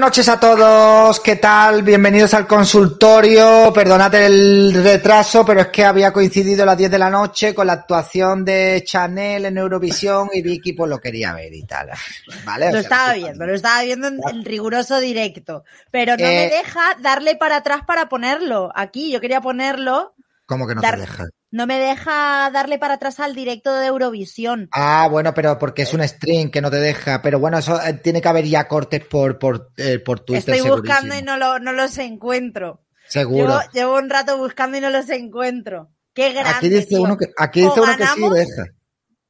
[0.00, 1.82] noches a todos, ¿qué tal?
[1.82, 6.98] Bienvenidos al consultorio, perdonad el retraso, pero es que había coincidido a las 10 de
[6.98, 11.52] la noche con la actuación de Chanel en Eurovisión y Vicky pues lo quería ver
[11.52, 11.90] y tal,
[12.44, 12.66] ¿vale?
[12.68, 15.64] O Lo sea, estaba viendo, lo estaba viendo en, en riguroso directo.
[15.90, 18.70] Pero no Eh, me deja darle para atrás para ponerlo.
[18.74, 20.14] Aquí, yo quería ponerlo.
[20.46, 21.24] ¿Cómo que no dar- te deja?
[21.52, 24.68] No me deja darle para atrás al directo de Eurovisión.
[24.72, 27.94] Ah, bueno, pero porque es un string que no te deja, pero bueno, eso eh,
[27.94, 31.58] tiene que haber ya cortes por, por, eh, por Twitter Estoy buscando y no, lo,
[31.58, 32.84] no los encuentro.
[33.08, 33.48] Seguro.
[33.48, 35.90] Llevo, llevo un rato buscando y no los encuentro.
[36.14, 36.52] Qué grande.
[36.54, 37.02] Aquí dice tío.
[37.02, 38.64] uno que, aquí dice uno que sí deja.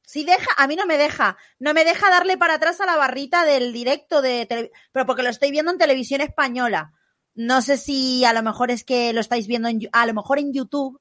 [0.05, 1.37] Sí deja, a mí no me deja.
[1.57, 5.23] No me deja darle para atrás a la barrita del directo de tele- pero porque
[5.23, 6.91] lo estoy viendo en televisión española.
[7.33, 10.37] No sé si a lo mejor es que lo estáis viendo en a lo mejor
[10.37, 10.99] en YouTube.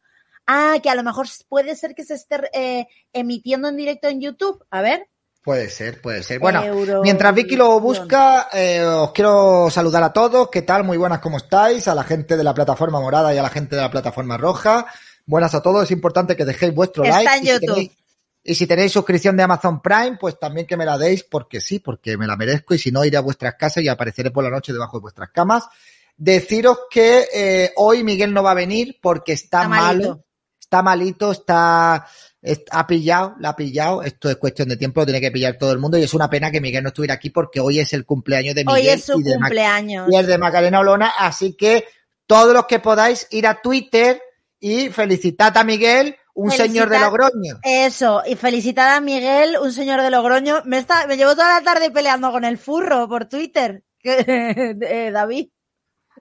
[0.53, 4.21] Ah, que a lo mejor puede ser que se esté eh, emitiendo en directo en
[4.21, 4.65] YouTube.
[4.71, 5.09] A ver.
[5.43, 6.41] Puede ser, puede ser.
[6.41, 6.63] Bueno,
[7.03, 10.51] mientras Vicky lo busca, eh, os quiero saludar a todos.
[10.51, 10.83] ¿Qué tal?
[10.83, 11.87] Muy buenas, ¿cómo estáis?
[11.87, 14.87] A la gente de la plataforma morada y a la gente de la plataforma roja.
[15.25, 15.85] Buenas a todos.
[15.85, 17.37] Es importante que dejéis vuestro Está like.
[17.37, 17.77] en y si YouTube.
[17.77, 17.97] tenéis-
[18.43, 21.79] y si tenéis suscripción de Amazon Prime, pues también que me la deis, porque sí,
[21.79, 22.75] porque me la merezco.
[22.75, 25.31] Y si no, iré a vuestras casas y apareceré por la noche debajo de vuestras
[25.31, 25.69] camas.
[26.17, 30.25] Deciros que eh, hoy Miguel no va a venir porque está, Está malo.
[30.71, 32.07] Está malito, está,
[32.41, 34.05] est- ha pillado, la ha pillado.
[34.05, 36.31] Esto es cuestión de tiempo, lo tiene que pillar todo el mundo y es una
[36.31, 39.05] pena que Miguel no estuviera aquí porque hoy es el cumpleaños de Miguel Hoy es
[39.05, 40.07] su y, de cumpleaños.
[40.09, 41.85] y el de Macarena Olona, así que
[42.29, 44.23] todos los que podáis ir a Twitter
[44.61, 47.59] y felicitad a Miguel, un señor de Logroño.
[47.65, 50.63] Eso, y felicitar a Miguel, un señor de Logroño.
[50.67, 53.83] Me, está, me llevo toda la tarde peleando con el furro por Twitter.
[54.05, 55.49] Eh, David.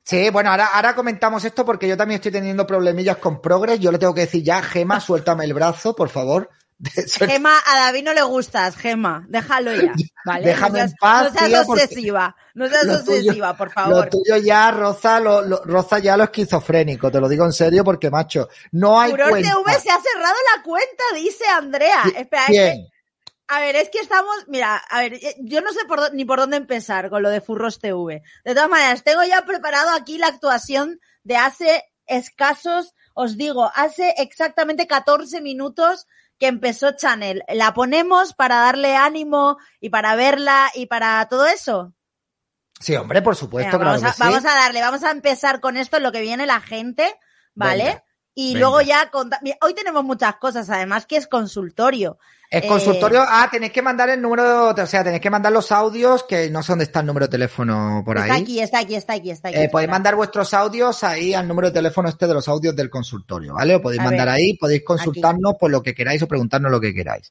[0.04, 3.80] Sí, bueno, ahora, ahora comentamos esto porque yo también estoy teniendo problemillas con Progress.
[3.80, 6.50] Yo le tengo que decir ya, Gema, suéltame el brazo, por favor.
[7.28, 9.26] Gema, a David no le gustas, Gema.
[9.28, 9.94] Déjalo ya.
[10.26, 10.46] ¿vale?
[10.46, 12.36] Déjame no seas, en paz, no seas obsesiva.
[12.54, 14.10] No seas lo tuyo- obsesiva, por Lo favor.
[14.10, 18.10] tuyo ya roza, lo, lo- roza ya lo esquizofrénico, te lo digo en serio porque,
[18.10, 19.50] macho, no hay Furor cuenta.
[19.50, 22.04] TV se ha cerrado la cuenta, dice Andrea.
[22.04, 22.88] ¿Qui- Espera, es que- ¿Quién?
[23.52, 26.38] A ver, es que estamos, mira, a ver, eh, yo no sé por, ni por
[26.38, 28.22] dónde empezar con lo de Furros TV.
[28.46, 34.14] De todas maneras, tengo ya preparado aquí la actuación de hace escasos, os digo, hace
[34.20, 36.06] exactamente 14 minutos
[36.38, 37.44] que empezó Channel.
[37.48, 41.96] ¿La ponemos para darle ánimo y para verla y para todo eso?
[42.80, 44.30] Sí, hombre, por supuesto, Venga, vamos, claro a, que sí.
[44.30, 47.20] vamos a darle, vamos a empezar con esto, en lo que viene la gente,
[47.56, 47.84] ¿vale?
[47.84, 48.04] Venga.
[48.42, 48.60] Y Venga.
[48.60, 52.18] luego ya, Mira, hoy tenemos muchas cosas, además que es consultorio.
[52.50, 56.24] Eh, consultorio, ah, tenéis que mandar el número, o sea, tenéis que mandar los audios,
[56.24, 58.42] que no sé dónde está el número de teléfono por está ahí.
[58.42, 59.58] aquí, está aquí, está aquí, está aquí.
[59.58, 62.90] Eh, podéis mandar vuestros audios ahí al número de teléfono este de los audios del
[62.90, 63.76] consultorio, ¿vale?
[63.76, 66.80] O podéis A mandar ver, ahí, podéis consultarnos por lo que queráis o preguntarnos lo
[66.80, 67.30] que queráis.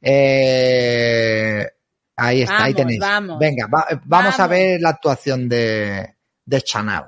[0.00, 1.68] Eh,
[2.16, 3.00] ahí está, ahí tenéis.
[3.00, 3.38] vamos.
[3.40, 6.14] Venga, va- vamos a ver la actuación de,
[6.44, 7.02] de Chanel.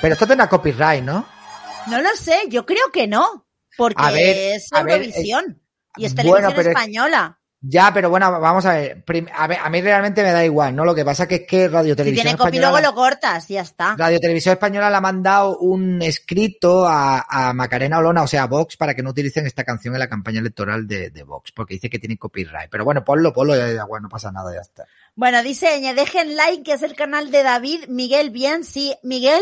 [0.00, 1.41] Pero esto tendrá copyright, ¿no?
[1.88, 3.46] No lo sé, yo creo que no,
[3.76, 5.62] porque ver, es a ver, Eurovisión
[5.96, 7.38] y es bueno, televisión es- española.
[7.64, 9.04] Ya, pero bueno, vamos a ver.
[9.04, 10.84] Prim- A, ver, a mí realmente me da igual, ¿no?
[10.84, 13.54] Lo que pasa que es que Radio Si Televisión tiene copy, luego lo cortas, y
[13.54, 13.94] ya está.
[13.96, 18.46] Radio Televisión Española le ha mandado un escrito a, a Macarena Olona, o sea, a
[18.48, 21.74] Vox, para que no utilicen esta canción en la campaña electoral de, de Vox, porque
[21.74, 22.68] dice que tiene copyright.
[22.68, 24.84] Pero bueno, ponlo, ponlo, ya, ya, bueno, no pasa nada, ya está.
[25.14, 27.84] Bueno, dice dejen like, que es el canal de David.
[27.86, 28.96] Miguel, bien, sí.
[29.04, 29.40] Miguel,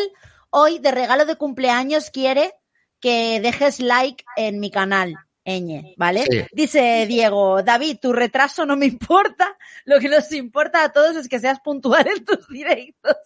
[0.50, 2.52] hoy de regalo de cumpleaños quiere
[3.00, 5.16] que dejes like en mi canal.
[5.44, 6.24] Eñe, ¿vale?
[6.30, 6.44] Sí.
[6.52, 9.56] Dice Diego, David, tu retraso no me importa.
[9.84, 13.16] Lo que nos importa a todos es que seas puntual en tus directos.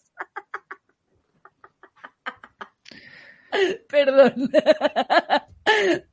[3.89, 4.51] Perdón.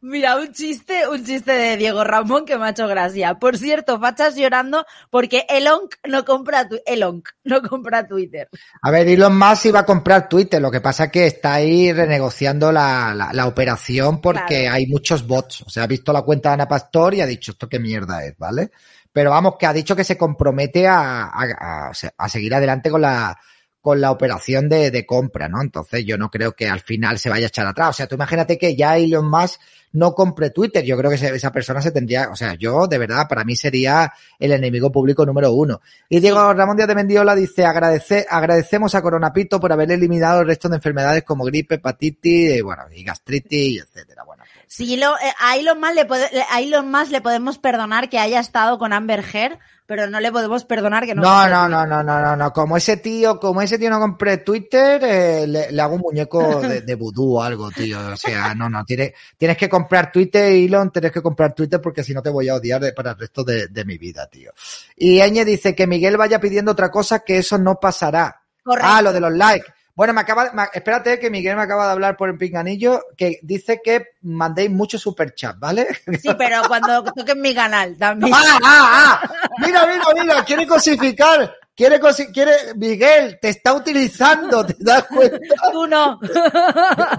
[0.02, 3.38] Mira, un chiste, un chiste de Diego Ramón que me ha hecho gracia.
[3.40, 8.50] Por cierto, fachas llorando porque Elon no compra, tu- Elon no compra Twitter.
[8.82, 11.92] A ver, Elon Musk iba a comprar Twitter, lo que pasa es que está ahí
[11.92, 14.76] renegociando la, la, la operación porque Claro.
[14.76, 15.62] hay muchos bots.
[15.64, 18.24] O sea, ha visto la cuenta de Ana Pastor y ha dicho esto qué mierda
[18.26, 18.72] es, ¿vale?
[19.14, 23.02] Pero vamos, que ha dicho que se compromete a, a, a- a seguir adelante con
[23.02, 23.38] la,
[23.82, 25.62] con la operación de, de compra, ¿no?
[25.62, 27.90] Entonces yo no creo que al final se vaya a echar atrás.
[27.90, 29.60] O sea, tú imagínate que ya Elon Musk
[29.94, 30.84] no compre Twitter.
[30.84, 34.14] Yo creo que esa persona se tendría, o sea, yo de verdad, para mí sería
[34.40, 35.82] el enemigo público número uno.
[36.10, 40.48] Y Diego Ramón Díaz de Mendiola dice, agradece, agradecemos a Coronapito por haber eliminado el
[40.48, 44.24] resto de enfermedades como gripe, hepatitis, eh, bueno, y gastritis, etcétera.
[44.24, 44.41] Bueno,
[44.74, 48.10] Sí, lo, eh, a Elon Musk le pode- le- a Elon Musk le podemos perdonar
[48.10, 51.22] que haya estado con Amber Heard, pero no le podemos perdonar que no.
[51.24, 52.54] No, no, no, no, no, no, no.
[52.54, 56.40] Como ese tío, como ese tío no compre Twitter, eh, le, le hago un muñeco
[56.62, 58.00] de, de vudú o algo, tío.
[58.14, 58.86] O sea, no, no.
[58.86, 62.48] Tienes, tienes que comprar Twitter, Elon, tienes que comprar Twitter porque si no te voy
[62.48, 64.54] a odiar de- para el resto de, de mi vida, tío.
[64.96, 68.42] Y Eñe dice que Miguel vaya pidiendo otra cosa que eso no pasará.
[68.64, 68.90] Correcto.
[68.90, 69.68] Ah, lo de los likes.
[69.94, 73.40] Bueno, me acaba, me- espérate que Miguel me acaba de hablar por el pinganillo que
[73.44, 75.88] dice que mandéis mucho superchat, ¿vale?
[76.22, 78.34] Sí, pero cuando toquen mi canal también.
[78.34, 79.32] ¡Ah, ah, ah!
[79.60, 81.56] Mira, mira, mira, quiere cosificar.
[81.74, 82.00] Quiere,
[82.34, 85.38] quiere, Miguel, te está utilizando, ¿te das cuenta?
[85.72, 86.20] Tú no.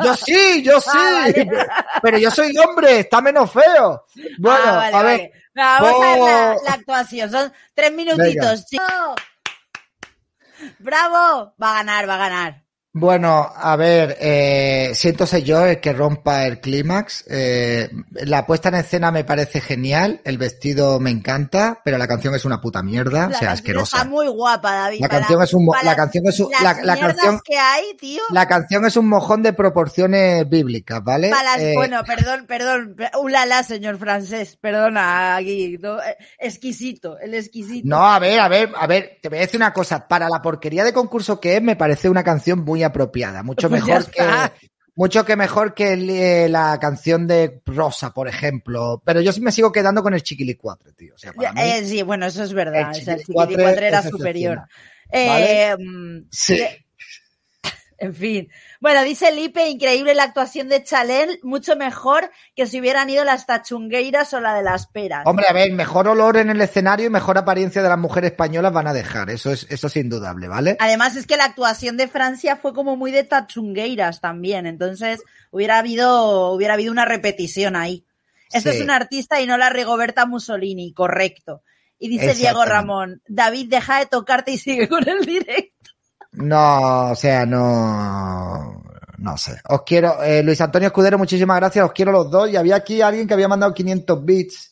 [0.05, 0.91] Yo sí, yo sí.
[0.93, 1.49] Ah, vale.
[2.03, 4.05] Pero yo soy hombre, está menos feo.
[4.39, 5.19] Bueno, Ah, vale, a ver.
[5.19, 5.33] vale.
[5.81, 7.31] Vamos a ver la, po- la actuación.
[7.31, 8.65] Son tres minutitos.
[8.69, 8.79] Sí.
[10.79, 11.55] Bravo.
[11.61, 12.62] Va a ganar, va a ganar.
[12.95, 17.25] Bueno, a ver, eh, siento ser yo el que rompa el clímax.
[17.27, 22.35] Eh, la puesta en escena me parece genial, el vestido me encanta, pero la canción
[22.35, 23.97] es una puta mierda, La o sea, asquerosa.
[23.97, 25.01] Está muy guapa, David.
[25.01, 28.21] La para- canción es un la canción es un- las la- canción- que hay, tío.
[28.31, 31.31] La canción es un mojón de proporciones bíblicas, ¿vale?
[31.31, 32.95] Las- Eh, bueno, perdón, perdón.
[33.19, 34.59] Ulala, señor francés.
[34.61, 35.79] Perdona, aquí.
[35.81, 37.89] no, eh, exquisito, el exquisito.
[37.89, 40.07] No, a ver, a ver, a ver, te voy a decir una cosa.
[40.07, 43.43] Para la porquería de concurso que es, me parece una canción muy apropiada.
[43.43, 44.23] Mucho Pues mejor que.
[44.95, 49.03] Mucho que mejor que el, eh, la canción de Rosa, por ejemplo.
[49.07, 51.15] Pero yo sí me sigo quedando con el Chiquilicuatre, tío.
[51.15, 52.91] O sea, para mí, Eh, sí, bueno, eso es verdad.
[52.95, 54.63] el o sea, el Chiquilicuatre Chiquilicuatre era superior.
[55.11, 56.61] Eh, mm, Sí.
[58.03, 58.51] En fin.
[58.81, 63.47] Bueno, dice Lipe, increíble la actuación de Chalel, mucho mejor que si hubieran ido las
[63.47, 65.23] tachungueiras o la de las peras.
[65.25, 68.73] Hombre, a ver, mejor olor en el escenario y mejor apariencia de las mujeres españolas
[68.73, 69.31] van a dejar.
[69.31, 70.77] Eso es, eso es indudable, ¿vale?
[70.81, 75.79] Además es que la actuación de Francia fue como muy de tachungueiras también, entonces hubiera
[75.79, 78.05] habido, hubiera habido una repetición ahí.
[78.53, 78.79] Esto Sí.
[78.79, 81.63] es un artista y no la Rigoberta Mussolini, correcto.
[81.99, 82.65] Y dice Diego.
[82.65, 85.82] Ramón, David, deja de tocarte y sigue con el directo.
[86.33, 88.83] No, o sea, no.
[89.19, 89.61] No sé.
[89.69, 90.23] Os quiero.
[90.23, 91.85] eh, Luis Antonio Escudero, muchísimas gracias.
[91.85, 92.51] Os quiero los dos.
[92.51, 94.69] Y había aquí alguien que había mandado 500 bits.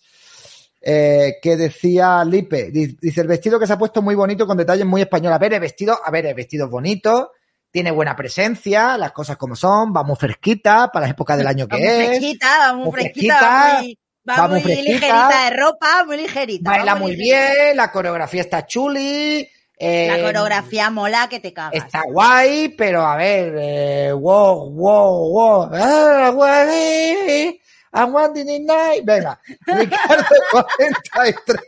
[0.82, 2.70] eh, que decía Lipe.
[2.70, 5.36] Di- Dice: el vestido que se ha puesto muy bonito con detalles muy españoles.
[5.36, 5.98] A ver, el vestido.
[6.02, 7.32] A ver, el vestido es bonito.
[7.70, 8.96] Tiene buena presencia.
[8.96, 9.92] Las cosas como son.
[9.94, 12.06] Va muy fresquita para la época del año que Va muy es.
[12.08, 13.98] fresquita, va muy fresquita, fresquita, va muy,
[14.28, 14.90] va va muy muy fresquita.
[14.92, 16.70] ligerita de ropa, muy ligerita.
[16.70, 17.76] Baila muy bien.
[17.76, 19.46] La coreografía está chuli.
[19.80, 21.72] Eh, La coreografía mola que te cagas.
[21.84, 25.70] Está guay, pero a ver, eh, wow, wow, wow.
[25.72, 27.60] Ah, guay,
[27.92, 29.04] I want it night.
[29.04, 31.60] Venga, Ricardo 43.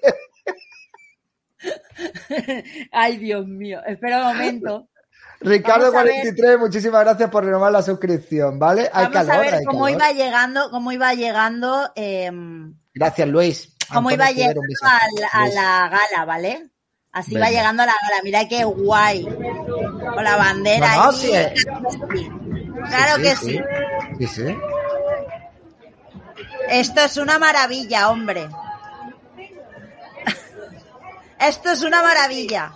[2.93, 3.81] Ay, Dios mío.
[3.87, 4.89] Espera un momento.
[5.41, 6.13] Ricardo Vamos a ver.
[6.23, 8.83] 43, muchísimas gracias por renovar la suscripción, ¿vale?
[8.93, 9.91] Hay Vamos calor, a ver cómo calor.
[9.99, 13.77] iba llegando, cómo iba llegando, em, Gracias, Luis.
[13.93, 15.55] cómo Antonio iba llegando a la, a Luis.
[15.55, 16.71] la gala, ¿vale?
[17.13, 18.23] Así va llegando a la gala.
[18.25, 19.25] Mira qué guay.
[19.25, 21.53] Con la bandera No, sí, eh.
[22.89, 23.61] Claro Sí, que sí, sí.
[24.19, 24.57] Sí, sí.
[26.71, 28.49] Esto es una maravilla, hombre.
[31.39, 32.73] Esto es una maravilla.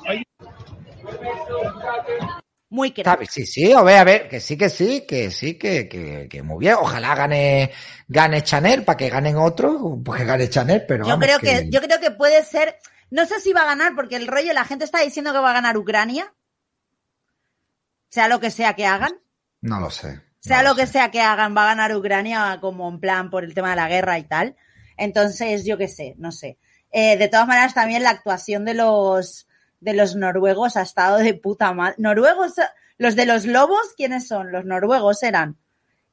[2.68, 3.26] Muy crack.
[3.30, 6.42] sí, sí, a ver, a ver, que sí, que sí, que sí, que, que, que
[6.42, 6.74] muy bien.
[6.74, 7.70] Ojalá gane,
[8.08, 11.70] gane Chanel para que ganen otros, pues que gane Chanel, pero Yo vamos, creo que,
[11.70, 12.76] yo creo que puede ser.
[13.10, 15.50] No sé si va a ganar, porque el rollo, la gente está diciendo que va
[15.50, 16.32] a ganar Ucrania.
[18.08, 19.12] Sea lo que sea que hagan.
[19.60, 20.20] No lo sé.
[20.40, 20.92] Sea lo que sé.
[20.94, 23.88] sea que hagan, va a ganar Ucrania como en plan por el tema de la
[23.88, 24.56] guerra y tal.
[24.96, 26.58] Entonces, yo qué sé, no sé.
[26.92, 29.46] Eh, de todas maneras, también la actuación de los
[29.80, 31.96] de los noruegos ha estado de puta madre.
[31.98, 32.54] Noruegos,
[32.96, 34.50] los de los lobos, ¿quiénes son?
[34.50, 35.58] Los noruegos eran.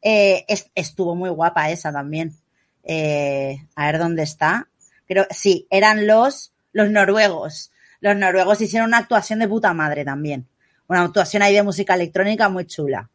[0.01, 2.35] Eh, es- estuvo muy guapa esa también.
[2.83, 4.67] Eh, a ver dónde está.
[5.07, 7.71] Creo, sí, eran los, los noruegos.
[8.01, 10.47] Los noruegos hicieron una actuación de puta madre también.
[10.87, 13.09] Una actuación ahí de música electrónica muy chula.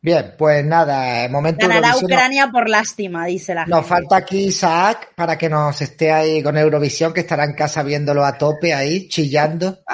[0.00, 2.12] Bien, pues nada, momento Ganará Eurovisión.
[2.12, 3.88] Ucrania por lástima, dice la Nos gente.
[3.88, 8.24] falta aquí Isaac para que nos esté ahí con Eurovisión, que estará en casa viéndolo
[8.24, 9.80] a tope ahí, chillando.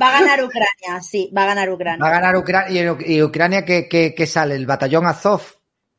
[0.00, 1.98] Va a ganar Ucrania, sí, va a ganar Ucrania.
[2.04, 2.96] Va a ganar Ucrania.
[3.00, 4.54] ¿Y, y Ucrania qué, qué- qué sale?
[4.54, 5.40] ¿El batallón Azov?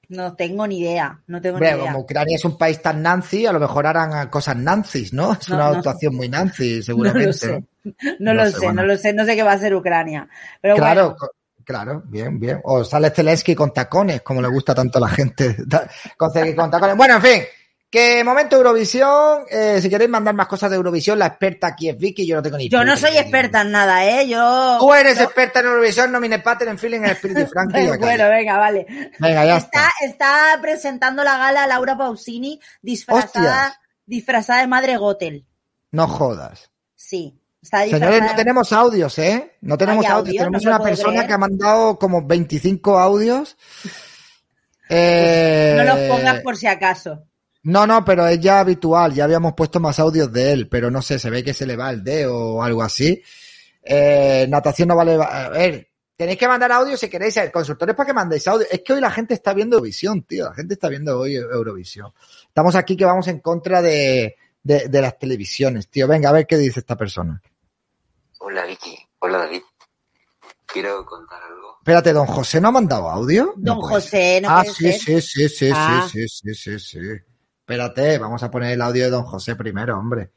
[0.10, 1.78] No tengo ni idea, no tengo ni idea.
[1.78, 5.34] como Ucrania es un país tan Nancy, a lo mejor harán cosas Nancy's, ¿no?
[5.34, 5.78] Es No, una no.
[5.78, 7.26] actuación muy Nancy, No seguramente.
[7.26, 7.64] lo sé,
[8.20, 8.34] ¿no?
[8.34, 8.82] lo sé, sé, bueno.
[8.82, 10.28] no lo sé, no sé qué va a ser Ucrania.
[10.62, 11.34] Pero Claro, bueno,
[11.64, 12.62] claro, bien, bien.
[12.64, 15.56] O sale Zelensky con tacones, como le gusta tanto a la gente.
[16.18, 16.96] con tacones.
[16.98, 17.42] Bueno, en fin.
[17.89, 19.44] Que momento Eurovisión.
[19.50, 22.27] Eh, si queréis mandar más cosas de Eurovisión, la experta aquí es Vicky.
[22.27, 23.22] Yo no tengo ni yo no soy idea.
[23.22, 24.27] experta en nada, ¿eh?
[24.27, 24.77] Yo...
[24.79, 27.98] Tú eres experta en Eurovisión, no mine pattern en feeling en Spirit y acá.
[27.98, 28.86] bueno, venga, vale.
[29.20, 30.06] Venga, ya Está, está.
[30.53, 33.79] está presentando la gala Laura Pausini disfrazada, Hostias.
[34.06, 35.46] disfrazada de madre Gotel.
[35.91, 36.70] No jodas.
[36.94, 37.86] Sí, está.
[37.86, 39.56] Señores, no tenemos audios, ¿eh?
[39.62, 40.17] No tenemos audios.
[40.27, 41.27] audio, Tenemos no una persona creer.
[41.27, 43.56] que ha mandado como 25 audios.
[44.89, 47.24] Eh, No los pongas por si acaso.
[47.67, 49.13] No, no, pero es ya habitual.
[49.13, 51.75] Ya habíamos puesto más audios de él, pero no sé, se ve que se le
[51.75, 53.21] va el dedo o algo así.
[53.83, 55.15] Eh, natación no vale.
[55.21, 57.36] A ver, tenéis que mandar audio si queréis.
[57.36, 58.65] El consultor es para que mandéis audio.
[58.71, 60.45] Es que hoy la gente está viendo Eurovisión, tío.
[60.45, 62.13] La gente está viendo hoy Eurovisión.
[62.47, 66.07] Estamos aquí que vamos en contra de, de, de las televisiones, tío.
[66.07, 67.41] Venga, a ver qué dice esta persona.
[68.39, 69.63] Hola Vicky, hola David.
[70.65, 71.79] Quiero contar algo.
[71.79, 73.53] Espérate, don José no ha mandado audio.
[73.57, 74.43] Don José, ser.
[74.43, 75.21] no ah, puede sí, ser.
[75.21, 76.07] sí, sí, sí, Ah.
[76.09, 77.00] sí, sí, sí, sí, sí.
[77.67, 80.29] Espérate, vamos a poner el audio de don José primero, hombre.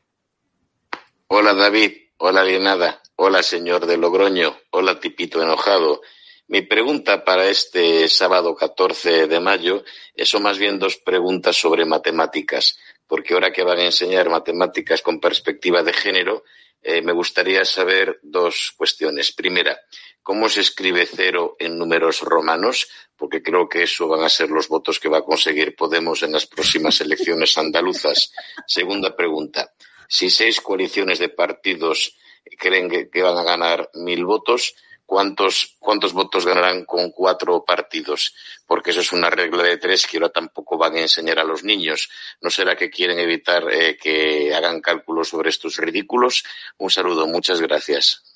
[1.28, 6.00] Hola David, hola Lienada, hola señor de Logroño, hola tipito enojado.
[6.48, 9.84] Mi pregunta para este sábado 14 de mayo
[10.24, 15.20] son más bien dos preguntas sobre matemáticas, porque ahora que van a enseñar matemáticas con
[15.20, 16.42] perspectiva de género,
[16.82, 19.30] eh, me gustaría saber dos cuestiones.
[19.30, 19.78] Primera,
[20.22, 22.88] ¿cómo se escribe cero en números romanos?
[23.16, 26.32] Porque creo que eso van a ser los votos que va a conseguir Podemos en
[26.32, 28.32] las próximas elecciones andaluzas.
[28.66, 29.72] Segunda pregunta,
[30.08, 32.16] si seis coaliciones de partidos
[32.58, 34.74] creen que, que van a ganar mil votos,
[35.10, 38.32] ¿cuántos, ¿cuántos votos ganarán con cuatro partidos?
[38.64, 41.64] Porque eso es una regla de tres que ahora tampoco van a enseñar a los
[41.64, 42.08] niños.
[42.40, 46.44] ¿No será que quieren evitar eh, que hagan cálculos sobre estos ridículos?
[46.78, 48.29] Un saludo, muchas gracias.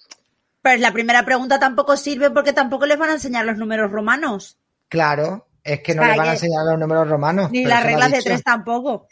[0.65, 4.59] Pero la primera pregunta tampoco sirve porque tampoco les van a enseñar los números romanos.
[4.89, 7.51] Claro, es que no O sea, le van a enseñar los números romanos.
[7.51, 9.07] Ni las reglas de tres tampoco.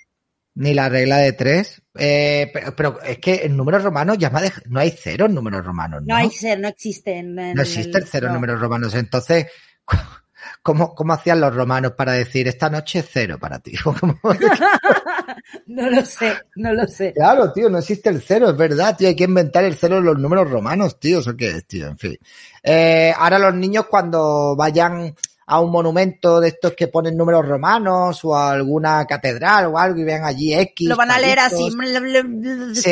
[0.54, 1.82] Ni la regla de tres.
[1.98, 5.62] Eh, pero, pero es que en números romanos ya me no hay cero en números
[5.62, 6.14] romanos, ¿no?
[6.14, 7.18] No hay ser, no existe.
[7.18, 8.94] en- en No existe el cero en números romanos.
[8.94, 9.46] Entonces,
[10.62, 13.72] ¿cómo, ¿cómo hacían los romanos para decir esta noche es cero para ti?
[13.82, 14.18] ¿Cómo-
[15.66, 17.12] No lo sé, no lo sé.
[17.14, 19.08] Claro, tío, no existe el cero, es verdad, tío.
[19.08, 21.20] Hay que inventar el cero en los números romanos, tío.
[21.20, 21.86] ¿Eso qué es, tío?
[21.88, 22.18] En fin.
[22.62, 25.14] Eh, ahora los niños cuando vayan
[25.46, 30.00] a un monumento de estos que ponen números romanos o a alguna catedral o algo
[30.00, 30.88] y vean allí X.
[30.88, 31.68] Lo van a leer así.
[32.74, 32.90] Sí,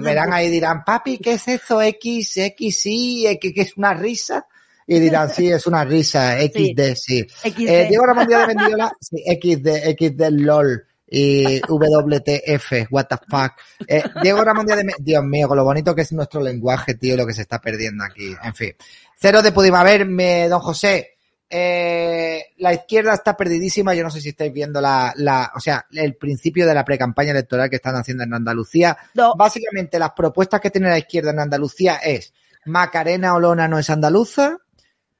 [0.00, 1.80] verán ahí y dirán, papi, ¿qué es eso?
[1.80, 4.46] X, X, sí, X, que es una risa.
[4.94, 7.26] Y dirán, sí, es una risa, XD, sí.
[7.42, 7.60] XD.
[7.68, 9.68] Eh, Diego Ramón Díaz de Mendiola, sí, XD,
[9.98, 10.84] XD LOL
[11.14, 13.52] y WTF, what the fuck.
[13.86, 17.16] Eh, Diego Ramón Díaz de Dios mío, con lo bonito que es nuestro lenguaje, tío,
[17.16, 18.34] lo que se está perdiendo aquí.
[18.42, 18.72] En fin.
[19.20, 19.80] Cero de Pudimos.
[19.80, 21.08] A ver, me- don José,
[21.54, 23.92] Eh, la izquierda está perdidísima.
[23.94, 27.32] Yo no sé si estáis viendo la, la o sea, el principio de la precampaña
[27.32, 28.96] electoral que están haciendo en Andalucía.
[29.12, 29.34] No.
[29.36, 32.32] Básicamente, las propuestas que tiene la izquierda en Andalucía es
[32.64, 34.56] Macarena Olona no es andaluza,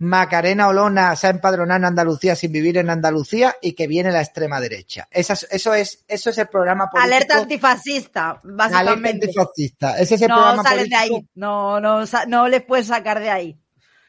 [0.03, 4.21] Macarena Olona se ha empadronado en Andalucía sin vivir en Andalucía y que viene la
[4.21, 5.07] extrema derecha.
[5.11, 7.15] Esa es- eso es, eso es el programa político.
[7.15, 9.27] Alerta antifascista, Alerta básicamente.
[9.27, 9.99] antifascista.
[9.99, 11.17] Ese es el No programa salen de político.
[11.19, 11.29] ahí.
[11.37, 11.81] No,
[12.27, 13.59] no, les puedes sacar de ahí.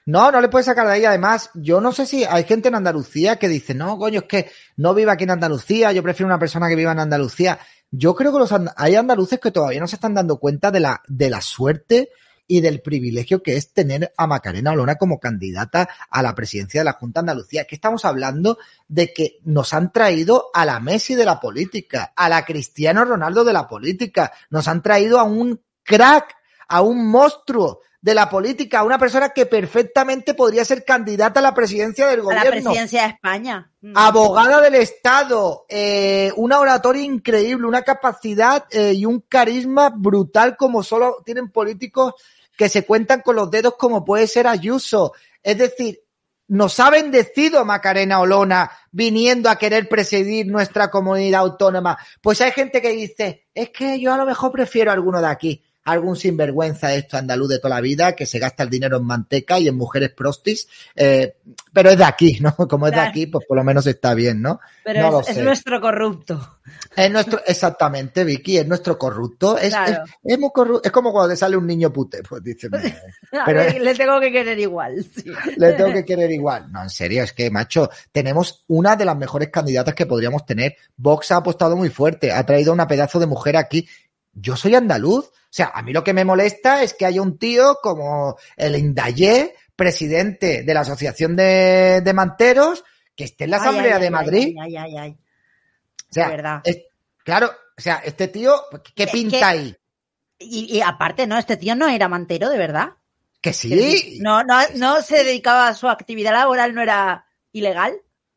[0.05, 1.05] No, no le puedes sacar de ahí.
[1.05, 4.51] Además, yo no sé si hay gente en Andalucía que dice, no, coño, es que
[4.77, 7.59] no vive aquí en Andalucía, yo prefiero una persona que viva en Andalucía.
[7.91, 10.79] Yo creo que los and- hay andaluces que todavía no se están dando cuenta de
[10.79, 12.09] la, de la suerte
[12.47, 16.85] y del privilegio que es tener a Macarena Olona como candidata a la presidencia de
[16.85, 17.65] la Junta de Andalucía.
[17.65, 18.57] Que estamos hablando
[18.87, 23.43] de que nos han traído a la Messi de la política, a la Cristiano Ronaldo
[23.43, 26.35] de la política, nos han traído a un crack,
[26.67, 31.53] a un monstruo de la política, una persona que perfectamente podría ser candidata a la
[31.53, 32.51] presidencia del A la gobierno.
[32.51, 33.71] presidencia de España.
[33.79, 33.93] Mm.
[33.95, 40.83] Abogada del Estado, eh, una oratoria increíble, una capacidad eh, y un carisma brutal como
[40.83, 42.15] solo tienen políticos
[42.57, 45.13] que se cuentan con los dedos como puede ser Ayuso.
[45.41, 46.01] Es decir,
[46.49, 51.97] nos ha bendecido Macarena Olona viniendo a querer presidir nuestra comunidad autónoma.
[52.21, 55.27] Pues hay gente que dice, es que yo a lo mejor prefiero a alguno de
[55.27, 58.97] aquí, algún sinvergüenza de esto andaluz de toda la vida que se gasta el dinero
[58.97, 61.35] en manteca y en mujeres prostis, eh,
[61.73, 62.55] pero es de aquí, ¿no?
[62.69, 64.59] Como es de aquí, pues por lo menos está bien, ¿no?
[64.83, 66.59] Pero no es, nuestro corrupto.
[66.95, 69.57] Es nuestro, exactamente, Vicky, es nuestro corrupto.
[69.57, 70.03] Es, Claro.
[70.05, 73.01] es, es muy corru- es como cuando te sale un niño pute, pues dices, "Mira,
[73.41, 75.03] A Pero- ver, le tengo que querer igual.
[75.03, 75.25] sí.
[75.57, 76.71] le tengo que querer igual.
[76.71, 80.75] No, en serio, es que, macho, tenemos una de las mejores candidatas que podríamos tener.
[80.95, 83.87] Vox ha apostado muy fuerte, ha traído una pedazo de mujer aquí.
[84.33, 85.25] Yo soy andaluz.
[85.27, 88.75] O sea, a mí lo que me molesta es que haya un tío como el
[88.75, 92.83] Indayé, presidente de la Asociación de, de Manteros,
[93.15, 94.55] que esté en la Asamblea ay, de ay, Madrid.
[94.59, 95.11] Ay, ay, ay, ay.
[96.09, 96.61] O sea, de verdad.
[96.63, 96.79] es-
[97.23, 98.55] claro, o sea, este tío,
[98.95, 99.75] ¿qué Es pinta que- ahí?
[100.39, 101.37] Y, y aparte, ¿no?
[101.37, 102.93] Este tío no era mantero, de verdad.
[103.41, 107.93] Que sí, No, no, no se dedicaba a su actividad laboral, no era ilegal.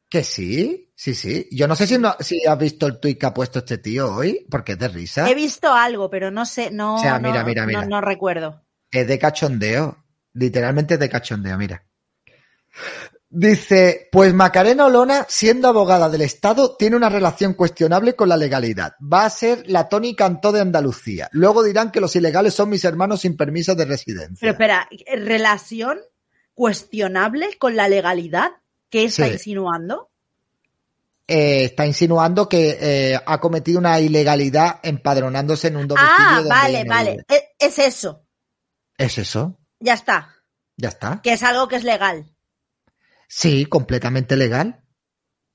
[0.08, 1.48] Que sí, sí, sí.
[1.50, 4.14] Yo no sé si, no, si has visto el tuit que ha puesto este tío
[4.14, 5.28] hoy, porque es de risa.
[5.28, 7.82] He visto algo, pero no sé, no, O sea, no- mira, mira, mira.
[7.82, 8.62] no, no recuerdo.
[8.90, 10.04] Es de cachondeo.
[10.32, 11.84] Literalmente es de cachondeo, mira.
[13.28, 18.94] Dice, pues Macarena Olona, siendo abogada del Estado, tiene una relación cuestionable con la legalidad.
[19.02, 21.28] Va a ser la Tony Cantó de Andalucía.
[21.32, 24.38] Luego dirán que los ilegales son mis hermanos sin permiso de residencia.
[24.40, 25.98] Pero espera, ¿relación
[26.54, 28.52] cuestionable con la legalidad?
[28.96, 29.32] ¿Qué está Sí.
[29.34, 30.08] insinuando?
[31.28, 36.14] Eh, está insinuando que eh, ha cometido una ilegalidad empadronándose en un domicilio.
[36.18, 37.10] Ah, donde vale, vale.
[37.10, 37.24] vive.
[37.58, 38.24] Es, es eso.
[38.96, 39.58] ¿Es eso?
[39.78, 40.34] Ya está.
[40.78, 41.20] Ya está.
[41.22, 42.24] Que es algo que es legal.
[43.28, 44.80] Sí, completamente legal.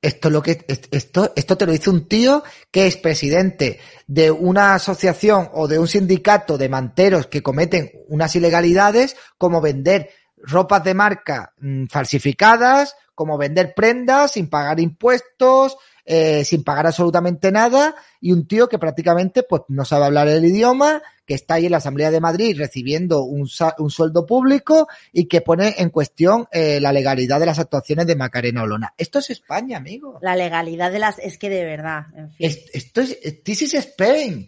[0.03, 3.79] Esto es lo que es- esto esto te lo dice un tío que es presidente
[4.05, 10.11] de una asociación o de un sindicato de manteros que cometen unas ilegalidades como vender
[10.37, 17.51] ropas de marca mm, falsificadas, como vender prendas sin pagar impuestos, eh, sin pagar absolutamente
[17.51, 21.65] nada y un tío que prácticamente pues no sabe hablar el idioma, que está ahí
[21.65, 23.47] en la Asamblea de Madrid recibiendo un,
[23.77, 28.15] un sueldo público y que pone en cuestión eh, la legalidad de las actuaciones de
[28.15, 28.93] Macarena Olona.
[28.97, 30.17] Esto es España, amigo.
[30.21, 31.19] La legalidad de las...
[31.19, 32.47] Es que de verdad, en fin.
[32.47, 34.47] Es- esto es, this is Spain.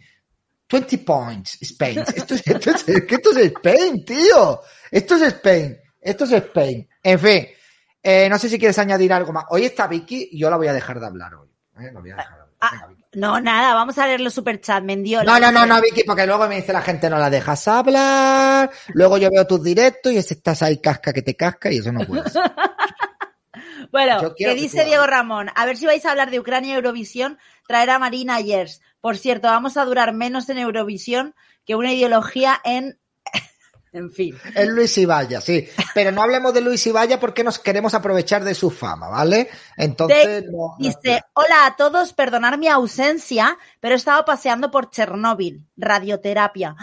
[0.68, 2.00] 20 points, Spain.
[2.16, 4.60] Esto es, esto es, esto es Spain, tío.
[4.90, 5.76] Esto es Spain.
[6.00, 6.88] Esto es Spain.
[7.02, 7.46] En fin,
[8.04, 9.46] eh, no sé si quieres añadir algo más.
[9.48, 11.48] Hoy está Vicky y yo la voy a dejar de hablar hoy.
[11.74, 12.48] La voy a dejar de hablar.
[12.70, 13.04] Venga, Vicky.
[13.14, 15.24] no, nada, vamos a leer los superchats, Mendiola.
[15.24, 18.70] No, no, no, no, Vicky, porque luego me dice la gente no la dejas hablar.
[18.92, 22.06] Luego yo veo tus directos y estás ahí casca que te casca y eso no
[22.06, 22.42] puede ser.
[23.90, 25.06] Bueno, que que dice Diego.
[25.06, 27.38] Ramón, a ver si vais a hablar de Ucrania y Eurovisión,
[27.68, 28.80] traer a Marina Yers.
[29.00, 32.98] Por cierto, vamos a durar menos en Eurovisión que una ideología en...
[33.94, 34.36] en fin.
[34.54, 35.68] Es Luis Ibaya, sí.
[35.94, 39.48] Pero no hablemos de Luis Ibaya porque nos queremos aprovechar de su fama, ¿vale?
[39.76, 44.90] Entonces, no- no- Dice, hola a todos, perdonar mi ausencia, pero he estado paseando por
[44.90, 46.76] Chernóbil, radioterapia.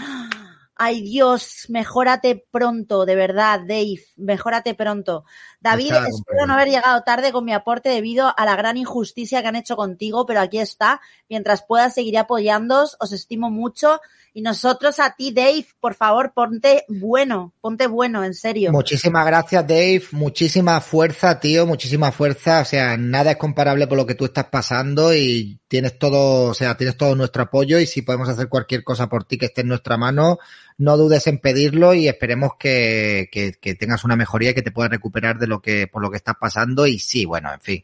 [0.76, 5.26] Ay Dios, mejórate pronto, de verdad, Dave, mejórate pronto.
[5.62, 9.47] David, espero no haber llegado tarde con mi aporte debido a la gran injusticia que
[9.47, 11.02] han hecho contigo, pero aquí está.
[11.30, 14.02] Mientras pueda, seguiré apoyándoos, os estimo mucho.
[14.34, 18.71] Y nosotros a ti, Dave, por favor, ponte bueno, ponte bueno, en serio.
[18.71, 20.04] Muchísimas gracias, Dave.
[20.13, 21.67] Muchísima fuerza, tío.
[21.67, 22.62] Muchísima fuerza.
[22.62, 26.54] O sea, nada es comparable por lo que tú estás pasando y tienes todo, o
[26.54, 29.62] sea, tienes todo nuestro apoyo y si podemos hacer cualquier cosa por ti que esté
[29.62, 30.39] en nuestra mano,
[30.82, 34.72] no dudes en pedirlo y esperemos que, que, que tengas una mejoría y que te
[34.72, 36.88] puedas recuperar de lo que, por lo que estás pasando.
[36.88, 37.84] Y sí, bueno, en fin.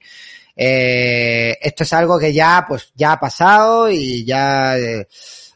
[0.56, 5.08] Eh, esto es algo que ya, pues, ya ha pasado y ya, eh,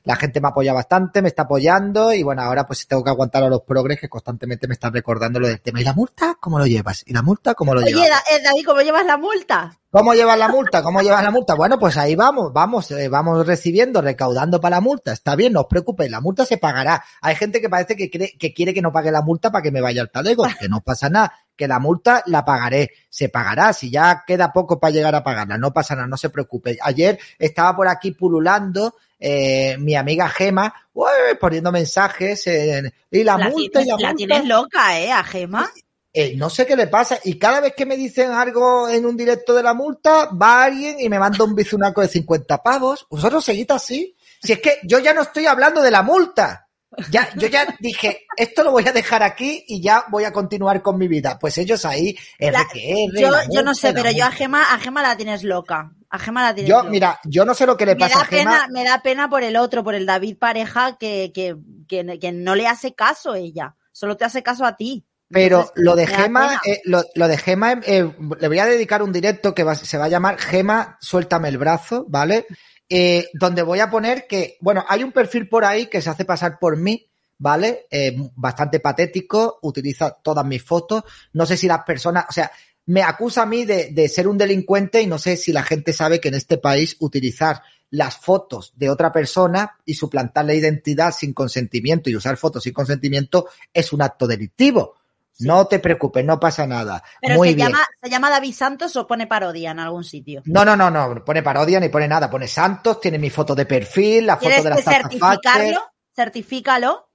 [0.03, 3.43] la gente me apoya bastante, me está apoyando y bueno, ahora pues tengo que aguantar
[3.43, 5.81] a los progres que constantemente me están recordando lo del tema.
[5.81, 6.37] ¿Y la multa?
[6.39, 7.03] ¿Cómo lo llevas?
[7.07, 7.53] ¿Y la multa?
[7.55, 8.09] ¿Cómo lo Oye, llevas?
[8.09, 9.77] Da- eh, David, ¿cómo llevas la multa?
[9.91, 10.81] ¿Cómo llevas la multa?
[10.81, 11.53] ¿Cómo llevas la multa?
[11.53, 15.11] Bueno, pues ahí vamos, vamos, eh, vamos recibiendo, recaudando para la multa.
[15.11, 17.03] Está bien, no os preocupéis, la multa se pagará.
[17.21, 19.71] Hay gente que parece que, cree, que quiere que no pague la multa para que
[19.71, 23.73] me vaya al talego, que no pasa nada, que la multa la pagaré, se pagará,
[23.73, 26.77] si ya queda poco para llegar a pagarla, no pasa nada, no se preocupe.
[26.81, 33.37] Ayer estaba por aquí pululando eh, mi amiga Gema, ué, poniendo mensajes en- y la,
[33.37, 34.15] multa y la, tienes, la multa.
[34.15, 35.11] tienes loca, ¿eh?
[35.11, 35.69] A Gema.
[36.13, 37.17] Eh, no sé qué le pasa.
[37.23, 40.99] Y cada vez que me dicen algo en un directo de la multa, va alguien
[40.99, 43.05] y me manda un bizunaco de 50 pavos.
[43.09, 44.15] Vosotros seguid así.
[44.43, 46.67] Si es que yo ya no estoy hablando de la multa.
[47.09, 50.81] Ya, yo ya dije, esto lo voy a dejar aquí y ya voy a continuar
[50.81, 51.39] con mi vida.
[51.39, 54.31] Pues ellos ahí, La- RQR, yo, la yo no sé, pero yo a.
[54.31, 55.93] Gema, a Gema la tienes loca.
[56.09, 56.89] A Gema la tienes Yo, loca.
[56.89, 58.51] mira, yo no sé lo que le me pasa da a Gema.
[58.51, 61.55] pena, me da pena por el otro, por el David pareja que, que,
[61.87, 63.77] que, que no le hace caso ella.
[63.93, 65.05] Solo te hace caso a ti.
[65.31, 69.01] Pero Entonces, lo de Gema, eh, lo, lo de Gema, eh, le voy a dedicar
[69.01, 72.45] un directo que va- se va a llamar Gema, suéltame el brazo, ¿vale?
[72.89, 76.25] Eh, donde voy a poner que, bueno, hay un perfil por ahí que se hace
[76.25, 77.87] pasar por mí, ¿vale?
[77.89, 81.03] Eh, bastante patético, utiliza todas mis fotos.
[81.33, 82.51] No sé si las personas, o sea,
[82.87, 85.93] me acusa a mí de, de ser un delincuente y no sé si la gente
[85.93, 91.13] sabe que en este país utilizar las fotos de otra persona y suplantar la identidad
[91.17, 94.95] sin consentimiento y usar fotos sin consentimiento es un acto delictivo.
[95.41, 95.47] Sí.
[95.47, 97.03] No te preocupes, no pasa nada.
[97.19, 97.67] Pero Muy se bien.
[97.67, 100.41] llama, se llama David Santos o pone parodia en algún sitio.
[100.45, 102.29] No, no, no, no, pone parodia ni pone nada.
[102.29, 105.81] Pone Santos, tiene mi foto de perfil, la foto de la certificarlo,
[106.15, 107.09] certifícalo,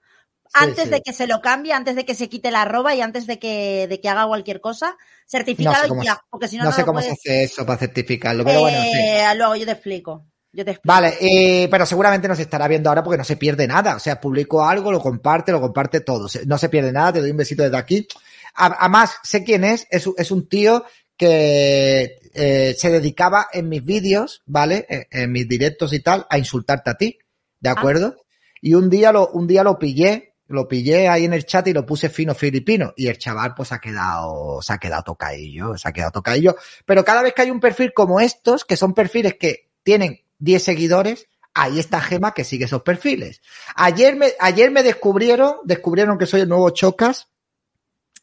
[0.53, 0.91] antes sí.
[0.91, 3.39] de que se lo cambie, antes de que se quite la arroba y antes de
[3.39, 6.71] que, de que haga cualquier cosa, No certifícalo sé cómo, ya, porque si no, no
[6.71, 8.79] no, sé cómo se hace eso para certificarlo, pero bueno.
[8.79, 10.27] Eh, Luego yo te explico.
[10.57, 10.89] Yo te explico.
[10.95, 13.97] Vale, eh, pero seguramente nos estará viendo ahora porque no se pierde nada.
[13.97, 16.29] O sea, publico algo, lo comparte, lo comparte todo.
[16.47, 18.09] No se pierde nada, te doy un besito desde aquí.
[18.55, 20.85] Además, sé quién es, es, un- es un tío
[21.17, 24.87] que eh, se dedicaba en mis vídeos, ¿vale?
[24.89, 27.19] En, en mis directos y tal, a insultarte a ti,
[27.61, 28.17] ¿de acuerdo?
[28.63, 31.73] Y un día lo, un día lo pillé, lo pillé ahí en el chat y
[31.75, 32.95] lo puse fino filipino.
[32.97, 36.57] Y el chaval, pues ha quedado, se ha quedado tocadillo, se ha quedado tocadillo.
[36.87, 40.63] Pero cada vez que hay un perfil como estos, que son perfiles que tienen 10
[40.63, 43.41] seguidores, ahí está Gema que sigue esos perfiles.
[43.75, 47.29] Ayer me, ayer me descubrieron, descubrieron que soy el nuevo Chocas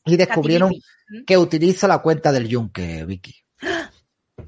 [0.05, 0.71] y descubrieron
[1.25, 3.35] que utilizo la cuenta del Yunque, Vicky.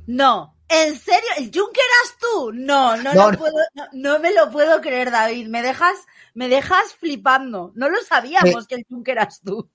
[0.07, 1.29] No, ¿en serio?
[1.37, 2.51] ¿El Juncker eras tú?
[2.53, 3.37] No, no, No, lo no.
[3.37, 5.47] Puedo, no, no me lo puedo creer, David.
[5.47, 5.95] Me dejas,
[6.33, 7.71] me dejas flipando.
[7.75, 9.69] No lo sabíamos que el Juncker eras tú.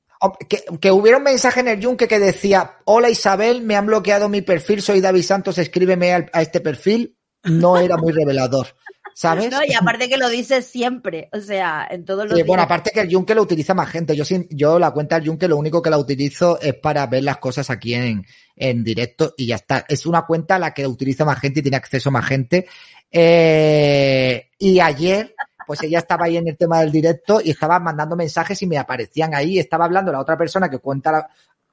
[0.48, 4.28] Que, que hubiera un mensaje en el Yunque que decía, hola Isabel, me han bloqueado
[4.28, 7.16] mi perfil, soy David Santos, escríbeme al- a este perfil.
[7.44, 8.68] No era muy revelador,
[9.14, 9.50] ¿sabes?
[9.50, 12.90] No, y aparte que lo dices siempre, o sea, en todos los Sí, bueno, aparte
[12.90, 14.14] que el Yunque lo utiliza más gente.
[14.14, 17.24] Yo, sin- yo la cuenta del Yunque lo único que la utilizo es para ver
[17.24, 18.26] las cosas aquí en,
[18.56, 19.84] en directo y ya está.
[19.88, 22.66] Es una cuenta a la que utiliza más gente y tiene acceso más gente.
[23.10, 25.34] Eh, y ayer,
[25.66, 28.76] pues ella estaba ahí en el tema del directo y estaba mandando mensajes y me
[28.78, 29.58] aparecían ahí.
[29.58, 31.28] Estaba hablando la otra persona que cuenta la-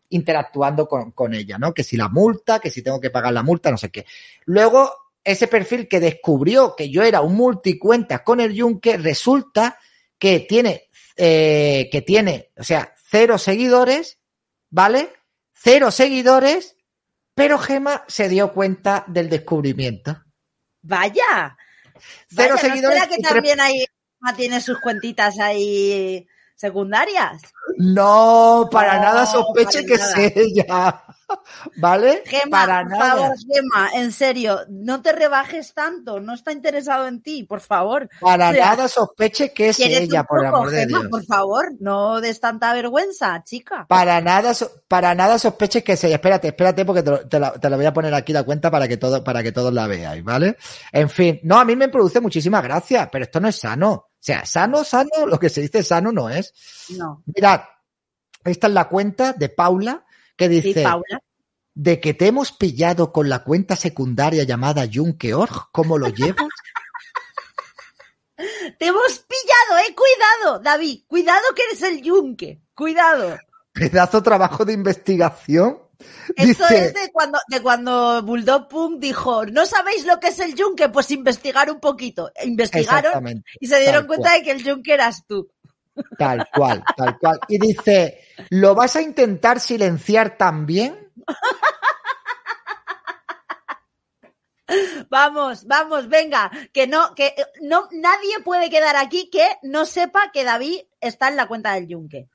[0.09, 1.73] interactuando con, con ella, ¿no?
[1.73, 4.05] Que si la multa, que si tengo que pagar la multa, no sé qué.
[4.45, 4.89] Luego,
[5.27, 9.77] ese perfil que descubrió que yo era un multicuentas con el Yunque, resulta
[10.17, 14.19] que tiene, eh, que tiene, o sea, cero seguidores,
[14.69, 15.11] ¿vale?
[15.51, 16.77] Cero seguidores,
[17.35, 20.23] pero Gema se dio cuenta del descubrimiento.
[20.81, 21.57] Vaya.
[22.29, 23.83] Cero Vaya, ¿no seguidores será que también ahí
[24.37, 27.41] tiene sus cuentitas ahí secundarias?
[27.77, 30.21] No, para No, nada sospeche para que nada.
[30.21, 31.03] es ella.
[31.77, 32.23] ¿Vale?
[32.25, 33.11] Gema, para por nada.
[33.11, 38.09] favor, Gema, en serio, no te rebajes tanto, no está interesado en ti, por favor.
[38.19, 40.85] Para O sea, nada sospeche que es ¿Quieres ella, por el amor de?
[40.85, 41.07] Dios.
[41.09, 43.85] Por favor, no des tanta vergüenza, chica.
[43.87, 44.53] Para nada,
[44.87, 46.15] para nada sospeches que sea.
[46.15, 48.71] Espérate, espérate, porque te lo, te la, te la voy a poner aquí la cuenta
[48.71, 50.57] para que todo, para que todos la veáis, ¿vale?
[50.91, 53.91] En fin, no, a mí me produce muchísima gracia, pero esto no es sano.
[53.91, 56.53] O sea, sano, sano, lo que se dice sano no es.
[56.97, 57.23] No.
[57.27, 57.61] Mirad,
[58.43, 60.05] esta es la cuenta de Paula
[60.37, 61.19] que Sí, dice Paula.
[61.73, 66.37] de que te hemos pillado con la cuenta secundaria llamada Junkeorg, ¿cómo lo llevas?
[68.77, 73.35] Te hemos pillado, eh, cuidado, David, cuidado que eres el yunque, cuidado.
[73.73, 75.79] Pedazo trabajo de investigación.
[76.35, 80.39] Esto Dice, es de cuando, de cuando Bulldog Punk dijo, ¿no sabéis lo que es
[80.39, 80.89] el yunque?
[80.89, 82.31] Pues investigar un poquito.
[82.43, 85.49] Investigaron y se dieron cuenta de que el yunque eras tú.
[86.17, 87.39] Tal cual, tal cual.
[87.47, 91.11] Y dice, ¿lo vas a intentar silenciar también?
[95.09, 100.43] Vamos, vamos, venga, que no, que no, nadie puede quedar aquí que no sepa que
[100.43, 102.27] David está en la cuenta del Yunque.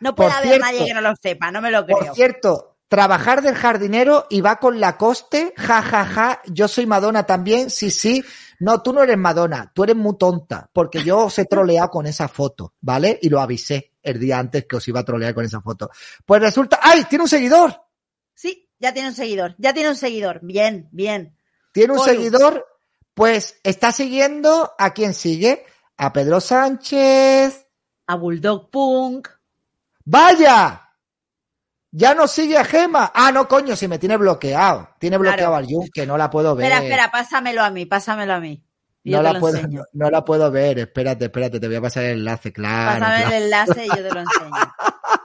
[0.00, 1.98] No puede Por haber cierto- nadie que no lo sepa, no me lo creo.
[1.98, 6.86] Por cierto, trabajar del jardinero y va con la coste, ja, ja, ja, yo soy
[6.86, 8.24] Madonna también, sí, sí.
[8.58, 12.06] No, tú no eres Madonna, tú eres muy tonta, porque yo os he troleado con
[12.06, 13.18] esa foto, ¿vale?
[13.20, 15.90] Y lo avisé el día antes que os iba a trolear con esa foto.
[16.24, 17.04] Pues resulta, ¡ay!
[17.04, 17.82] Tiene un seguidor,
[18.34, 20.40] Sí, ya tiene un seguidor, ya tiene un seguidor.
[20.42, 21.36] Bien, bien.
[21.72, 22.66] tiene un seguidor,
[23.14, 25.64] pues está siguiendo, ¿a quién sigue?
[25.96, 27.66] A Pedro Sánchez,
[28.06, 29.28] A Bulldog Punk.
[30.04, 30.85] ¡Vaya!
[31.98, 33.10] Ya no sigue a Gema.
[33.14, 34.90] Ah, no, coño, si me tiene bloqueado.
[34.98, 35.56] Tiene bloqueado Claro.
[35.56, 36.66] al Jun, que no la puedo ver.
[36.66, 38.62] Espera, espera, pásamelo a mí, pásamelo a mí.
[39.04, 40.78] No la puedo, no, no la puedo ver.
[40.78, 43.00] Espérate, espérate, te voy a pasar el enlace, claro.
[43.00, 43.36] Pásame claro.
[43.36, 44.50] el enlace y yo te lo enseño.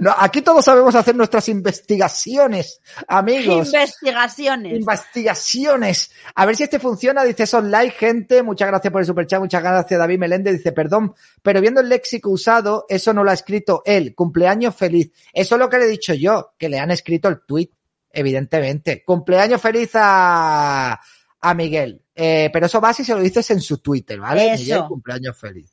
[0.00, 3.66] No, aquí todos sabemos hacer nuestras investigaciones, amigos.
[3.66, 4.72] Investigaciones.
[4.78, 6.10] Investigaciones.
[6.34, 7.24] A ver si este funciona.
[7.24, 8.42] Dice, son like, gente.
[8.42, 9.40] Muchas gracias por el superchat.
[9.40, 10.58] Muchas gracias, David Meléndez.
[10.58, 14.14] Dice, perdón, pero viendo el léxico usado, eso no lo ha escrito él.
[14.14, 15.12] Cumpleaños feliz.
[15.32, 17.70] Eso es lo que le he dicho yo, que le han escrito el tweet,
[18.10, 19.02] evidentemente.
[19.04, 21.00] Cumpleaños feliz a,
[21.40, 22.02] a Miguel.
[22.14, 24.54] Eh, pero eso va si se lo dices en su Twitter, ¿vale?
[24.54, 24.62] Eso.
[24.62, 25.70] Miguel, cumpleaños feliz.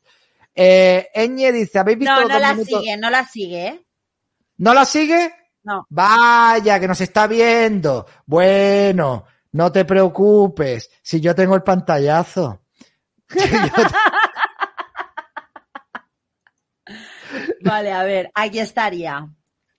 [0.56, 2.80] Eh, Eñe dice, ¿habéis visto No, no la minutos?
[2.82, 3.83] sigue, no la sigue, ¿eh?
[4.64, 5.36] ¿No la sigue?
[5.64, 5.86] No.
[5.90, 8.08] Vaya, que nos está viendo.
[8.26, 12.62] Bueno, no te preocupes, si yo tengo el pantallazo.
[17.62, 19.28] Vale, a ver, aquí estaría.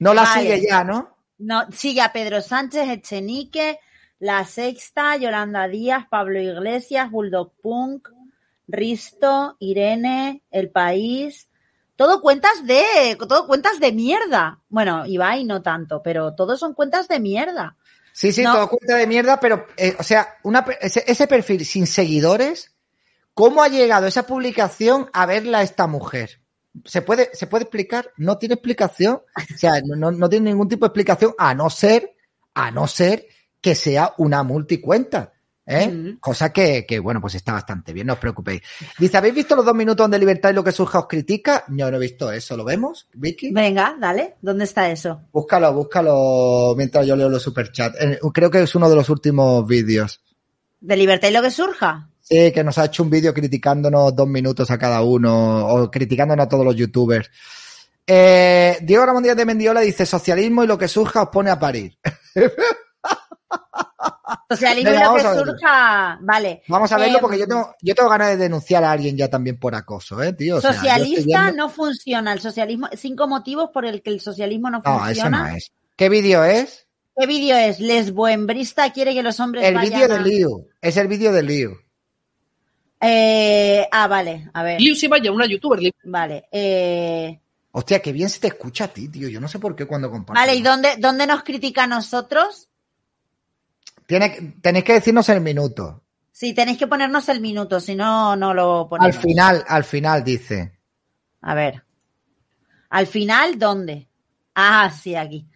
[0.01, 0.43] No la Vale.
[0.43, 1.17] sigue ya, ¿no?
[1.39, 3.81] No, sigue a Pedro Sánchez, Echenique,
[4.19, 8.11] La Sexta, Yolanda Díaz, Pablo Iglesias, Bulldog Punk,
[8.69, 11.49] Risto, Irene, El País.
[11.97, 14.61] Todo cuentas de, todo cuentas de mierda.
[14.69, 17.77] Bueno, Ibai no tanto, pero todos son cuentas de mierda.
[18.13, 18.55] Sí, sí, No.
[18.55, 22.75] todo cuenta de mierda, pero, eh, o sea, una, ese, ese perfil sin seguidores,
[23.33, 26.41] ¿cómo ha llegado esa publicación a verla esta mujer?
[26.85, 28.13] ¿Se puede, ¿Se puede explicar?
[28.17, 29.23] No tiene explicación.
[29.55, 32.17] O sea, no tiene ningún tipo de explicación, a no ser,
[32.55, 33.27] a no ser
[33.61, 35.34] que sea una multicuenta.
[35.67, 35.89] ¿Eh?
[35.89, 36.19] Mm.
[36.21, 38.63] Cosa que, que, bueno, pues está bastante bien, no os preocupéis.
[38.99, 41.65] Dice, ¿habéis visto los dos minutos donde Libertad y lo que surja os critica?
[41.69, 43.53] Yo no he visto eso, ¿lo vemos, Vicky?
[43.53, 45.23] Venga, dale, ¿dónde está eso?
[45.33, 47.97] Búscalo, búscalo mientras yo leo los superchats.
[48.01, 50.21] Eh, Creo que es uno de los últimos vídeos.
[50.81, 52.11] ¿De libertad y lo que surja?
[52.21, 56.47] Sí, que nos ha hecho un vídeo criticándonos dos minutos a cada uno o criticándonos
[56.47, 57.31] a todos los youtubers.
[58.07, 61.59] Eh, Diego Ramón Díaz de Mendiola dice socialismo y lo que surja os pone a
[61.59, 61.99] parir.
[64.51, 65.53] Venga, lo vamos que a verlo.
[65.53, 66.19] surja.
[66.23, 66.63] Vale.
[66.69, 69.29] Vamos a verlo Eh, porque yo tengo, yo tengo ganas de denunciar a alguien ya
[69.29, 70.57] también por acoso, ¿eh, tío?
[70.57, 72.33] O sea, Socialista viendo- no funciona.
[72.33, 75.11] El socialismo, cinco motivos por el que el socialismo no, No, funciona.
[75.13, 75.73] eso no es.
[75.97, 76.87] ¿Qué vídeo es?
[77.17, 77.81] ¿Qué vídeo es?
[77.81, 80.69] Lesboembrista quiere que los hombres El vídeo de a- Liu.
[80.81, 81.77] Es el vídeo de Liu.
[83.01, 84.81] Eh, ah, vale, a ver.
[84.81, 85.81] Liu se vaya, una youtuber.
[85.81, 85.93] Liu.
[86.05, 86.49] Vale.
[86.51, 87.39] Eh,
[87.73, 89.29] Hostia, qué bien se te escucha a ti, tío.
[89.29, 90.39] Yo no sé por qué cuando comparto.
[90.41, 92.69] vale, ¿y dónde, dónde nos critica a nosotros?
[94.07, 96.03] Tiene, tenéis que decirnos el minuto.
[96.31, 99.15] Sí, tenéis que ponernos el minuto, si no, no lo ponemos.
[99.15, 100.79] Al final, al final dice.
[101.41, 101.85] A ver.
[102.91, 104.09] Al final, ¿dónde?
[104.55, 105.49] Ah, sí, aquí.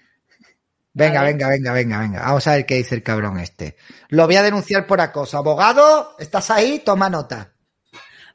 [0.93, 2.23] Venga, venga, venga, venga, venga.
[2.23, 3.77] Vamos a ver qué dice el cabrón este.
[4.09, 5.39] Lo voy a denunciar por acoso.
[5.39, 6.83] Abogado, ¿estás ahí?
[6.85, 7.53] Toma nota.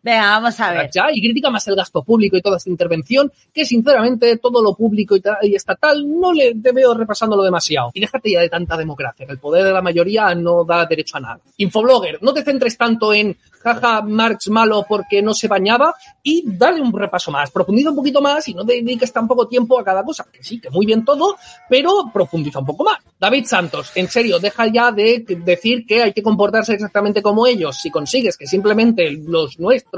[0.04, 0.90] Venga, vamos a ver.
[0.94, 4.76] Ya, y critica más el gasto público y toda esta intervención, que sinceramente todo lo
[4.76, 7.90] público y, ta- y estatal no le te veo repasándolo demasiado.
[7.94, 11.16] Y déjate ya de tanta democracia, que el poder de la mayoría no da derecho
[11.16, 11.40] a nada.
[11.56, 16.82] Infoblogger, no te centres tanto en jaja, Marx malo porque no se bañaba y dale
[16.82, 20.04] un repaso más, profundiza un poquito más y no dediques tan poco tiempo a cada
[20.04, 20.26] cosa.
[20.30, 21.38] Que sí, que muy bien todo,
[21.70, 22.98] pero profundiza un poco más.
[23.18, 27.78] David Santos, en serio, deja ya de decir que hay que comportarse exactamente como ellos.
[27.78, 29.93] Si consigues que simplemente los nuestros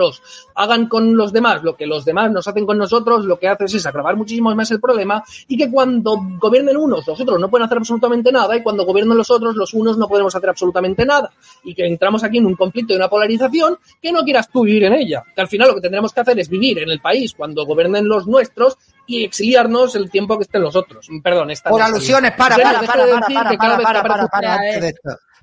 [0.56, 3.74] hagan con los demás lo que los demás nos hacen con nosotros, lo que haces
[3.76, 7.66] es agravar muchísimo más el problema y que cuando gobiernen unos, los otros no pueden
[7.66, 11.32] hacer absolutamente nada y cuando gobiernen los otros, los unos no podemos hacer absolutamente nada.
[11.64, 14.86] Y que entramos aquí en un conflicto y una polarización que no quieras tú vivir
[14.86, 15.24] en ella.
[15.34, 18.08] Que al final lo que tendremos que hacer es vivir en el país cuando gobiernen
[18.08, 18.78] los nuestros
[19.08, 21.08] y exiliarnos el tiempo que estén los otros.
[21.24, 24.60] Perdón, esta Por alusiones, para, para, para, para, para.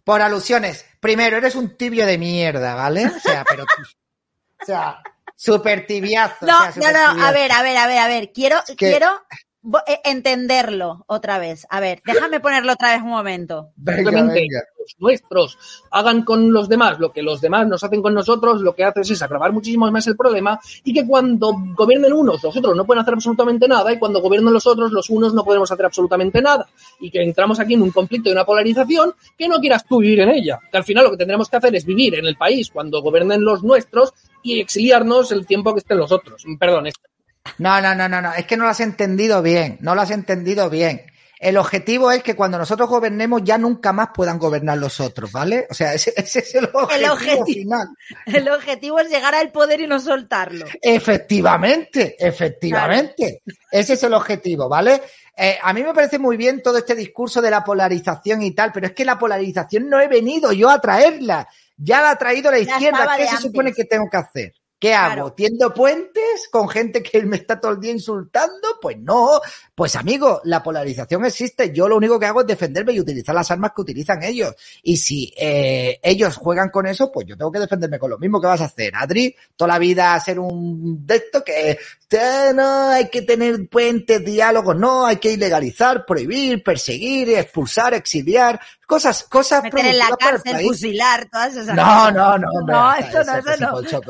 [0.04, 0.84] Por alusiones.
[1.00, 3.06] Primero, eres un tibio de mierda, ¿vale?
[3.06, 3.64] O sea, pero...
[4.62, 4.98] O sea,
[5.36, 6.46] súper tibiazo.
[6.46, 8.32] No, o sea, no, no, a ver, a ver, a ver, a ver.
[8.32, 9.08] Quiero, que- quiero,
[9.86, 11.66] eh, entenderlo otra vez.
[11.70, 13.70] A ver, déjame ponerlo otra vez un momento.
[13.76, 14.60] Venga, Simplemente venga.
[14.78, 15.56] los nuestros
[15.92, 19.10] hagan con los demás lo que los demás nos hacen con nosotros, lo que haces
[19.12, 23.02] es agravar muchísimo más el problema y que cuando gobiernen unos, los otros no pueden
[23.02, 26.66] hacer absolutamente nada y cuando gobiernen los otros, los unos no podemos hacer absolutamente nada.
[26.98, 30.20] Y que entramos aquí en un conflicto y una polarización que no quieras tú vivir
[30.22, 30.58] en ella.
[30.72, 33.44] Que al final lo que tendremos que hacer es vivir en el país cuando gobiernen
[33.44, 36.44] los nuestros y exiliarnos el tiempo que estén los otros.
[36.58, 36.88] Perdón,
[37.58, 38.32] No, no, no, no, no.
[38.32, 39.78] Es que no lo has entendido bien.
[39.80, 41.02] No lo has entendido bien.
[41.42, 45.66] El objetivo es que cuando nosotros gobernemos ya nunca más puedan gobernar los otros, ¿vale?
[45.68, 47.44] O sea, ese, ese es el objetivo, objetivo.
[47.46, 47.88] final.
[48.26, 50.66] El objetivo es llegar al poder y no soltarlo.
[50.80, 53.42] Efectivamente, efectivamente.
[53.72, 55.02] Ese es el objetivo, ¿vale?
[55.36, 58.70] Eh, a mí me parece muy bien todo este discurso de la polarización y tal,
[58.70, 61.48] pero es que la polarización no he venido yo a traerla.
[61.82, 63.14] Ya la ha traído la izquierda.
[63.16, 63.42] ¿Qué se antes.
[63.42, 64.52] supone que tengo que hacer?
[64.78, 65.22] ¿Qué Claro.
[65.26, 65.32] hago?
[65.34, 68.80] ¿Tiendo puentes con gente que me está todo el día insultando?
[68.80, 69.40] Pues no.
[69.76, 71.72] Pues amigo, la polarización existe.
[71.72, 74.56] Yo lo único que hago es defenderme y utilizar las armas que utilizan ellos.
[74.82, 78.40] Y si eh, ellos juegan con eso, pues yo tengo que defenderme con lo mismo
[78.40, 79.36] que vas a hacer, Adri.
[79.54, 81.78] Toda la vida ser un de esto que
[82.54, 88.60] no hay que tener puentes, diálogos, no, hay que ilegalizar, prohibir, perseguir, expulsar, exiliar,
[88.92, 92.14] cosas, cosas Meter en la cárcel, fusilar, todas esas No, cosas.
[92.14, 92.74] no, no, hombre.
[92.74, 93.70] No, esa- eso no, esa- eso no.
[93.72, 94.00] no, ese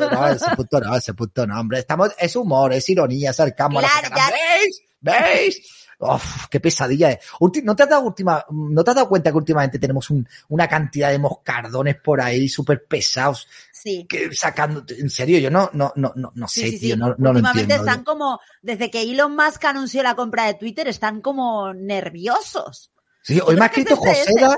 [0.57, 1.79] punto no, ese punto no, hombre.
[1.79, 3.81] Estamos, es humor, es ironía, sarcasmo.
[3.81, 4.83] Claro, ya- ¿Veis?
[5.01, 5.79] ¿Veis?
[6.05, 7.19] Uf, qué pesadilla es.
[7.39, 10.29] Ulti- ¿No te has dado última, no te has dado cuenta que últimamente tenemos un-
[10.49, 14.05] una cantidad de moscardones por ahí súper pesados Sí.
[14.09, 17.01] que sacando, en serio, yo no, no, no, no, no Sí, sé, sí, tío, sí.
[17.01, 17.85] no, no lo Últimamente entiendo.
[17.89, 22.91] están como, desde que Elon Musk anunció la compra de Twitter, están como nerviosos.
[23.23, 24.57] Sí, hoy me ha escrito es Joseda.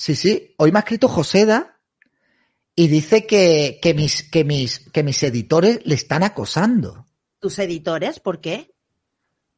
[0.00, 1.78] Sí, sí, hoy me ha escrito Joseda
[2.74, 7.04] y dice que, que mis, que mis, que mis editores le están acosando.
[7.38, 8.74] Tus editores, ¿por qué?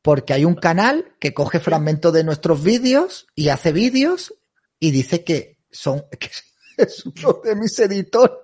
[0.03, 4.35] Porque hay un canal que coge fragmentos de nuestros vídeos y hace vídeos
[4.81, 6.29] y dice que son, que
[6.77, 8.39] es uno de mis editores.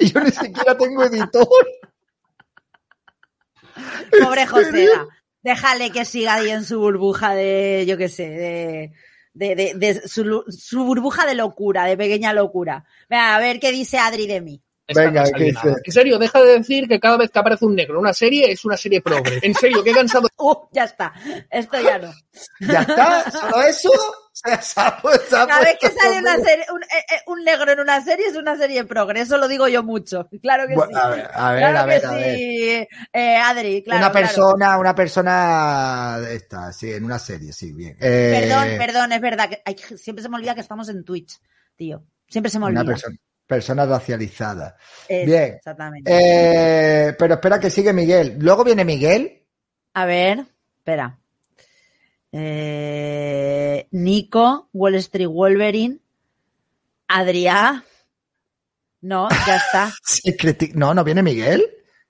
[0.00, 1.46] Y yo ni siquiera tengo editor.
[4.20, 5.06] Pobre Joseda.
[5.44, 8.92] Déjale que siga ahí en su burbuja de, yo qué sé, de,
[9.32, 12.84] de, de- de su, su burbuja de locura, de pequeña locura.
[13.08, 14.62] Venga, a ver qué dice Adri de mí.
[14.92, 15.68] Venga, no ¿qué dice?
[15.84, 18.50] En serio, deja de decir que cada vez que aparece un negro en una serie
[18.50, 19.38] es una serie progre.
[19.42, 20.28] En serio, qué cansado.
[20.36, 21.12] Uh, ya está.
[21.50, 22.10] Esto ya no.
[22.60, 23.90] Ya está, solo eso.
[24.42, 26.44] Cada vez que sale una todo.
[26.44, 29.20] serie, un, eh, eh, un negro en una serie es una serie progre.
[29.20, 30.28] Eso lo digo yo mucho.
[30.42, 30.98] Claro que Bueno, sí.
[31.02, 32.36] a ver, a ver, claro a ver, que a ver.
[32.36, 34.00] sí, eh, Adri, claro.
[34.00, 34.26] una claro.
[34.26, 37.96] persona, una persona de esta, sí, en una serie, sí, bien.
[38.00, 39.48] Eh, Perdón, perdón, es verdad.
[39.48, 41.38] Que hay- siempre se me olvida que estamos en Twitch,
[41.76, 42.04] tío.
[42.28, 42.80] Siempre se me olvida.
[42.82, 44.76] Una persona, persona racializada.
[45.08, 45.54] Bien.
[45.54, 46.10] Exactamente.
[46.12, 48.36] Eh, pero espera que sigue Miguel.
[48.38, 49.46] Luego viene Miguel.
[49.94, 50.44] A ver,
[50.78, 51.18] espera.
[52.32, 55.98] Eh, Nico, Wall Street Wolverine,
[57.08, 57.84] Adrián.
[59.00, 59.92] No, ya está.
[60.74, 61.64] No, no viene Miguel.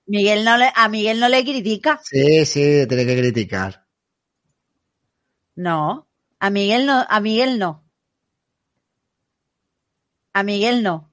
[0.05, 1.99] Miguel no le, a Miguel no le critica.
[2.03, 3.85] Sí, sí, tiene que criticar.
[5.55, 6.07] No.
[6.39, 7.83] A Miguel no, a Miguel no.
[10.33, 11.11] A Miguel no.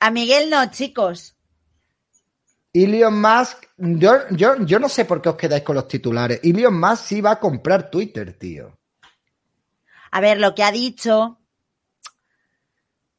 [0.00, 1.37] A Miguel no, chicos.
[2.84, 6.40] Elon Musk, yo, yo, yo no sé por qué os quedáis con los titulares.
[6.42, 8.78] Elon Musk sí va a comprar Twitter, tío.
[10.10, 11.38] A ver, lo que ha dicho.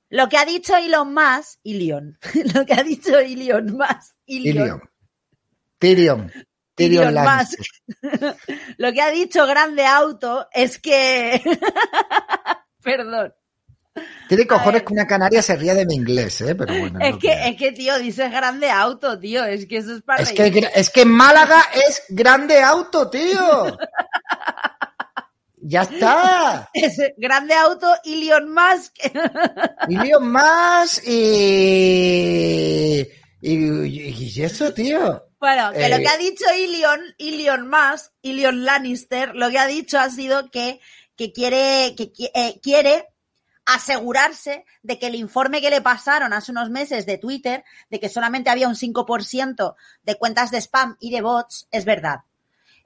[0.10, 2.18] Lo que ha dicho Elon Musk, Ilion.
[2.56, 4.82] Lo que ha dicho Elon Musk, Ilion.
[5.78, 6.32] Tyrion.
[6.32, 6.32] Tyrion.
[6.74, 7.66] Tyrion Elon Lannister.
[8.78, 11.42] Lo que ha dicho Grande Auto es que.
[12.82, 13.34] Perdón.
[14.28, 16.54] Tiene cojones que una canaria se ría de mi inglés, ¿eh?
[16.56, 17.00] Pero bueno.
[17.02, 19.44] Es que, es que, tío, dices Grande Auto, tío.
[19.44, 23.78] Es que eso es para Es que, es que Málaga es grande auto, tío.
[25.62, 26.70] Ya está.
[26.74, 28.96] Es Grande Auto, Elon Musk.
[29.90, 33.02] Elon Musk y,
[33.42, 33.56] y,
[34.38, 35.24] y eso, tío.
[35.40, 39.68] Bueno, que lo Eh, que ha dicho Ilion, Ilion Musk, Ilion Lannister, lo que ha
[39.68, 40.80] dicho ha sido que,
[41.16, 43.08] que quiere, que eh, quiere
[43.74, 48.10] asegurarse de que el informe que le pasaron hace unos meses de Twitter, de que
[48.10, 52.22] solamente había un 5% de cuentas de spam y de bots, es verdad.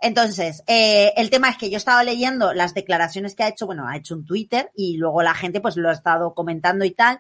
[0.02, 3.88] Entonces, eh, el tema es que yo estaba leyendo las declaraciones que ha hecho, bueno,
[3.88, 7.20] ha hecho un Twitter y luego la gente pues lo ha estado comentando y tal.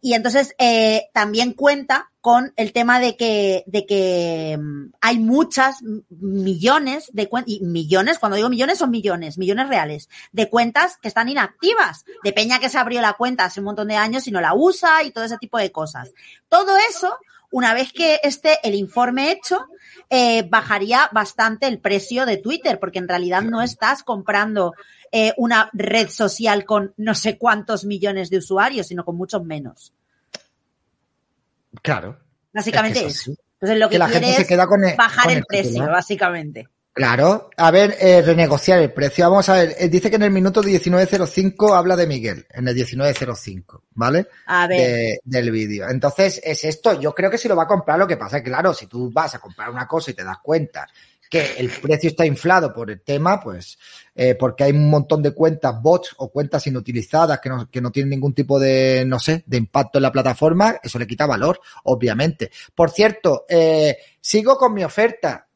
[0.00, 5.78] Y entonces eh, también cuenta con el tema de que, de que mm, hay muchas
[6.10, 11.08] millones de cuentas, y millones, cuando digo millones son millones, millones reales, de cuentas que
[11.08, 14.30] están inactivas, de peña que se abrió la cuenta hace un montón de años y
[14.30, 16.12] no la usa y todo ese tipo de cosas.
[16.48, 17.16] Todo eso
[17.50, 19.66] una vez que esté el informe hecho,
[20.10, 24.74] eh, bajaría bastante el precio de Twitter, porque en realidad no estás comprando
[25.12, 29.94] eh, una red social con no sé cuántos millones de usuarios, sino con muchos menos.
[31.82, 32.18] Claro.
[32.52, 33.32] Básicamente Es que eso.
[33.60, 35.38] Entonces lo que, Que la quiere gente se es queda con el- bajar con el,
[35.38, 35.90] el precio, titular.
[35.92, 36.68] básicamente.
[36.92, 39.28] Claro, a ver, eh, renegociar el precio.
[39.30, 42.74] Vamos a ver, eh, dice que en el minuto 19.05 habla de Miguel, en el
[42.74, 44.26] 19.05, ¿vale?
[44.46, 44.78] A ver.
[44.80, 45.88] De- del vídeo.
[45.88, 48.42] Entonces, es esto, yo creo que si lo va a comprar, lo que pasa es
[48.42, 50.88] que, claro, si tú vas a comprar una cosa y te das cuenta
[51.28, 53.78] que el precio está inflado por el tema, pues,
[54.14, 57.90] eh, porque hay un montón de cuentas bots o cuentas inutilizadas que no, que no
[57.90, 61.60] tienen ningún tipo de, no sé, de impacto en la plataforma, eso le quita valor,
[61.84, 62.50] obviamente.
[62.74, 65.46] Por cierto, eh, sigo con mi oferta.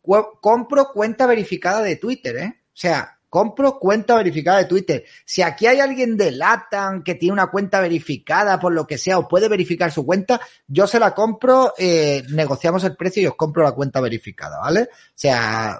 [0.41, 2.61] Compro cuenta verificada de Twitter, ¿eh?
[2.67, 5.05] O sea, compro cuenta verificada de Twitter.
[5.25, 9.19] Si aquí hay alguien de Latam que tiene una cuenta verificada por lo que sea
[9.19, 13.35] o puede verificar su cuenta, yo se la compro, eh, negociamos el precio y os
[13.35, 14.83] compro la cuenta verificada, ¿vale?
[14.83, 15.79] O sea,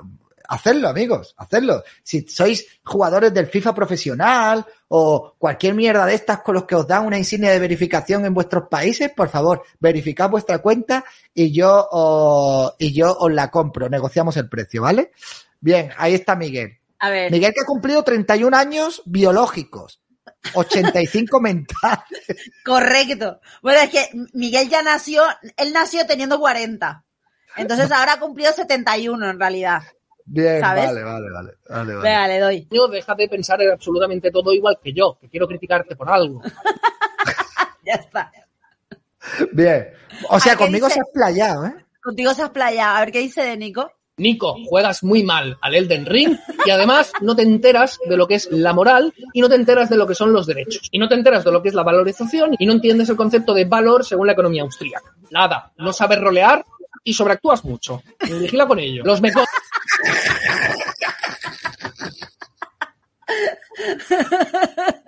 [0.49, 1.83] hacerlo, amigos, hacerlo.
[2.03, 6.87] Si sois jugadores del FIFA profesional o cualquier mierda de estas con los que os
[6.87, 11.87] dan una insignia de verificación en vuestros países, por favor, verificad vuestra cuenta y yo,
[11.91, 13.91] os- y yo os la compro.
[13.91, 15.13] Negociamos el precio, ¿vale?
[15.61, 16.79] Bien, ahí está Miguel.
[17.05, 20.01] A ver, Miguel que ha cumplido 31 años biológicos,
[20.55, 22.07] 85 mentales.
[22.65, 23.41] correcto.
[23.61, 25.25] Bueno, es que Miguel ya nació,
[25.57, 27.05] él nació teniendo 40.
[27.57, 29.83] Entonces ahora ha cumplido 71 en realidad.
[30.25, 30.87] Bien, ¿Sabes?
[30.87, 32.09] vale, vale, vale, vale, vale.
[32.09, 32.67] Venga, le doy.
[32.67, 36.41] Coño, deja de pensar en absolutamente todo igual que yo, que quiero criticarte por algo.
[37.85, 38.31] Ya está.
[39.51, 39.89] Bien.
[40.29, 40.95] O sea, ¿A qué conmigo dice?
[40.95, 41.75] se ha explayado, ¿eh?
[42.01, 42.97] Contigo se has playado.
[42.97, 43.91] A ver qué dice de Nico.
[44.23, 48.37] Nico, juegas muy mal al Elden Ring y además no te enteras de lo que
[48.37, 50.89] es la moral y no te enteras de lo que son los derechos.
[50.91, 53.53] Y no te enteras de lo que es la valorización y no entiendes el concepto
[53.53, 55.13] de valor según la economía austríaca.
[55.31, 56.65] Nada, no sabes rolear
[57.05, 58.03] y sobreactúas mucho.
[58.21, 59.03] Vigila con ello.
[59.05, 59.45] Los mecos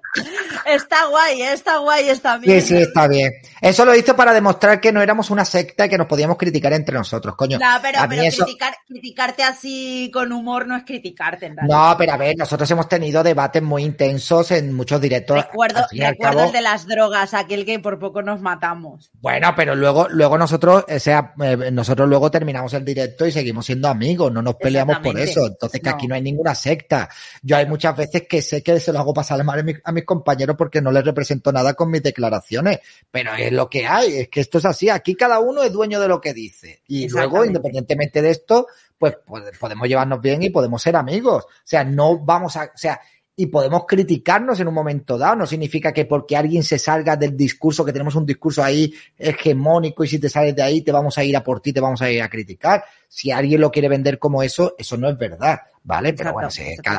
[0.67, 1.53] Está guay, ¿eh?
[1.53, 2.62] está guay, está Sí, bien.
[2.62, 3.33] sí, está bien.
[3.61, 6.73] Eso lo hizo para demostrar que no éramos una secta y que nos podíamos criticar
[6.73, 7.59] entre nosotros, coño.
[7.59, 11.57] No, pero, a mí pero eso- criticar, criticarte así con humor no es criticarte, en
[11.57, 11.91] realidad.
[11.91, 15.37] No, pero a ver, nosotros hemos tenido debates muy intensos en muchos directos.
[15.37, 15.87] recuerdo
[16.21, 19.11] cabo- el de las drogas, aquel que por poco nos matamos.
[19.21, 23.67] Bueno, pero luego, luego nosotros, o sea, eh, nosotros luego terminamos el directo y seguimos
[23.67, 25.47] siendo amigos, no nos peleamos por eso.
[25.47, 25.97] Entonces que No.
[25.97, 27.09] aquí no hay ninguna secta.
[27.43, 30.03] Yo hay muchas veces que sé que se lo hago pasar mal a, a mis
[30.05, 32.80] compañeros porque no les represento nada con mis declaraciones,
[33.11, 34.88] pero es lo que hay, es que esto es así.
[34.88, 36.82] Aquí cada uno es dueño de lo que dice.
[36.88, 38.66] Y luego, independientemente de esto,
[38.98, 41.44] pues pode- podemos llevarnos bien y podemos ser amigos.
[41.44, 43.00] O sea, no vamos a, o sea,
[43.37, 45.37] y podemos criticarnos en un momento dado.
[45.37, 50.05] No significa que porque alguien se salga del discurso, que tenemos un discurso ahí hegemónico
[50.05, 52.01] y si te sales de ahí te vamos a ir a por ti, te vamos
[52.03, 52.85] a ir a criticar.
[53.09, 56.12] Si alguien lo quiere vender como eso, eso no es verdad, ¿vale?
[56.12, 56.49] Pero bueno,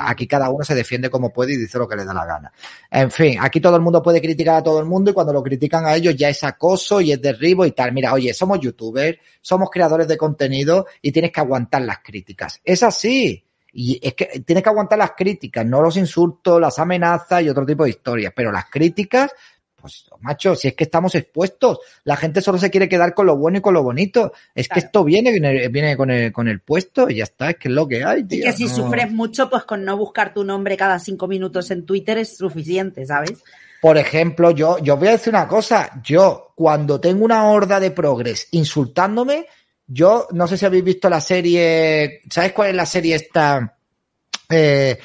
[0.01, 2.51] aquí cada uno se defiende como puede y dice lo que le da la gana.
[2.91, 5.43] En fin, aquí todo el mundo puede criticar a todo el mundo y cuando lo
[5.43, 7.93] critican a ellos ya es acoso y es derribo y tal.
[7.93, 12.59] Mira, oye, somos youtubers, somos creadores de contenido y tienes que aguantar las críticas.
[12.63, 13.44] Es así.
[13.77, 17.65] Y es que tienes que aguantar las críticas, no los insultos, las amenazas y otro
[17.65, 18.31] tipo de historias.
[18.33, 19.31] Pero las críticas,
[19.75, 23.35] pues, macho, si es que estamos expuestos, la gente solo se quiere quedar con lo
[23.35, 24.31] bueno y con lo bonito.
[24.55, 25.31] Es que esto viene,
[25.69, 28.21] viene, con, el, con el puesto y ya está, es que es lo que hay,
[28.21, 28.45] Y tío.
[28.45, 31.85] que si no- sufres mucho, pues con no buscar tu nombre cada cinco minutos en
[31.85, 33.43] Twitter es suficiente, ¿sabes?
[33.81, 36.01] Por ejemplo, yo, yo voy a decir una cosa.
[36.01, 39.45] Yo, cuando tengo una horda de progres insultándome,
[39.87, 42.21] yo no sé si habéis visto la serie.
[42.29, 43.77] ¿Sabes cuál es la serie esta?
[44.49, 44.97] Eh,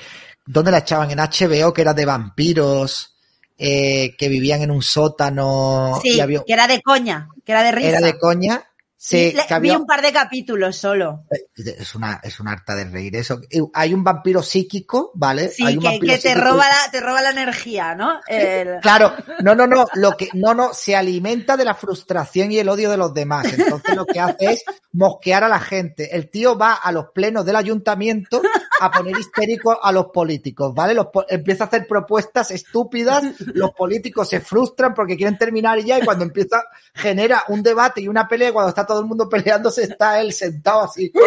[0.46, 1.10] ¿Dónde la echaban?
[1.10, 3.16] En HBO, que era de vampiros,
[3.56, 5.98] eh, que vivían en un sótano.
[6.02, 7.88] Sí, y había- que era de coña, que era de risa.
[7.88, 8.64] era de coña.
[9.02, 11.24] Sí, le- vi un par de capítulos solo.
[11.56, 13.40] es una, es una harta de reír eso.
[13.72, 15.48] Hay un vampiro psíquico, ¿vale?
[15.48, 18.20] Sí, Hay un que, te roba la, te roba la energía, ¿no?
[18.28, 22.58] El- Claro, no, no, no, lo que, no, no, se alimenta de la frustración y
[22.58, 23.50] el odio de los demás.
[23.50, 26.14] Entonces lo que hace es mosquear a la gente.
[26.14, 28.42] El tío va a los plenos del ayuntamiento
[28.80, 30.94] a poner histéricos a los políticos, ¿vale?
[30.94, 33.22] Los po- empieza a hacer propuestas estúpidas,
[33.54, 36.64] los políticos se frustran porque quieren terminar ya y cuando empieza,
[36.94, 40.82] genera un debate y una pelea, cuando está todo el mundo peleándose, está él sentado
[40.82, 41.12] así.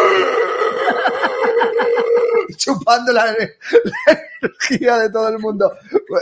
[2.56, 3.34] chupando la,
[4.40, 5.72] energía de todo el mundo.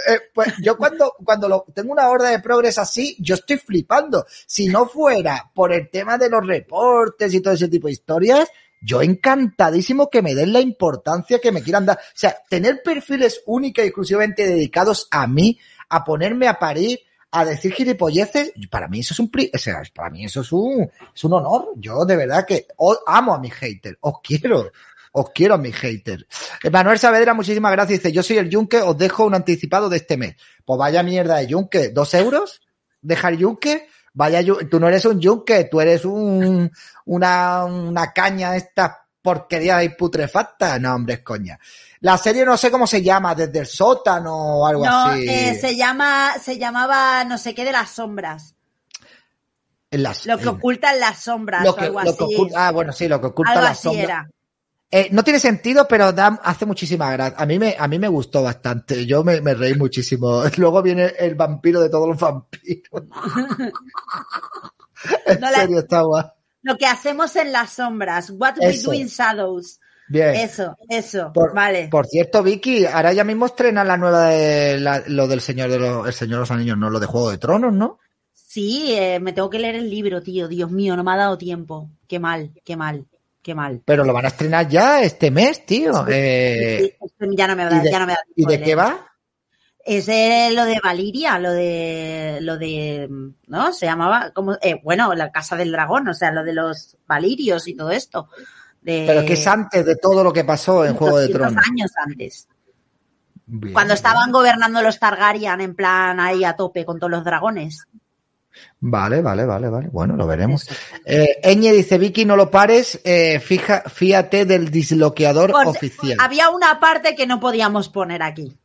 [0.08, 4.24] Eh, pues yo cuando, cuando lo, tengo una horda de progres así, yo estoy flipando.
[4.46, 8.48] Si no fuera por el tema de los reportes y todo ese tipo de historias,
[8.82, 11.98] yo encantadísimo que me den la importancia que me quieran dar.
[11.98, 15.58] O sea, tener perfiles única y exclusivamente dedicados a mí,
[15.88, 20.10] a ponerme a parir, a decir gilipolleces, para mí eso es un, o sea, para
[20.10, 21.72] mí eso es un, es un honor.
[21.76, 22.66] Yo de verdad que
[23.06, 24.70] amo a mis haters, os quiero.
[25.14, 26.24] Os quiero a mis haters.
[26.72, 27.98] Manuel Saavedra, muchísimas gracias.
[27.98, 30.36] Dice, yo soy el Yunque, os dejo un anticipado de este mes.
[30.64, 31.90] Pues vaya mierda de Yunque.
[31.90, 32.62] ¿Dos euros?
[33.02, 33.88] ¿Dejar Yunque?
[34.14, 34.40] Vaya,
[34.70, 36.70] tú no eres un Yunque, tú eres un,
[37.06, 38.92] una, una caña de estas
[39.22, 40.80] porquerías y putrefactas.
[40.80, 41.58] No, hombre, es coña.
[42.00, 45.24] La serie no sé cómo se llama, desde el sótano o algo No, así.
[45.28, 48.54] eh, se llama, se llamaba no sé qué de las sombras.
[49.90, 52.34] En las- Lo que en- ocultan las sombras lo o que- algo lo que así.
[52.34, 54.02] oculta- ah, bueno, sí, lo que oculta algo la así sombra.
[54.04, 54.28] era.
[54.94, 57.34] Eh, no tiene sentido, pero da, hace muchísima gracia.
[57.38, 59.06] A mí me, a mí me gustó bastante.
[59.06, 60.42] Yo me, me reí muchísimo.
[60.58, 63.02] Luego viene el vampiro de todos los vampiros.
[65.26, 66.24] en No la- serio, está guay.
[66.62, 68.30] Lo que hacemos en las sombras.
[68.30, 68.90] What Eso.
[68.90, 69.80] we do in shadows.
[70.08, 70.34] Bien.
[70.36, 71.32] Eso, eso.
[71.32, 71.88] Por, vale.
[71.90, 75.78] por cierto, Vicky, ahora ya mismo estrena la nueva de la- lo del Señor de
[75.78, 77.98] los, el Señor de los Anillos, no lo de Juego de Tronos, ¿no?
[78.34, 80.46] Sí, eh, me tengo que leer el libro, tío.
[80.48, 81.90] Dios mío, no me ha dado tiempo.
[82.06, 83.06] Qué mal, qué mal,
[83.42, 83.82] qué mal.
[83.84, 86.04] Pero lo van a estrenar ya este mes, tío.
[86.08, 88.60] Eh, Sí, sí, ya no me ¿y da, de- ya no me da ¿Y de
[88.62, 89.06] qué va?
[89.84, 93.08] Es eh, lo de Valiria, lo de, lo de,
[93.48, 93.72] ¿no?
[93.72, 97.66] Se llamaba, como, eh, bueno, la Casa del Dragón, o sea, lo de los Valirios
[97.66, 98.28] y todo esto.
[98.80, 101.68] De, Pero que es antes de todo lo que pasó en Juego de 200 Tronos.
[101.68, 102.48] años antes.
[103.46, 103.96] Bien, Cuando bien.
[103.96, 107.84] estaban gobernando los Targaryen en plan ahí a tope con todos los dragones.
[108.80, 109.88] Vale, vale, vale, vale.
[109.88, 110.68] Bueno, lo veremos.
[111.04, 116.18] Eh, Eñe dice, Vicky, no lo pares, eh, fija, fíate del disloqueador Por- oficial.
[116.20, 118.56] Había una parte que no podíamos poner aquí.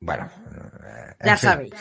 [0.00, 1.48] Bueno, eh, Ya fin.
[1.50, 1.72] sabéis.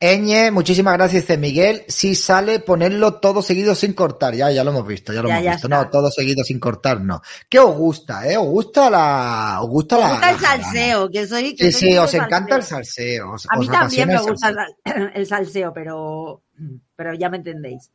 [0.00, 1.84] Eñe, muchísimas gracias, dice Miguel.
[1.88, 4.32] Si sale, ponerlo todo seguido sin cortar.
[4.34, 5.66] Ya, ya lo hemos visto, ya lo Ya, hemos ya visto.
[5.66, 5.76] está.
[5.84, 7.20] No, todo seguido sin cortar, no.
[7.48, 8.36] ¿Qué os gusta, eh?
[8.36, 11.56] ¿Os gusta la, os gusta la, gusta el salseo, que soy.
[11.56, 13.32] que Sí, soy sí, os encanta el salseo.
[13.32, 14.76] os- A mí también me gusta el sal-
[15.14, 16.42] el salseo, pero,
[16.94, 17.90] pero ya me entendéis.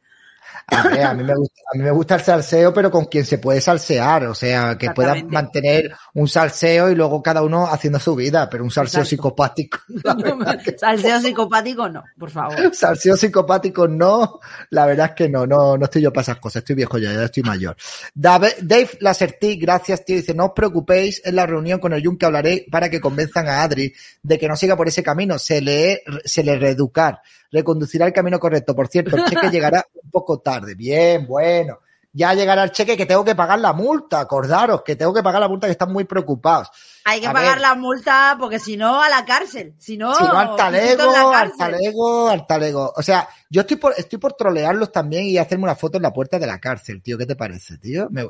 [0.67, 3.25] A, ver, a mí me gusta, a mí me gusta el salseo, pero con quien
[3.25, 7.99] se puede salsear, o sea, que pueda mantener un salseo y luego cada uno haciendo
[7.99, 9.09] su vida, pero un salseo Exacto.
[9.09, 9.79] psicopático.
[10.63, 12.55] que- Salseo psicopático, no, por favor.
[12.75, 14.39] Salseo psicopático no,
[14.69, 17.11] la verdad es que no, no, no estoy yo para esas cosas, estoy viejo ya,
[17.13, 17.75] ya estoy mayor.
[18.13, 22.25] Dave, Dave Laserty, gracias tío, dice, no os preocupéis, en la reunión con el Yunque
[22.27, 23.91] hablaré para que convenzan a Adri
[24.21, 28.39] de que no siga por ese camino, se le, se le reeducar, reconducirá el camino
[28.39, 28.75] correcto.
[28.75, 31.79] Por cierto, el cheque llegará un poco tarde, bien, bueno.
[32.15, 35.41] Ya llegará el cheque que tengo que pagar la multa, acordaros que tengo que pagar
[35.41, 36.69] la multa que están muy preocupados.
[37.05, 37.61] Hay que A pagar ver.
[37.61, 39.73] la multa porque si no, a la cárcel.
[39.79, 42.93] Si no, Si no, al talego, al talego, al talego.
[42.95, 46.13] O sea, yo estoy por, estoy por trolearlos también y hacerme una foto en la
[46.13, 47.17] puerta de la cárcel, tío.
[47.17, 48.07] ¿Qué te parece, tío?
[48.11, 48.29] Me- o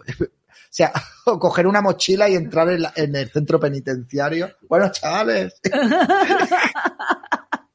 [0.69, 0.93] sea,
[1.25, 4.49] o coger una mochila y entrar en, la- en el centro penitenciario.
[4.69, 5.59] Bueno, chavales.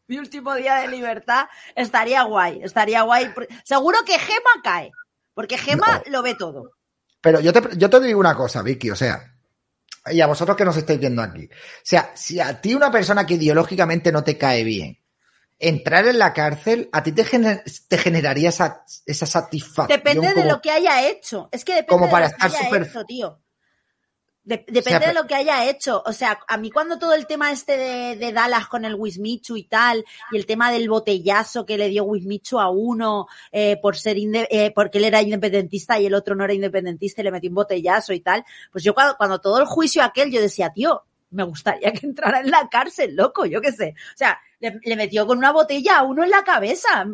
[0.07, 3.31] Mi último día de libertad estaría guay, estaría guay.
[3.63, 4.91] Seguro que Gema cae,
[5.39, 6.73] porque Gema lo ve todo.
[7.21, 9.23] Pero yo te, yo te digo una cosa, Vicky, o sea,
[10.11, 11.45] y a vosotros que nos estáis viendo aquí.
[11.47, 11.51] O
[11.85, 14.99] sea, si a ti una persona que ideológicamente no te cae bien,
[15.57, 19.97] entrar en la cárcel, a ti te, gener- te generaría esa, esa satisfacción.
[20.03, 21.49] Depende de lo que haya hecho.
[21.53, 23.41] Es que depende como de para lo que estar haya súper- hecho, tío.
[24.49, 26.03] De- depende O sea, de lo que haya hecho.
[26.07, 29.59] O sea, a mí cuando todo el tema este de, de Dallas con el Wismichu
[29.59, 33.97] y tal, y el tema del botellazo que le dio Wismichu a uno eh, por
[33.97, 37.31] ser inde- eh, porque él era independentista y el otro no era independentista y le
[37.31, 38.43] metió un botellazo y tal,
[38.73, 42.41] pues yo cuando, cuando todo el juicio aquel, yo decía, tío, me gustaría que entrara
[42.41, 43.95] en la cárcel, loco, yo qué sé.
[44.15, 47.05] O sea, le, le metió con una botella a uno en la cabeza.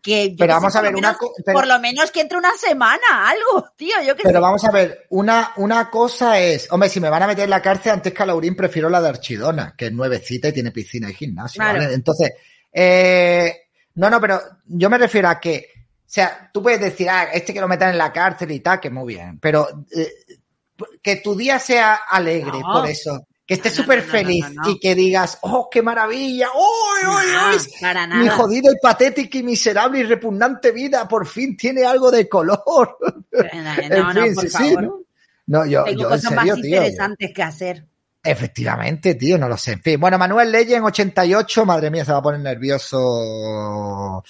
[0.00, 2.54] Que yo Pero vamos sé, a ver, una pero- por lo menos que entre una
[2.56, 4.20] semana, algo, tío, yo sé.
[4.22, 7.50] Pero vamos a ver, una, una cosa es, hombre, si me van a meter en
[7.50, 10.70] la cárcel antes que a Laurín, prefiero la de Archidona, que es nuevecita y tiene
[10.70, 11.80] piscina y gimnasio, Claro.
[11.80, 11.94] ¿vale?
[11.94, 12.32] Entonces,
[12.72, 13.52] eh,
[13.94, 17.52] no, no, pero yo me refiero a que, o sea, tú puedes decir, ah, este
[17.52, 20.08] que lo metan en la cárcel y tal, que muy bien, pero eh,
[21.02, 22.72] que tu día sea alegre No.
[22.72, 26.48] por eso, que estés No, súper no, no, feliz y que digas, oh, qué maravilla,
[26.54, 26.58] oh,
[27.06, 28.36] oh, oh, para mi nada.
[28.36, 32.98] jodido y patético y miserable y repugnante vida por fin tiene algo de color.
[33.32, 34.82] No, no, en fin, por sí, sí, favor.
[34.82, 34.98] ¿no?
[35.46, 36.76] No, yo, Tengo yo en cosas serio, más tío.
[36.76, 37.86] interesantes que hacer.
[38.22, 39.72] Efectivamente, tío, no lo sé.
[39.72, 44.22] En fin, bueno, Manuel Leye en 88, madre mía, se va a poner nervioso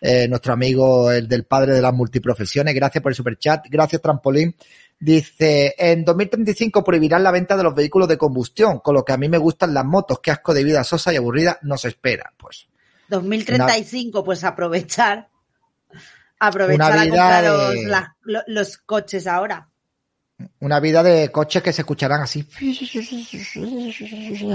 [0.00, 2.74] eh, nuestro amigo, el del padre de las multiprofesiones.
[2.74, 4.54] Gracias por el superchat, gracias Trampolín.
[5.02, 9.16] Dice, en 2035 prohibirán la venta de los vehículos de combustión, con lo que a
[9.16, 12.30] mí me gustan las motos, qué asco de vida sosa y aburrida nos espera.
[12.36, 12.68] Pues
[13.08, 15.28] 2035, pues aprovechar.
[16.38, 19.68] Aprovechar Una a comprar de- los, la- lo- los coches ahora.
[20.60, 22.46] una vida de coches que se escucharán así.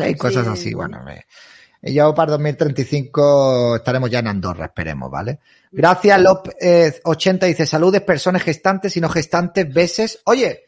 [0.01, 0.51] Hay cosas Sí.
[0.53, 1.54] así, bueno, me- Y
[1.93, 5.39] yo para 2035 estaremos ya en Andorra, esperemos, ¿vale?
[5.71, 10.19] Gracias, López 80 dice, saludes, personas gestantes y no gestantes, beses.
[10.25, 10.63] Oye,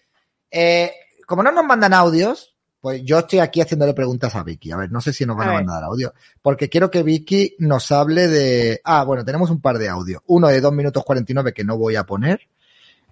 [0.52, 0.92] eh,
[1.26, 4.72] como no nos mandan audios, pues yo estoy aquí haciéndole preguntas a Vicky.
[4.72, 6.14] A ver, no sé si nos van a, A mandar audio.
[6.42, 8.82] Porque quiero que Vicky nos hable de.
[8.84, 10.22] Ah, bueno, tenemos un par de audios.
[10.28, 12.42] Uno de 2 minutos 49 que no voy a poner.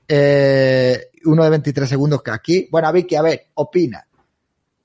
[0.08, 2.68] Eh, uno de 23 segundos que aquí.
[2.72, 4.08] Bueno, Vicky, a ver, opina.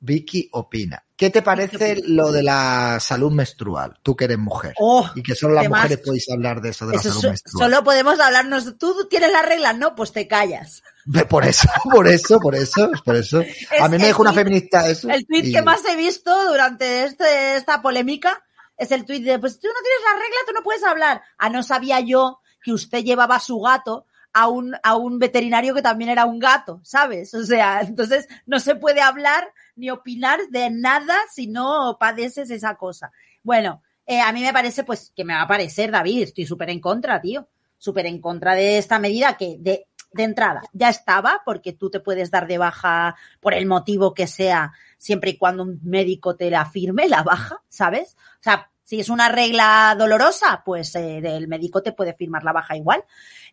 [0.01, 1.05] Vicky opina.
[1.21, 3.99] ¿Qué te parece lo de la salud menstrual?
[4.03, 4.73] Tú que eres mujer.
[4.79, 7.61] Oh, y que solo las mujeres podéis hablar de eso, de la salud so- menstrual.
[7.71, 8.79] solo podemos hablarnos.
[8.79, 9.77] ¿Tú tienes las reglas?
[9.77, 10.83] No, pues te callas.
[11.29, 13.43] Por eso, por eso, por eso, por eso.
[13.81, 15.11] A mí me dijo una feminista eso.
[15.11, 18.43] El tweet y- que más he visto durante este, esta polémica
[18.79, 21.21] es el tweet de, pues tú no tienes la regla, tú no puedes hablar.
[21.37, 25.75] Ah, no sabía yo que usted llevaba a su gato a un, a un veterinario
[25.75, 27.35] que también era un gato, ¿sabes?
[27.35, 32.77] O sea, entonces no se puede hablar ni opinar de nada si no padeces esa
[32.77, 33.13] cosa.
[33.43, 36.71] Bueno, eh, a mí me parece, pues, que me va a parecer, David, estoy súper
[36.71, 37.49] en contra, tío.
[37.79, 42.01] Súper en contra de esta medida que, de, de entrada, ya estaba, porque tú te
[42.01, 46.51] puedes dar de baja por el motivo que sea, siempre y cuando un médico te
[46.51, 48.17] la firme, la baja, ¿sabes?
[48.41, 52.53] O sea, si es una regla dolorosa, pues eh, el médico te puede firmar la
[52.53, 53.05] baja igual.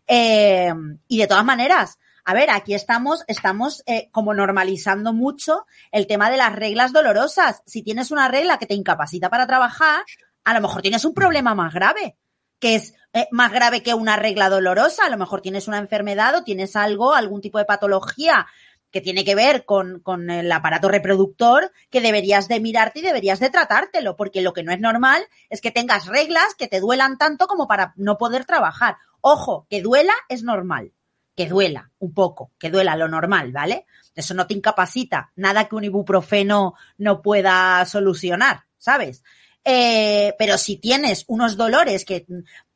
[0.08, 0.72] Eh,
[1.06, 6.30] y de todas maneras, a ver, aquí estamos, estamos eh, como normalizando mucho el tema
[6.30, 7.62] de las reglas dolorosas.
[7.64, 10.04] Si tienes una regla que te incapacita para trabajar,
[10.44, 12.16] a lo mejor tienes un problema más grave,
[12.58, 15.06] que es eh, más grave que una regla dolorosa.
[15.06, 18.46] A lo mejor tienes una enfermedad o tienes algo, algún tipo de patología
[18.90, 23.40] que tiene que ver con, con el aparato reproductor, que deberías de mirarte y deberías
[23.40, 27.18] de tratártelo, porque lo que no es normal es que tengas reglas que te duelan
[27.18, 28.96] tanto como para no poder trabajar.
[29.20, 30.92] Ojo, que duela es normal,
[31.36, 33.86] que duela un poco, que duela lo normal, ¿vale?
[34.14, 39.22] Eso no te incapacita, nada que un ibuprofeno no pueda solucionar, ¿sabes?
[39.64, 42.26] Eh, pero si tienes unos dolores que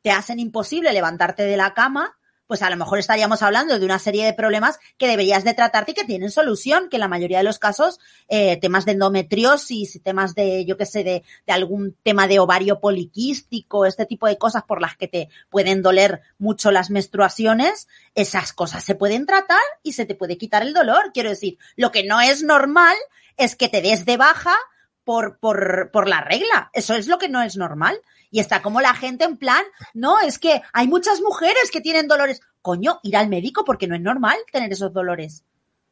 [0.01, 2.17] te hacen imposible levantarte de la cama,
[2.47, 5.91] pues a lo mejor estaríamos hablando de una serie de problemas que deberías de tratarte
[5.91, 10.01] y que tienen solución, que en la mayoría de los casos, eh, temas de endometriosis,
[10.03, 14.37] temas de, yo qué sé, de, de algún tema de ovario poliquístico, este tipo de
[14.37, 19.61] cosas por las que te pueden doler mucho las menstruaciones, esas cosas se pueden tratar
[19.81, 21.11] y se te puede quitar el dolor.
[21.13, 22.95] Quiero decir, lo que no es normal
[23.37, 24.55] es que te des de baja
[25.03, 26.69] por, por, por la regla.
[26.73, 27.99] Eso es lo que no es normal.
[28.33, 29.63] Y está como la gente en plan,
[29.93, 32.41] no, es que hay muchas mujeres que tienen dolores.
[32.63, 35.43] Coño, ir al médico porque no es normal tener esos dolores.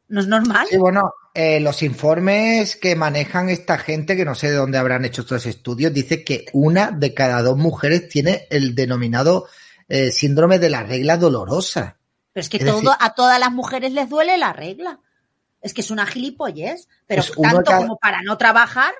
[0.08, 0.66] No es normal.
[0.68, 5.04] Sí, bueno, eh, los informes que manejan esta gente, que no sé de dónde habrán
[5.04, 9.46] hecho estos estudios, dice que una de cada dos mujeres tiene el denominado
[9.88, 11.98] eh, síndrome de la regla dolorosa.
[12.32, 14.98] Pero es que Es todo, decir- a todas las mujeres les duele la regla.
[15.60, 16.88] Es que es una gilipollez.
[17.06, 18.92] Pero Pues tanto cada- como para no trabajar,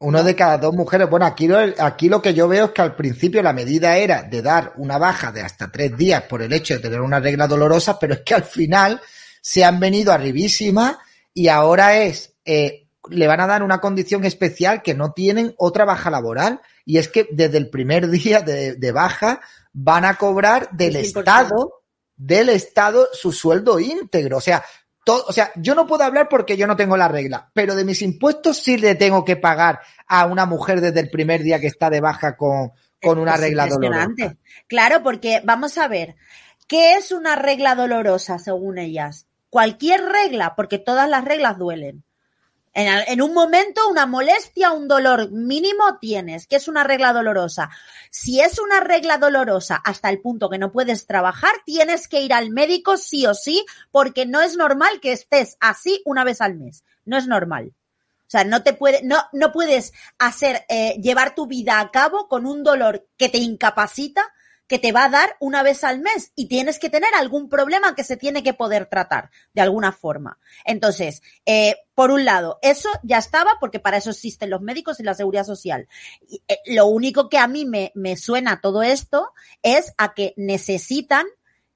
[0.00, 1.10] Uno de cada dos mujeres.
[1.10, 4.22] Bueno, aquí lo, aquí lo que yo veo es que al principio la medida era
[4.22, 7.48] de dar una baja de hasta tres días por el hecho de tener una regla
[7.48, 9.00] dolorosa, pero es que al final
[9.40, 10.98] se han venido arribísima
[11.34, 15.84] y ahora es, eh, le van a dar una condición especial que no tienen otra
[15.84, 19.40] baja laboral y es que desde el primer día de, de baja
[19.72, 21.00] van a cobrar del 100%.
[21.00, 21.82] Estado,
[22.16, 24.36] del Estado su sueldo íntegro.
[24.36, 24.64] O sea,
[25.08, 27.86] todo, o sea, yo no puedo hablar porque yo no tengo la regla, pero de
[27.86, 31.66] mis impuestos sí le tengo que pagar a una mujer desde el primer día que
[31.66, 34.36] está de baja con, con una Es regla dolorosa.
[34.66, 36.16] Claro, porque vamos a ver,
[36.66, 39.26] ¿qué es una regla dolorosa según ellas?
[39.48, 42.04] Cualquier regla, porque todas las reglas duelen.
[42.78, 47.70] En, en un momento, una molestia, un dolor mínimo tienes, que es una regla dolorosa.
[48.12, 52.32] Si es una regla dolorosa hasta el punto que no puedes trabajar, tienes que ir
[52.32, 56.54] al médico sí o sí, porque no es normal que estés así una vez al
[56.54, 56.84] mes.
[57.04, 57.72] No es normal.
[58.28, 62.28] O sea, no te puede, no, no puedes hacer, eh, llevar tu vida a cabo
[62.28, 64.22] con un dolor que te incapacita,
[64.68, 67.94] que te va a dar una vez al mes y tienes que tener algún problema
[67.94, 70.38] que se tiene que poder tratar de alguna forma.
[70.64, 75.02] Entonces, eh, por un lado, eso ya estaba porque para eso existen los médicos y
[75.02, 75.88] la seguridad social.
[76.46, 81.26] Eh, lo único que a mí me, me suena todo esto es a que necesitan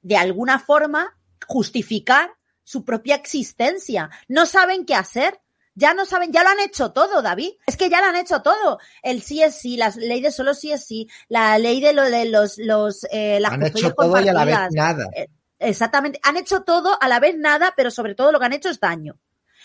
[0.03, 1.17] de alguna forma
[1.47, 2.31] justificar
[2.65, 4.11] su propia existencia.
[4.29, 5.41] No saben qué hacer.
[5.75, 7.53] Ya no saben, ya lo han hecho todo, David.
[7.67, 8.79] Es que ya lo han hecho todo.
[9.03, 12.03] El sí es sí, la ley de solo sí es sí, la ley de lo
[12.03, 15.09] de los, los, eh, las Han hecho todo y a la vez nada.
[15.17, 15.29] Eh,
[15.63, 16.21] Exactamente.
[16.25, 18.81] Han hecho todo a la vez nada, pero sobre todo lo que han hecho es
[18.81, 19.19] daño.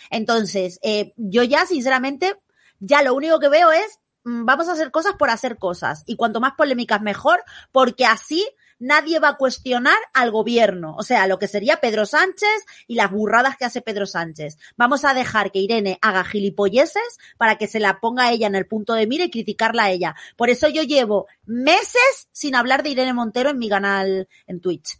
[0.10, 2.36] Entonces, eh, yo ya, sinceramente,
[2.80, 6.03] ya lo único que veo es, mm, vamos a hacer cosas por hacer cosas.
[6.05, 8.47] Y cuanto más polémicas, mejor, porque así
[8.80, 13.11] nadie va a cuestionar al gobierno, o sea, lo que sería Pedro Sánchez y las
[13.11, 14.57] burradas que hace Pedro Sánchez.
[14.75, 18.67] Vamos a dejar que Irene haga gilipolleces para que se la ponga ella en el
[18.67, 20.15] punto de mira y criticarla a ella.
[20.36, 24.99] Por eso yo llevo meses sin hablar de Irene Montero en mi canal en Twitch.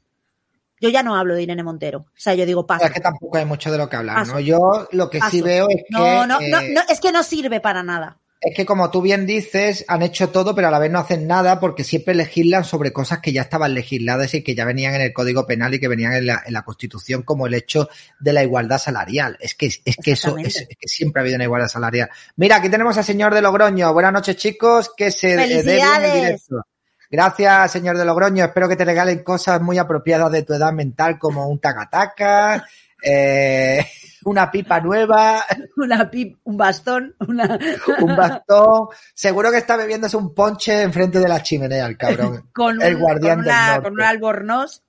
[0.80, 2.00] Yo ya no hablo de Irene Montero.
[2.00, 2.86] O sea, yo digo, paso.
[2.86, 4.34] Es que tampoco hay mucho de lo que hablar, Paso.
[4.34, 4.40] ¿no?
[4.40, 5.86] Yo lo que sí veo es que...
[5.90, 8.20] No, no, no, eh, no, es que no sirve para nada.
[8.40, 11.26] Es que como tú bien dices, han hecho todo, pero a la vez no hacen
[11.26, 15.02] nada porque siempre legislan sobre cosas que ya estaban legisladas y que ya venían en
[15.02, 18.34] el Código Penal y que venían en la, en la Constitución, como el hecho de
[18.34, 19.38] la igualdad salarial.
[19.40, 22.10] Es que, es que eso, es, que siempre ha habido una igualdad salarial.
[22.36, 23.92] Mira, aquí tenemos al señor de Logroño.
[23.92, 24.92] Buenas noches, chicos.
[24.96, 26.14] Que se dé bien el ¡Felicidades!
[26.14, 26.68] directo.
[27.10, 28.46] Gracias, señor de Logroño.
[28.46, 32.66] Espero que te regalen cosas muy apropiadas de tu edad mental, como un tacataca,
[33.02, 33.86] eh,
[34.28, 35.44] una pipa nueva,
[35.78, 37.58] Una pip, un bastón, una...
[38.02, 38.88] un bastón.
[39.14, 42.50] Seguro que está bebiéndose un ponche enfrente de la chimenea, el cabrón.
[42.54, 43.82] con, el un- guardián con, del norte.
[43.84, 44.84] con un albornoz,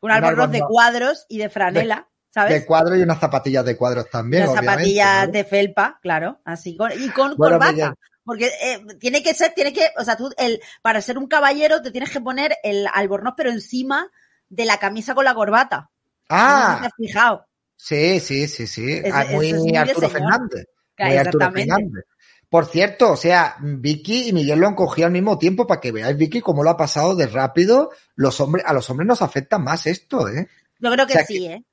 [0.00, 2.52] un Un albornoz de cuadros y de franela, ¿sabes?
[2.52, 4.70] De cuadro y unas zapatillas de cuadros también, obviamente.
[4.72, 5.32] zapatillas ¿no?
[5.32, 7.72] de felpa, claro, así con, y con Bueno, corbata.
[7.72, 7.94] Miguel.
[8.26, 11.82] Porque eh, tiene que ser, tiene que, o sea, tú, el, para ser un caballero
[11.82, 14.10] te tienes que poner el albornoz, pero encima
[14.48, 15.90] de la camisa con la corbata.
[16.30, 17.46] No Ah, te has fijado.
[17.76, 18.92] Sí, sí, sí, sí.
[18.92, 20.08] Ese- Ah, muy es Arturo.
[20.10, 20.66] Fernández.
[20.94, 21.50] Claro, Muy Arturo.
[21.52, 22.04] Fernández.
[22.48, 25.90] Por cierto, o sea, Vicky y Miguel lo han cogido al mismo tiempo para que
[25.90, 27.90] veáis, Vicky, cómo lo ha pasado de rápido.
[28.14, 30.48] Los hombres, a los hombres nos afecta más esto, ¿eh?
[30.78, 31.64] Yo creo que O sea, sí, ¿eh?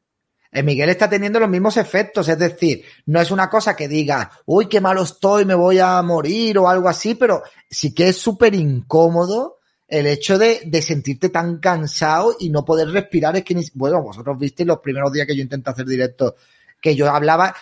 [0.54, 4.32] Eh, Miguel está teniendo los mismos efectos, es decir, no es una cosa que diga,
[4.45, 8.18] uy, qué malo estoy, me voy a morir o algo así, pero sí que es
[8.18, 9.60] súper incómodo
[9.92, 13.36] el hecho de, de sentirte tan cansado y no poder respirar.
[13.36, 16.36] Es que, ni, bueno, vosotros visteis los primeros días que yo intenté hacer directo,
[16.82, 17.54] que yo hablaba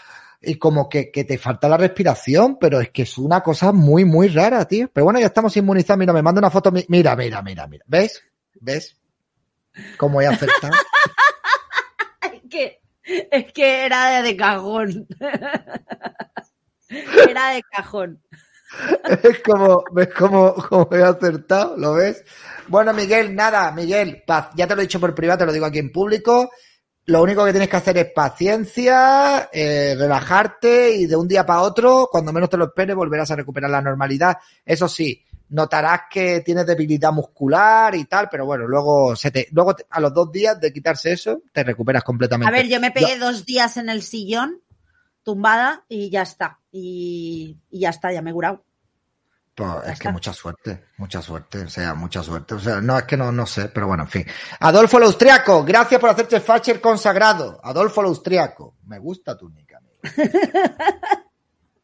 [0.42, 4.06] y como que, que te falta la respiración, pero es que es una cosa muy,
[4.06, 4.90] muy rara, tío.
[4.94, 6.00] Pero bueno, ya estamos inmunizados.
[6.00, 6.72] Mira, me manda una foto.
[6.72, 7.84] mi- Mira, mira, mira, mira.
[7.88, 8.24] ¿Ves?
[8.62, 8.96] ¿Ves?
[9.98, 10.74] ¿Cómo he acertado?
[12.22, 12.82] Es que,
[13.32, 15.08] es que era de cajón.
[17.30, 18.22] Era de cajón.
[19.24, 21.76] Es como, ¿ves cómo, cómo he acertado?
[21.78, 22.24] ¿Lo ves?
[22.68, 25.66] Bueno, Miguel, nada, Miguel, paz, ya te lo he dicho por privado, te lo digo
[25.66, 26.52] aquí en público.
[27.06, 31.62] Lo único que tienes que hacer es paciencia, eh, relajarte y de un día para
[31.64, 34.38] otro, cuando menos te lo esperes, volverás a recuperar la normalidad.
[34.64, 39.76] Eso sí, notarás que tienes debilidad muscular y tal, pero bueno, luego se te, luego
[39.76, 42.48] te- a los dos días de quitarse eso, te recuperas completamente.
[42.48, 44.62] A ver, yo me pegué dos días en el sillón,
[45.24, 46.60] tumbada, y ya está.
[46.72, 48.64] Y, y ya está, ya me he curado.
[49.60, 52.56] Pues es que mucha suerte, mucha suerte, o sea, mucha suerte.
[52.56, 54.26] O sea, no es que no, no sé, pero bueno, en fin.
[54.62, 57.60] Adolfo el Austriaco, gracias por hacerte Facher consagrado.
[57.62, 60.00] Adolfo el Austriaco, me gusta tu nick, amigo.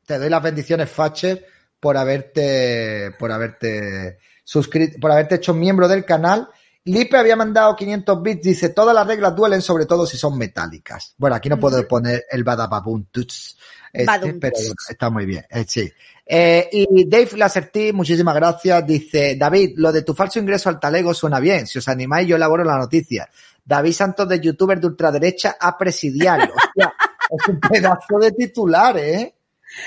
[0.05, 1.45] Te doy las bendiciones, Facher,
[1.77, 6.47] por haberte, por haberte suscrito, por haberte hecho miembro del canal.
[6.85, 11.15] Lipe había mandado 500 bits, dice, todas las reglas duelen, sobre todo si son metálicas.
[11.17, 13.57] Bueno, aquí no puedo poner el badababum tuts,
[13.91, 14.55] este, pero
[14.87, 15.91] está muy bien, eh, sí.
[16.27, 21.13] Eh, y Dave Laserty, muchísimas gracias, dice, David, lo de tu falso ingreso al talego
[21.15, 23.29] suena bien, si os animáis yo elaboro la noticia.
[23.63, 26.53] David Santos de youtuber de ultraderecha a presidiario.
[27.27, 29.33] Es un pedazo de titular, ¿eh?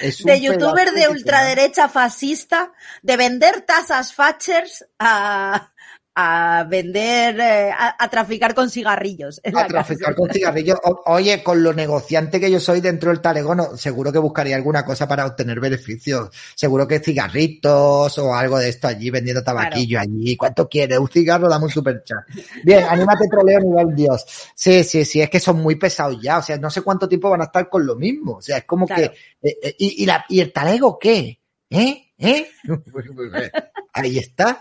[0.02, 5.70] Es De youtuber de ultraderecha fascista, de vender tasas Fatchers a,
[6.20, 9.40] a vender, eh, a, a traficar con cigarrillos.
[9.44, 10.76] en A la traficar con cigarrillos.
[10.82, 14.84] O- oye, con lo negociante que yo soy dentro del talegón, seguro que buscaría alguna
[14.84, 16.30] cosa para obtener beneficios.
[16.56, 20.36] Seguro que cigarritos o algo de esto allí, vendiendo tabaquillo allí.
[20.36, 20.98] ¿Cuánto quieres?
[20.98, 22.18] Un cigarro, dame un super chat.
[22.64, 24.24] Bien, anímate, troleo, nivel Dios.
[24.56, 26.38] Sí, sí, sí, es que son muy pesados ya.
[26.38, 28.32] O sea, no sé cuánto tiempo van a estar con lo mismo.
[28.38, 29.12] O sea, es como Claro.
[29.40, 29.48] que.
[29.48, 31.38] eh, eh, y, y la, ¿Y el talego qué?
[31.70, 32.12] ¿Eh?
[32.18, 32.48] ¿Eh?
[33.92, 34.60] Ahí está.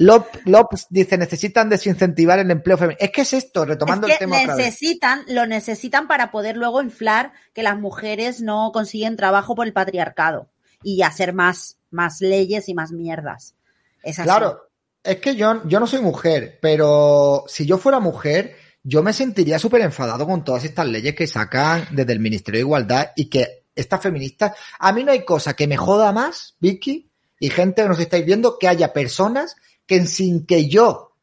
[0.00, 2.96] Lop, Lops dice, necesitan desincentivar el empleo femenino.
[2.98, 4.64] Es que es esto, retomando es el que tema otra vez.
[4.64, 9.74] necesitan, lo necesitan para poder luego inflar que las mujeres no consiguen trabajo por el
[9.74, 10.48] patriarcado
[10.82, 13.56] y hacer más, más leyes y más mierdas.
[14.02, 14.26] Es así.
[14.26, 14.70] Claro,
[15.04, 19.58] es que yo, yo no soy mujer, pero si yo fuera mujer, yo me sentiría
[19.58, 23.64] súper enfadado con todas estas leyes que sacan desde el Ministerio de Igualdad y que
[23.74, 27.88] estas feministas, a mí no hay cosa que me joda más, Vicky, y gente que
[27.88, 29.56] nos estáis viendo, que haya personas
[29.90, 31.16] que sin que yo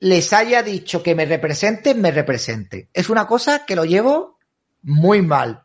[0.00, 2.88] les haya dicho que me representen, me representen.
[2.92, 4.40] Es una cosa que lo llevo
[4.82, 5.62] muy mal,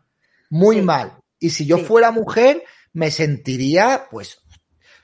[0.51, 0.82] muy Sí.
[0.84, 1.17] mal.
[1.39, 1.86] Y si yo Sí.
[1.86, 2.63] fuera mujer,
[2.93, 4.43] me sentiría, pues,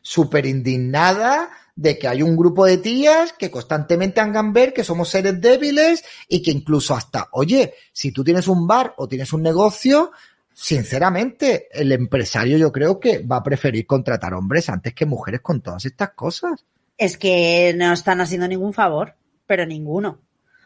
[0.04, 5.10] súper indignada de que hay un grupo de tías que constantemente hagan ver que somos
[5.10, 9.42] seres débiles y que incluso hasta, oye, si tú tienes un bar o tienes un
[9.42, 10.12] negocio,
[10.54, 15.62] sinceramente, el empresario yo creo que va a preferir contratar hombres antes que mujeres con
[15.62, 16.64] todas estas cosas.
[16.98, 19.16] Es que no están haciendo ningún favor.
[19.48, 20.10] pero ninguno.
[20.10, 20.18] O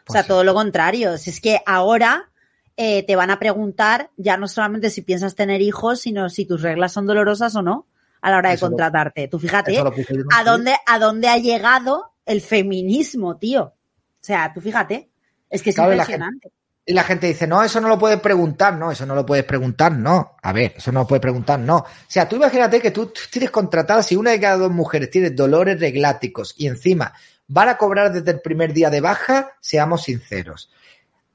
[0.06, 0.28] Pues sea, sí.
[0.28, 1.18] todo lo contrario.
[1.18, 2.30] Si es que ahora
[2.78, 6.62] eh, te van a preguntar ya no solamente si piensas tener hijos, sino si tus
[6.62, 7.86] reglas son dolorosas o no
[8.22, 9.28] a la hora de Eso lo- contratarte.
[9.28, 13.62] Tú fíjate a dónde, a dónde ha llegado el feminismo, tío.
[13.64, 13.74] O
[14.22, 15.10] sea, tú fíjate.
[15.50, 16.52] Es que es Claro, impresionante.
[16.90, 19.44] Y la gente dice, no, eso no lo puedes preguntar, no, eso no lo puedes
[19.44, 20.34] preguntar, no.
[20.42, 21.76] A ver, eso no lo puedes preguntar, no.
[21.76, 25.30] O sea, tú imagínate que tú tienes contratada, si una de cada dos mujeres tiene
[25.30, 27.12] dolores regláticos y encima
[27.46, 30.68] van a cobrar desde el primer día de baja, seamos sinceros.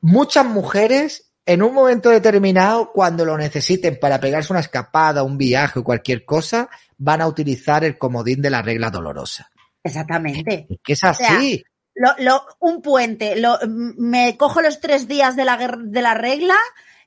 [0.01, 5.80] Muchas mujeres, en un momento determinado, cuando lo necesiten para pegarse una escapada, un viaje
[5.80, 9.49] o cualquier cosa, van a utilizar el comodín de la regla dolorosa.
[9.82, 10.68] Exactamente.
[10.84, 11.64] Que es así.
[11.95, 16.55] Lo, lo, un puente, lo, me cojo los tres días de la, de la regla,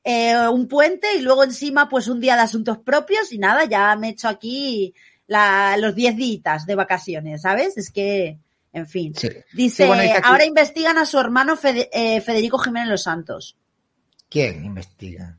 [0.02, 3.94] eh, un puente y luego encima pues un día de asuntos propios y nada, ya
[3.96, 4.94] me he hecho aquí
[5.26, 7.76] la, los diez días de vacaciones, ¿sabes?
[7.76, 8.38] Es que,
[8.72, 9.14] en fin.
[9.14, 9.28] Sí.
[9.52, 13.02] Dice, Sí, bueno, dice aquí- ahora investigan a su hermano Fede- eh, Federico Jiménez Los
[13.02, 13.56] Santos.
[14.30, 15.36] ¿Quién investiga?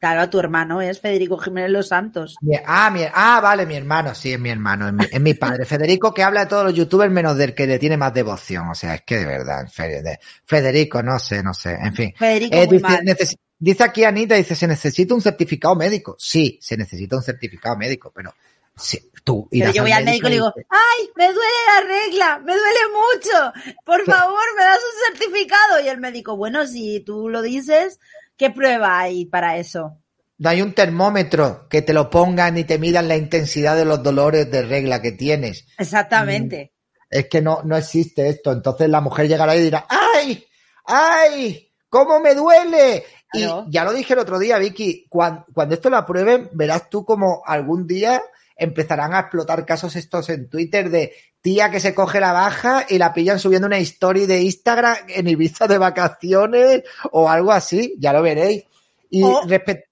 [0.00, 2.36] Claro, tu hermano es Federico Jiménez Los Santos.
[2.64, 5.66] Ah, mi- ah, vale, mi hermano, sí, es mi hermano, es mi, es mi padre.
[5.66, 8.68] Federico que habla de todos los youtubers menos del que le tiene más devoción.
[8.70, 12.14] O sea, es que de verdad, Fe- de- Federico, no sé, no sé, en fin.
[12.16, 13.00] Federico Eh, muy dice, mal.
[13.04, 16.16] neces- dice aquí Anita, dice, se necesita un certificado médico.
[16.18, 18.34] Sí, se necesita un certificado médico, pero
[18.74, 22.38] sí, tú Pero yo voy al médico y le digo, ay, me duele la regla,
[22.38, 23.52] me duele mucho,
[23.84, 25.80] por favor, me das un certificado.
[25.84, 28.00] Y el médico, bueno, si tú lo dices,
[28.40, 30.00] ¿qué prueba hay para eso?
[30.40, 34.02] no hay un termómetro que te lo pongan y te midan la intensidad de los
[34.02, 35.66] dolores de regla que tienes.
[35.76, 36.72] Exactamente.
[37.10, 38.50] Es que no, no existe esto.
[38.50, 40.42] Entonces la mujer llegará y dirá, ¡ay!
[40.86, 41.70] ¡ay!
[41.90, 43.04] ¿Cómo me duele?
[43.30, 43.66] Claro.
[43.68, 47.04] Y ya lo dije el otro día, Vicky, cuando, cuando esto lo aprueben, verás tú
[47.04, 48.22] como algún día
[48.60, 52.98] empezarán a explotar casos estos en Twitter de tía que se coge la baja y
[52.98, 58.12] la pillan subiendo una story de Instagram en Ibiza de vacaciones o algo así, ya
[58.12, 58.64] lo veréis.
[59.10, 59.84] Y O- respe-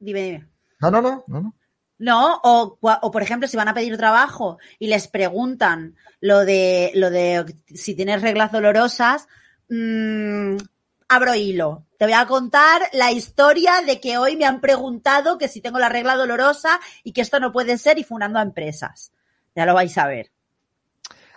[0.00, 0.46] Dime, dime.
[0.80, 1.54] No, no, no, no, no.
[2.00, 6.92] No, o, o por ejemplo, si van a pedir trabajo y les preguntan lo de,
[6.94, 9.26] lo de si tienes reglas dolorosas,
[9.68, 10.56] mm,
[11.08, 11.86] abro hilo.
[11.98, 15.78] Te voy a contar la historia de que hoy me han preguntado que si tengo
[15.78, 19.12] la regla dolorosa y que esto no puede ser y fundando a empresas.
[19.56, 20.30] Ya lo vais a ver.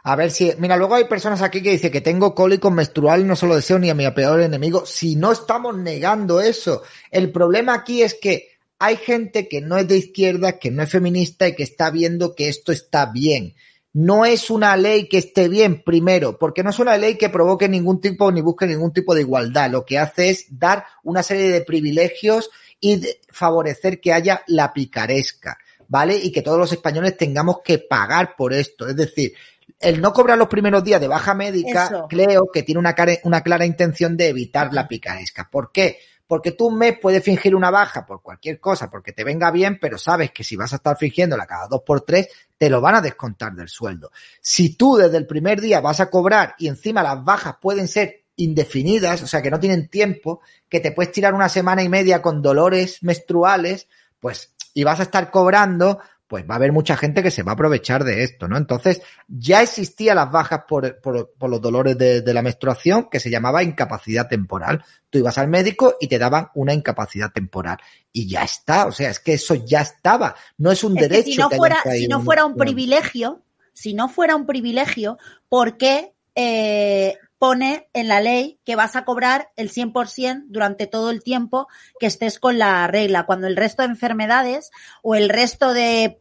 [0.03, 3.24] A ver si, mira, luego hay personas aquí que dicen que tengo cólico menstrual y
[3.24, 4.86] no se lo deseo ni a mi peor enemigo.
[4.86, 8.49] Si no estamos negando eso, el problema aquí es que
[8.80, 12.34] hay gente que no es de izquierda, que no es feminista y que está viendo
[12.34, 13.53] que esto está bien.
[13.93, 17.67] No es una ley que esté bien, primero, porque no es una ley que provoque
[17.67, 19.69] ningún tipo ni busque ningún tipo de igualdad.
[19.69, 25.57] Lo que hace es dar una serie de privilegios y favorecer que haya la picaresca,
[25.87, 26.15] ¿vale?
[26.15, 28.87] Y que todos los españoles tengamos que pagar por esto.
[28.87, 29.33] Es decir,
[29.79, 32.07] el no cobrar los primeros días de baja médica, Eso.
[32.09, 35.49] creo que tiene una, una clara intención de evitar la picaresca.
[35.51, 35.99] ¿Por qué?
[36.32, 39.77] Porque tú un mes puedes fingir una baja por cualquier cosa, porque te venga bien,
[39.82, 42.95] pero sabes que si vas a estar fingiéndola cada dos por tres, te lo van
[42.95, 44.13] a descontar del sueldo.
[44.39, 48.23] Si tú desde el primer día vas a cobrar y encima las bajas pueden ser
[48.38, 52.21] indefinidas, o sea que no tienen tiempo, que te puedes tirar una semana y media
[52.21, 53.89] con dolores menstruales,
[54.21, 55.99] pues, y vas a estar cobrando,
[56.32, 58.55] pues va a haber mucha gente que se va a aprovechar de esto, ¿no?
[58.55, 63.19] Entonces, ya existían las bajas por, por, por los dolores de, de la menstruación que
[63.19, 64.82] se llamaba incapacidad temporal.
[65.09, 67.79] Tú ibas al médico y te daban una incapacidad temporal.
[68.13, 70.34] Y ya está, o sea, es que eso ya estaba.
[70.57, 71.32] No es un Es que derecho.
[71.32, 73.41] si no que fuera, si no fuera un privilegio,
[73.73, 75.17] si no fuera un privilegio,
[75.49, 81.09] ¿por qué eh, pone en la ley que vas a cobrar el 100% durante todo
[81.09, 81.67] el tiempo
[81.99, 84.69] que estés con la regla, cuando el resto de enfermedades
[85.01, 86.19] o el resto de,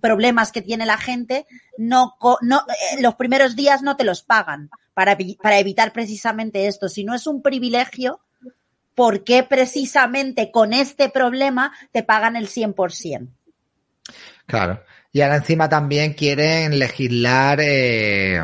[0.00, 1.46] problemas que tiene la gente,
[1.78, 5.16] no, eh, los primeros días no te los pagan para
[5.60, 6.88] evitar precisamente esto.
[6.88, 8.18] Si no es un privilegio,
[8.96, 13.28] ¿por qué precisamente con este problema te pagan el 100%?
[14.46, 14.82] Claro.
[15.12, 18.40] Y ahora encima también quieren legislar eh,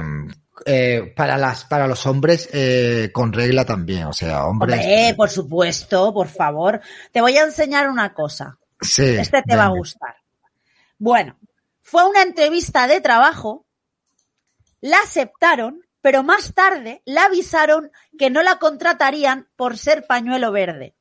[0.67, 4.79] eh, para las para los hombres eh, con regla también, o sea, hombres.
[4.81, 6.81] Hombre, por supuesto, por favor.
[7.13, 8.59] Te voy a enseñar una cosa.
[8.81, 10.17] sí, Este te va a gustar.
[10.99, 11.39] Bueno,
[11.83, 13.67] fue una entrevista de trabajo,
[14.81, 20.95] la aceptaron, pero más tarde la avisaron que no la contratarían por ser pañuelo verde.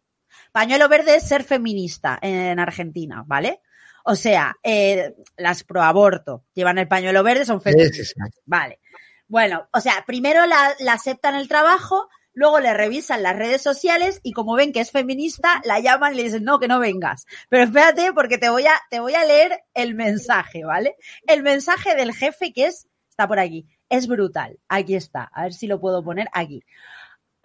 [0.51, 3.61] Pañuelo verde es ser feminista en Argentina, ¿vale?
[4.09, 8.07] O sea, eh, las pro aborto llevan el pañuelo verde, son Sí, feministas.
[8.07, 8.39] sí, sí.
[8.45, 8.79] Vale.
[9.27, 14.19] Bueno, o sea, primero la, la aceptan el trabajo, luego le revisan las redes sociales
[14.23, 17.25] y como ven que es feminista, la llaman y le dicen, no, que no vengas.
[17.49, 20.95] Pero espérate porque te voy a, te voy a leer el mensaje, ¿vale?
[21.25, 23.65] El mensaje del jefe que es está por aquí.
[23.89, 24.59] Es brutal.
[24.67, 25.23] Aquí está.
[25.33, 26.63] A ver si lo puedo poner aquí.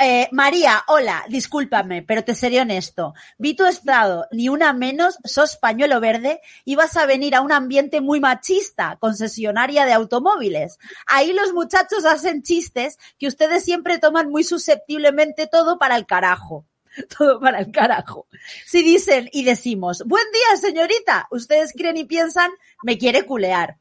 [0.05, 3.14] Eh, María, hola, discúlpame, pero te seré honesto.
[3.38, 7.53] Vi tu estado, ni una menos, sos pañuelo verde y vas a venir a un
[7.53, 10.80] ambiente muy machista, concesionaria de automóviles.
[11.07, 16.66] Ahí los muchachos hacen chistes que ustedes siempre toman muy susceptiblemente todo para el carajo.
[17.16, 18.26] Todo para el carajo.
[18.66, 22.50] Si dicen y decimos, buen día, señorita, ustedes creen y piensan,
[22.82, 23.78] me quiere culear.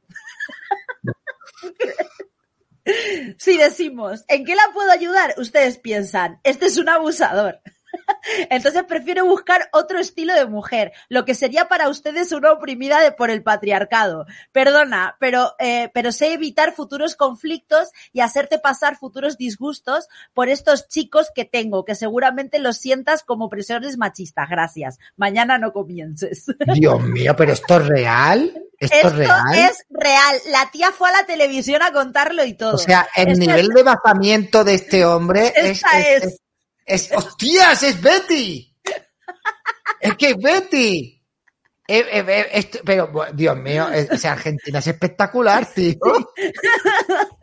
[3.38, 5.36] Si decimos, ¿en qué la puedo ayudar?
[5.38, 7.62] Ustedes piensan, este es un abusador.
[8.50, 13.30] Entonces prefiero buscar otro estilo de mujer, lo que sería para ustedes una oprimida por
[13.30, 14.26] el patriarcado.
[14.52, 20.88] Perdona, pero, eh, pero sé evitar futuros conflictos y hacerte pasar futuros disgustos por estos
[20.88, 24.50] chicos que tengo, que seguramente los sientas como presiones machistas.
[24.50, 25.00] Gracias.
[25.16, 26.46] Mañana no comiences.
[26.76, 28.71] Dios mío, pero esto es real.
[28.82, 29.44] ¿Esto, Esto es real?
[29.56, 30.42] es real.
[30.50, 32.74] La tía fue a la televisión a contarlo y todo.
[32.76, 36.42] O sea, el Esto nivel es- de basamiento de este hombre es, Esta es, es.
[36.86, 37.84] es- ¡Hostias!
[37.84, 38.76] ¡Es Betty!
[40.00, 41.22] ¡Es que es Betty!
[41.88, 45.98] Eh, eh, eh, esto- pero, Dios mío, o sea, Argentina es espectacular, tío.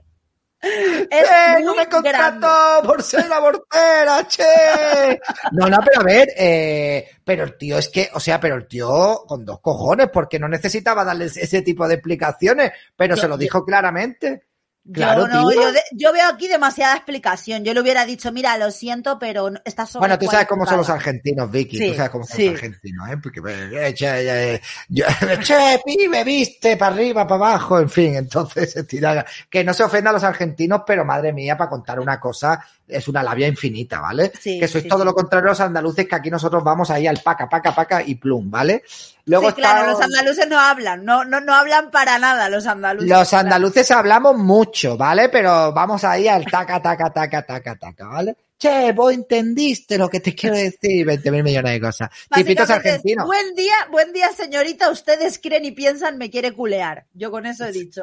[0.61, 2.03] Es ¡Eh, no me contrató
[2.49, 2.89] grande.
[2.89, 5.21] por ser abortera, che!
[5.53, 8.67] No, no, pero a ver, eh, pero el tío es que, o sea, pero el
[8.67, 13.29] tío con dos cojones, porque no necesitaba darles ese tipo de explicaciones, pero Yo- se
[13.29, 14.48] lo yo- dijo claramente.
[14.93, 17.63] Claro, yo, no, yo, de- yo veo aquí demasiada explicación.
[17.65, 20.79] Yo le hubiera dicho, mira, lo siento, pero está sobre Bueno, tú sabes cómo son
[20.79, 21.77] los argentinos, Vicky.
[21.79, 22.47] Sí, tú sabes cómo son sí.
[22.47, 23.17] los argentinos, ¿eh?
[23.23, 25.05] Porque, eh, che, eh, yo-
[25.43, 29.27] che, pibe, viste, para arriba, para abajo, en fin, entonces se tira.
[29.51, 33.07] Que no se ofenda a los argentinos, pero madre mía, para contar una cosa, es
[33.09, 34.33] una labia infinita, ¿vale?
[34.41, 37.19] Sí, que sois todo lo contrario a los andaluces, que aquí nosotros vamos ahí al
[37.21, 38.83] paca, paca, paca y plum, ¿vale?
[39.27, 42.67] Luego sí, claro, está- los andaluces no hablan, no, no, no hablan para nada los
[42.67, 43.11] andaluces.
[43.11, 45.29] los andaluces hablamos mucho, ¿vale?
[45.29, 48.37] Pero vamos ahí al taca, taca, taca, taca, taca, ¿vale?
[48.59, 52.11] Che, vos entendiste lo que te quiero decir, 20 mil millones de cosas.
[52.33, 53.27] Tipitos argentinos.
[53.27, 57.07] buen día, buen día, señorita, ustedes creen y piensan me quiere culear.
[57.13, 58.03] Yo con eso he dicho.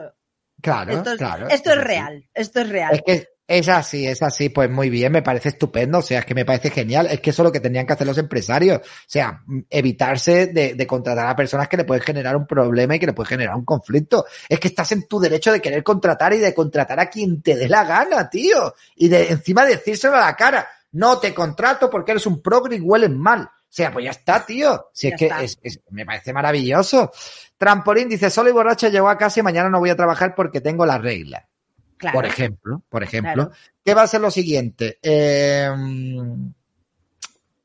[0.62, 1.48] Claro, esto es, claro.
[1.50, 2.96] esto es real, esto es real.
[2.96, 6.26] Es que es así, es así, pues muy bien, me parece estupendo, o sea, es
[6.26, 8.80] que me parece genial, es que eso es lo que tendrían que hacer los empresarios,
[8.80, 13.00] o sea, evitarse de, de contratar a personas que le pueden generar un problema y
[13.00, 14.26] que le pueden generar un conflicto.
[14.50, 17.56] Es que estás en tu derecho de querer contratar y de contratar a quien te
[17.56, 22.12] dé la gana, tío, y de encima decírselo a la cara, no te contrato porque
[22.14, 23.42] eres un progre y hueles mal.
[23.42, 24.88] O sea, pues ya está, tío.
[24.94, 27.12] Si Ya es que es- me parece maravilloso.
[27.58, 30.62] Trampolín dice, solo y borracho llegó a casa y mañana no voy a trabajar porque
[30.62, 31.48] tengo la regla.
[31.98, 32.16] Claro.
[32.16, 33.34] Por ejemplo, por ejemplo.
[33.34, 33.52] Claro.
[33.84, 35.00] ¿Qué va a ser lo siguiente?
[35.02, 35.70] Eh,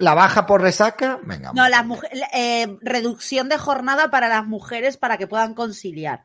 [0.01, 1.53] la baja por resaca, venga.
[1.53, 1.85] No, las
[2.33, 6.25] eh, reducción de jornada para las mujeres para que puedan conciliar.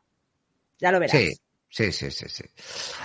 [0.78, 1.16] Ya lo verás.
[1.16, 1.34] Sí,
[1.68, 2.44] sí, sí, sí, sí.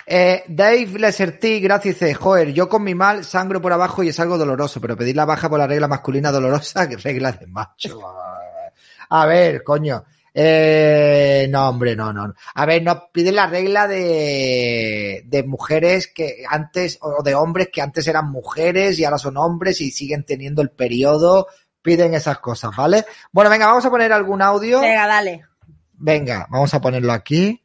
[0.06, 4.20] Eh, Dave Leserti, gracias, dice, joder, yo con mi mal sangro por abajo y es
[4.22, 8.00] algo doloroso, pero pedir la baja por la regla masculina dolorosa, regla de macho.
[9.10, 10.06] A ver, coño.
[10.34, 12.34] Eh, no, hombre, no, no.
[12.56, 17.82] A ver, no piden la regla de, de mujeres que antes, o de hombres que
[17.82, 21.48] antes eran mujeres y ahora son hombres y siguen teniendo el periodo.
[21.82, 23.06] Piden esas cosas, ¿vale?
[23.32, 24.82] Bueno, venga, vamos a poner algún audio.
[24.82, 25.46] Venga, dale.
[25.94, 27.62] Venga, vamos a ponerlo aquí.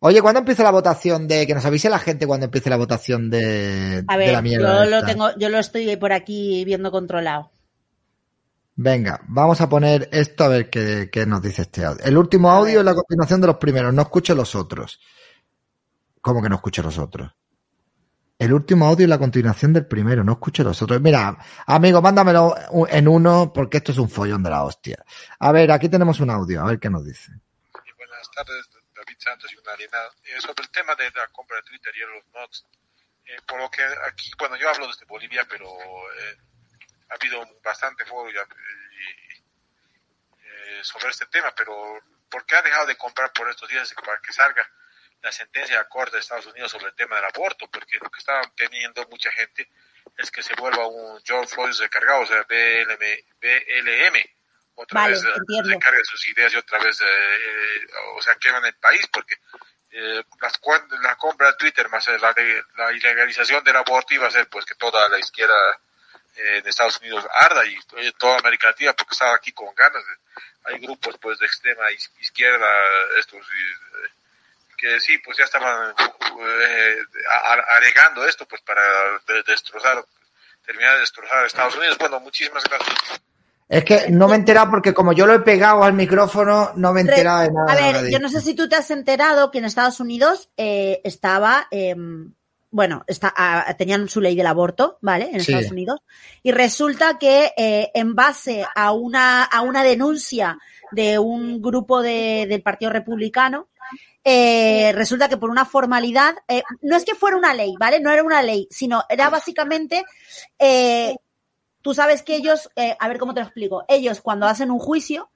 [0.00, 3.28] Oye, ¿cuándo empieza la votación de que nos avise la gente cuando empiece la votación
[3.28, 4.84] de, A de ver, la mierda?
[4.84, 7.50] yo lo tengo, yo lo estoy por aquí viendo controlado.
[8.82, 12.02] Venga, vamos a poner esto a ver qué, qué nos dice este audio.
[12.02, 14.98] El último audio es la continuación de los primeros, no escuche los otros.
[16.22, 17.30] ¿Cómo que no escuche los otros?
[18.38, 20.98] El último audio es la continuación del primero, no escuche los otros.
[20.98, 22.54] Mira, amigo, mándamelo
[22.88, 25.04] en uno porque esto es un follón de la hostia.
[25.40, 27.32] A ver, aquí tenemos un audio, a ver qué nos dice.
[27.32, 28.66] Y buenas tardes,
[28.96, 30.08] David Santos y una alienada.
[30.24, 32.64] Eh, sobre el tema de la compra de Twitter y los mods,
[33.26, 36.49] eh, por lo que aquí, bueno, yo hablo desde Bolivia, pero eh,
[37.10, 39.44] ha habido bastante foro y, y-
[40.42, 42.00] eh, sobre este tema, pero
[42.30, 44.68] ¿por qué ha dejado de comprar por estos días para que salga
[45.22, 47.68] la sentencia de la Corte de Estados Unidos sobre el tema del aborto?
[47.70, 49.68] Porque lo que está teniendo mucha gente
[50.16, 52.98] es que se vuelva un George Floyd recargado, o sea, BLM,
[53.40, 54.22] BLM
[54.74, 57.86] otra Vale, vez eh, recarga sus ideas y otra vez, eh, eh,
[58.16, 59.34] o sea, queman el país, porque
[59.90, 60.60] eh, las
[61.02, 64.48] la compra de Twitter más eh, la, de, la ilegalización del aborto iba a ser
[64.48, 65.80] pues que toda la izquierda
[66.44, 67.76] eh, de Estados Unidos arda y
[68.18, 70.02] toda América Latina porque estaba aquí con ganas.
[70.64, 72.66] Hay grupos pues de extrema iz- izquierda,
[73.18, 74.08] estos eh,
[74.76, 76.96] que sí, pues ya estaban eh,
[77.30, 78.82] a- a- alegando esto pues para
[79.26, 80.04] de- destrozar,
[80.64, 81.98] terminar de destrozar a Estados Unidos.
[81.98, 82.96] Bueno, muchísimas gracias.
[83.68, 86.92] Es que no me he enterado porque como yo lo he pegado al micrófono, no
[86.92, 87.72] me he enterado de nada.
[87.72, 91.00] A ver, yo no sé si tú te has enterado que en Estados Unidos eh,
[91.04, 91.94] estaba, eh,
[92.70, 95.30] bueno, está, ah, tenían su ley del aborto, ¿vale?
[95.32, 95.52] En Sí.
[95.52, 96.00] Estados Unidos.
[96.42, 100.58] Y resulta que eh, en base a una, a una denuncia
[100.92, 103.68] de un grupo de- del Partido Republicano,
[104.22, 108.00] eh, resulta que por una formalidad, eh, no es que fuera una ley, ¿vale?
[108.00, 110.04] No era una ley, sino era básicamente,
[110.58, 111.16] eh,
[111.82, 114.78] tú sabes que ellos, eh, a ver cómo te lo explico, ellos cuando hacen un
[114.78, 115.29] juicio,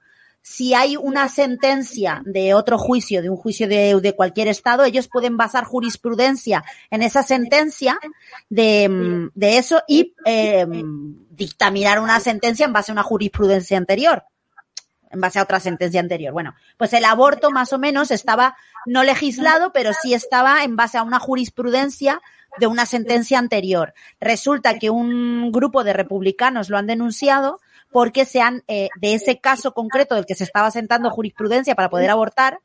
[0.46, 5.08] si hay una sentencia de otro juicio, de un juicio de, de cualquier estado, ellos
[5.08, 7.98] pueden basar jurisprudencia en esa sentencia
[8.50, 10.66] de, mm, de eso y eh,
[11.30, 14.24] dictaminar una sentencia en base a una jurisprudencia anterior
[15.10, 16.32] en base a otra sentencia anterior.
[16.32, 20.98] Bueno, pues el aborto más o menos estaba no legislado, pero sí estaba en base
[20.98, 22.20] a una jurisprudencia
[22.58, 23.94] de una sentencia anterior.
[24.20, 27.60] Resulta que un grupo de republicanos lo han denunciado
[27.94, 31.90] porque se han, eh, de ese caso concreto del que se estaba sentando jurisprudencia para
[31.90, 32.58] poder abortar,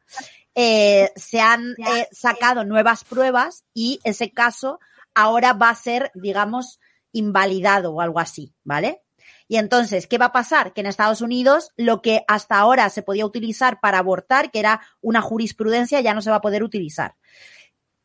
[0.55, 4.79] eh, se han eh, sacado nuevas pruebas y ese caso
[5.13, 6.79] ahora va a ser, digamos,
[7.11, 9.03] invalidado o algo así, ¿vale?
[9.47, 10.73] Y entonces, ¿qué va a pasar?
[10.73, 14.81] Que en Estados Unidos lo que hasta ahora se podía utilizar para abortar, que era
[14.99, 17.13] una jurisprudencia, ya no se va a poder utilizar.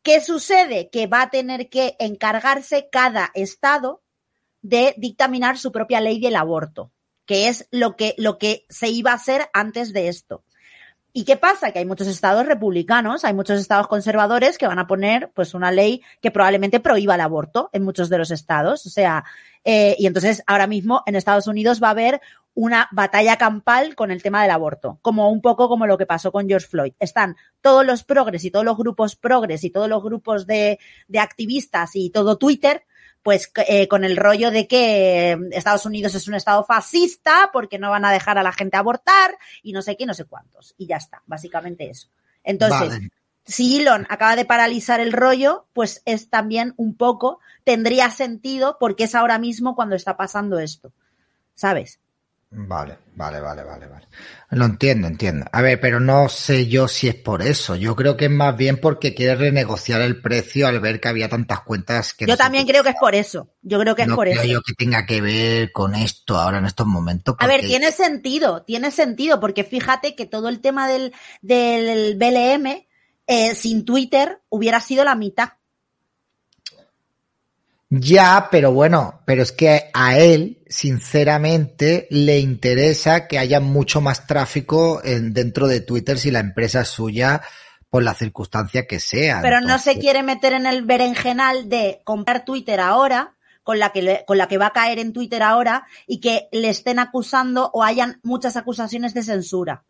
[0.03, 0.91] ¿Qué sucede?
[0.91, 4.03] Que va a tener que encargarse cada estado
[4.61, 6.91] de dictaminar su propia ley del aborto,
[7.25, 10.43] que es lo que, lo que se iba a hacer antes de esto.
[11.17, 11.71] ¿Y qué pasa?
[11.71, 15.71] Que hay muchos estados republicanos, hay muchos estados conservadores que van a poner pues una
[15.71, 18.85] ley que probablemente prohíba el aborto en muchos de los estados.
[18.85, 19.23] O sea,
[19.63, 22.19] eh, y entonces ahora mismo en Estados Unidos va a haber
[22.53, 26.33] una batalla campal con el tema del aborto, como un poco como lo que pasó
[26.33, 26.93] con George Floyd.
[26.99, 31.19] Están todos los progres y todos los grupos progres y todos los grupos de, de
[31.19, 32.83] activistas y todo Twitter
[33.25, 37.79] pues eh, con el rollo de que eh, Estados Unidos es un estado fascista porque
[37.79, 40.75] no van a dejar a la gente abortar y no sé qué, no sé cuántos.
[40.77, 42.07] Y ya está, básicamente eso.
[42.43, 43.09] Entonces, Vale.
[43.43, 49.05] si Elon acaba de paralizar el rollo, pues es también un poco, tendría sentido porque
[49.05, 50.93] es ahora mismo cuando está pasando esto.
[51.55, 51.99] ¿Sabes?
[52.57, 54.07] Vale, vale, vale, vale, vale.
[54.51, 55.45] Lo entiendo, entiendo.
[55.51, 57.75] A ver, pero no sé yo si es por eso.
[57.75, 61.27] Yo creo que es más bien porque quiere renegociar el precio al ver que había
[61.27, 63.49] tantas cuentas que Yo no también creo que es por eso.
[63.61, 64.49] Yo creo que es no por creo eso.
[64.49, 67.35] yo que tenga que ver con esto ahora en estos momentos.
[67.39, 72.85] A ver, tiene sentido, tiene sentido, porque fíjate que todo el tema del, del BLM
[73.27, 75.49] eh, sin Twitter hubiera sido la mitad.
[77.99, 84.27] Ya, pero bueno, pero es que a él, sinceramente, le interesa que haya mucho más
[84.27, 87.41] tráfico en- dentro de Twitter si la empresa es suya,
[87.89, 89.39] por la circunstancia que sea.
[89.41, 94.01] Pero no se quiere meter en el berenjenal de comprar Twitter ahora, con la que
[94.01, 97.71] le- con la que va a caer en Twitter ahora, y que le estén acusando
[97.73, 99.85] o hayan muchas acusaciones de censura.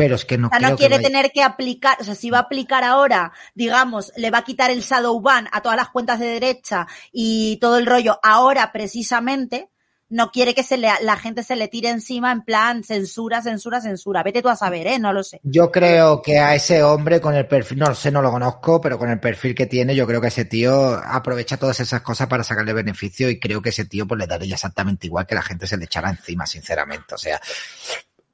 [0.00, 2.04] Pero es que no O sea, creo no que quiere vaya- tener que aplicar, o
[2.04, 5.60] sea, si va a aplicar ahora, digamos, le va a quitar el shadow ban a
[5.60, 9.68] todas las cuentas de derecha y todo el rollo, ahora precisamente,
[10.12, 13.80] no quiere que se le, la gente se le tire encima en plan censura, censura,
[13.80, 14.24] censura.
[14.24, 14.98] Vete tú a saber, ¿eh?
[14.98, 15.38] No lo sé.
[15.44, 18.98] Yo creo que a ese hombre con el perfil, no sé, no lo conozco, pero
[18.98, 22.42] con el perfil que tiene, yo creo que ese tío aprovecha todas esas cosas para
[22.42, 25.68] sacarle beneficio y creo que ese tío pues le daría exactamente igual que la gente
[25.68, 27.14] se le echara encima, sinceramente.
[27.14, 27.40] O sea,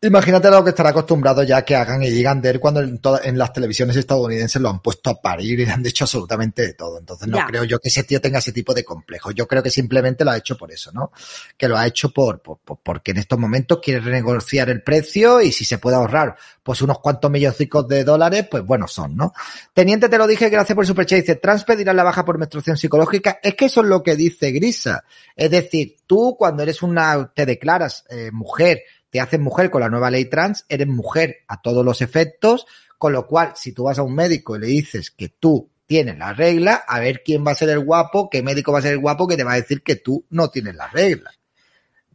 [0.06, 3.20] imagínate lo que estará acostumbrado ya que hagan y digan de él cuando en, toda-
[3.24, 6.74] en las televisiones estadounidenses lo han puesto a parir y le han dicho absolutamente de
[6.74, 6.98] todo.
[6.98, 7.46] Entonces no Ya.
[7.46, 9.30] creo yo que ese tío tenga ese tipo de complejo.
[9.32, 11.12] Yo creo que simplemente lo ha hecho por eso, ¿no?
[11.56, 15.40] Que lo ha hecho por, por- por- porque en estos momentos quiere renegociar el precio
[15.40, 19.32] y si se puede ahorrar pues unos cuantos milloncicos de dólares, pues buenos son, ¿no?
[19.72, 21.20] Teniente, te lo dije, gracias por el superchat.
[21.20, 23.38] Dice, trans pedirán la baja por menstruación psicológica.
[23.40, 25.04] Es que eso es lo que dice Grisa.
[25.36, 28.80] Es decir, tú cuando eres una, te declaras eh, mujer,
[29.10, 32.66] te haces mujer con la nueva ley trans, eres mujer a todos los efectos,
[32.98, 36.18] con lo cual, si tú vas a un médico y le dices que tú tienes
[36.18, 38.92] la regla, a ver quién va a ser el guapo, qué médico va a ser
[38.92, 41.30] el guapo que te va a decir que tú no tienes la regla.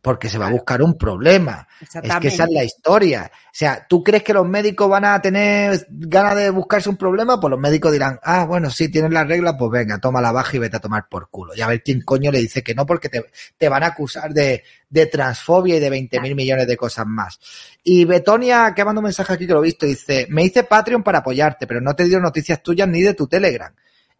[0.01, 1.67] Porque se va a buscar un problema.
[1.79, 3.31] Es que esa es la historia.
[3.33, 7.39] O sea, ¿tú crees que los médicos van a tener ganas de buscarse un problema?
[7.39, 10.55] Pues los médicos dirán, ah, bueno, sí, tienes la regla, pues venga, toma la baja
[10.55, 11.53] y vete a tomar por culo.
[11.55, 13.25] Y a ver quién coño le dice que no, porque te,
[13.57, 17.39] te van a acusar de, de transfobia y de 20 mil millones de cosas más.
[17.83, 21.03] Y Betonia, que manda un mensaje aquí que lo he visto, dice, me hice Patreon
[21.03, 23.71] para apoyarte, pero no te dio noticias tuyas ni de tu Telegram.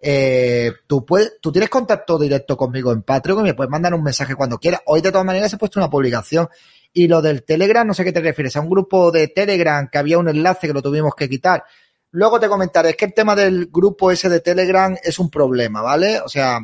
[0.01, 4.03] Eh, tú puedes, tú tienes contacto directo conmigo en Patreon y me puedes mandar un
[4.03, 4.81] mensaje cuando quieras.
[4.85, 6.49] Hoy de todas maneras he puesto una publicación.
[6.93, 9.97] Y lo del Telegram, no sé qué te refieres, a un grupo de Telegram que
[9.97, 11.63] había un enlace que lo tuvimos que quitar.
[12.11, 15.81] Luego te comentaré, es que el tema del grupo ese de Telegram es un problema,
[15.81, 16.19] ¿vale?
[16.19, 16.59] O sea,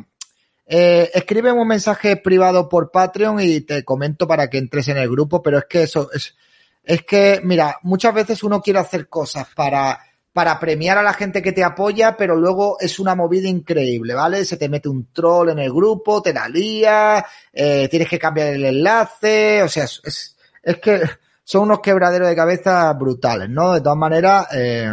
[0.70, 5.08] Eh, escríbeme un mensaje privado por Patreon y te comento para que entres en el
[5.08, 6.36] grupo, pero es que eso es,
[6.84, 9.98] es que, mira, muchas veces uno quiere hacer cosas para,
[10.38, 14.44] para premiar a la gente que te apoya, pero luego es una movida increíble, ¿vale?
[14.44, 18.54] Se te mete un troll en el grupo, te la lía, eh, tienes que cambiar
[18.54, 20.36] el enlace, o sea, es,
[20.80, 21.02] que
[21.42, 23.72] son unos quebraderos de cabeza brutales, ¿no?
[23.72, 24.92] De todas maneras, eh,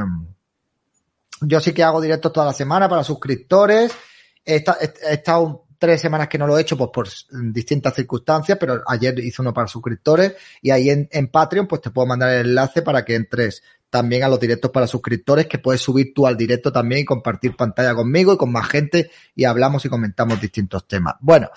[1.42, 3.92] yo sí que hago directos toda la semana para suscriptores.
[4.44, 4.64] He-
[5.08, 7.08] he estado tres semanas que no lo he hecho pues por
[7.54, 11.92] distintas circunstancias, pero ayer hice uno para suscriptores y ahí en, en Patreon pues te
[11.92, 15.80] puedo mandar el enlace para que entres también a los directos para suscriptores que puedes
[15.82, 19.86] subir tú al directo también y compartir pantalla conmigo y con más gente y hablamos
[19.86, 21.16] y comentamos distintos temas.
[21.22, 21.50] Bueno,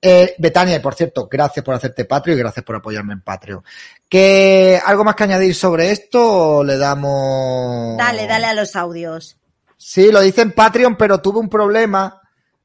[0.00, 3.62] eh, Betania, y por cierto, gracias por hacerte Patreon y gracias por apoyarme en Patreon.
[4.08, 7.96] ¿Qué, ¿Algo más que añadir sobre esto o le damos...
[7.98, 9.36] Dale, dale a los audios.
[9.76, 12.16] Sí, lo dice en Patreon, pero tuve un problema.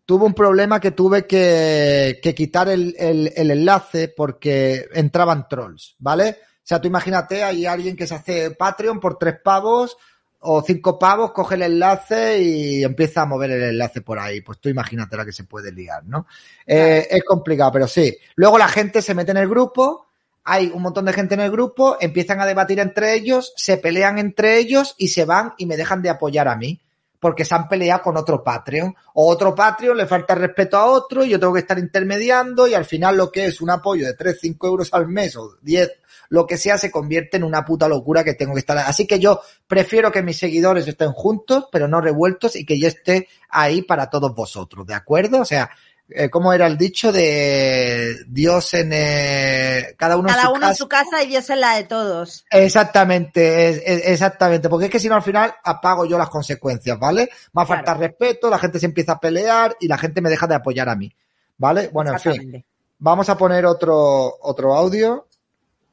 [0.06, 5.96] Tuve un problema que tuve que, que quitar el, el- el enlace porque entraban trolls,
[5.98, 6.38] ¿vale?
[6.66, 9.98] O sea, tú imagínate, hay alguien que se hace Patreon por tres pavos
[10.40, 14.42] o cinco pavos, coge el enlace y empieza a mover el enlace por ahí.
[14.42, 16.26] Pues tú imagínate la que se puede liar, ¿no?
[16.66, 18.18] Eh, es complicado, pero sí.
[18.34, 20.08] Luego la gente se mete en el grupo,
[20.44, 24.18] hay un montón de gente en el grupo, empiezan a debatir entre ellos, se pelean
[24.18, 26.82] entre ellos y se van y me dejan de apoyar a mí
[27.20, 28.94] porque se han peleado con otro Patreon.
[29.14, 32.74] O otro Patreon le falta respeto a otro y yo tengo que estar intermediando y
[32.74, 35.92] al final lo que es un apoyo de 3, 5 euros al mes o 10,
[36.30, 38.78] lo que sea, se convierte en una puta locura que tengo que estar.
[38.78, 42.88] Así que yo prefiero que mis seguidores estén juntos, pero no revueltos y que yo
[42.88, 45.42] esté ahí para todos vosotros, ¿de acuerdo?
[45.42, 45.70] O sea,
[46.10, 50.60] eh, ¿cómo era el dicho de Dios en eh, cada uno en Cada su uno
[50.62, 50.70] casa?
[50.72, 52.46] en su casa y Dios en la de todos.
[52.52, 56.98] Exactamente, es- es- exactamente, porque es que si no al final apago yo las consecuencias,
[57.00, 57.30] ¿vale?
[57.58, 60.48] Va a faltar respeto, la gente se empieza a pelear y la gente me deja
[60.48, 61.12] de apoyar a mí,
[61.58, 61.90] ¿vale?
[61.92, 62.66] Bueno, en fin,
[63.00, 65.28] vamos a poner otro, otro audio.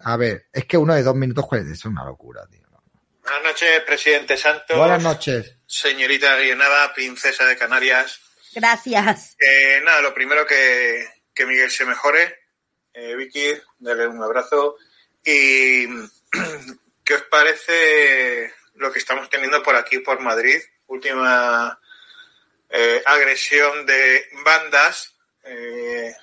[0.01, 2.61] A ver, es que uno de dos minutos, es una locura, tío.
[3.23, 4.77] Buenas noches, presidente Santos.
[4.77, 5.57] Buenas noches.
[5.65, 8.19] Señorita Guienada, princesa de Canarias.
[8.55, 9.37] Gracias.
[9.39, 12.39] Eh, nada, lo primero que, que Miguel se mejore.
[12.95, 14.77] Eh, Vicky, darle un abrazo.
[15.25, 15.87] ¿Y
[17.05, 20.61] qué os parece lo que estamos teniendo por aquí, por Madrid?
[20.87, 21.79] Última
[22.69, 25.15] eh, agresión de bandas
[25.45, 26.15] eh,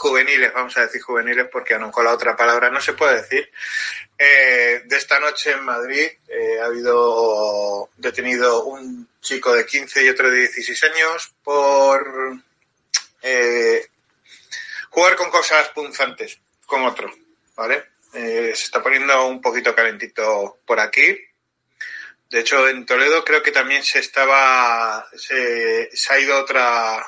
[0.00, 3.52] juveniles, vamos a decir juveniles porque aún con la otra palabra no se puede decir.
[4.16, 10.08] Eh, de esta noche en Madrid eh, ha habido detenido un chico de 15 y
[10.08, 12.34] otro de 16 años por
[13.20, 13.86] eh,
[14.88, 17.12] jugar con cosas punzantes con otro,
[17.54, 17.84] ¿vale?
[18.12, 21.16] Se está poniendo un poquito calentito por aquí.
[22.30, 27.04] De hecho, en Toledo creo que también se estaba, se ha ido otra,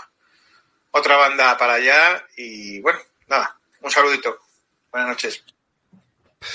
[0.93, 4.39] otra banda para allá y bueno, nada, un saludito.
[4.93, 5.45] Buenas noches.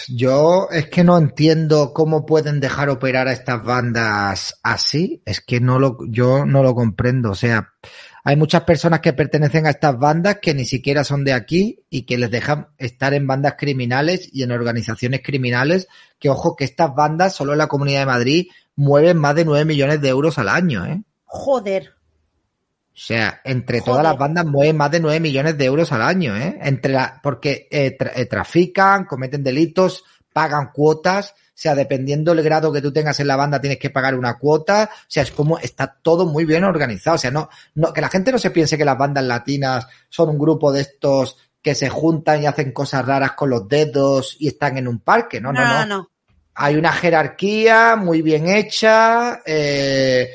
[0.09, 5.22] Yo es que no entiendo cómo pueden dejar operar a estas bandas así.
[5.26, 7.31] Es que no lo, yo no lo comprendo.
[7.31, 7.73] O sea,
[8.23, 12.03] hay muchas personas que pertenecen a estas bandas que ni siquiera son de aquí y
[12.03, 15.88] que les dejan estar en bandas criminales y en organizaciones criminales.
[16.19, 19.65] Que ojo, que estas bandas solo en la Comunidad de Madrid mueven más de 9
[19.65, 21.01] millones de euros al año, ¿eh?
[21.26, 21.97] Joder.
[22.98, 26.36] O sea, entre todas las bandas mueven más de 9 millones de euros al año,
[26.36, 26.57] ¿eh?
[26.64, 30.03] Entre la, porque eh, tra- eh, trafican, cometen delitos,
[30.34, 31.36] pagan cuotas.
[31.49, 34.40] O sea, dependiendo del grado que tú tengas en la banda, tienes que pagar una
[34.40, 34.90] cuota.
[34.91, 37.15] O sea, es como está todo muy bien organizado.
[37.15, 40.30] O sea, no, no, que la gente no se piense que las bandas latinas son
[40.30, 44.48] un grupo de estos que se juntan y hacen cosas raras con los dedos y
[44.48, 45.40] están en un parque.
[45.40, 45.74] No, no, no.
[45.80, 46.10] no, no.
[46.60, 50.30] Hay una jerarquía muy bien hecha, eh,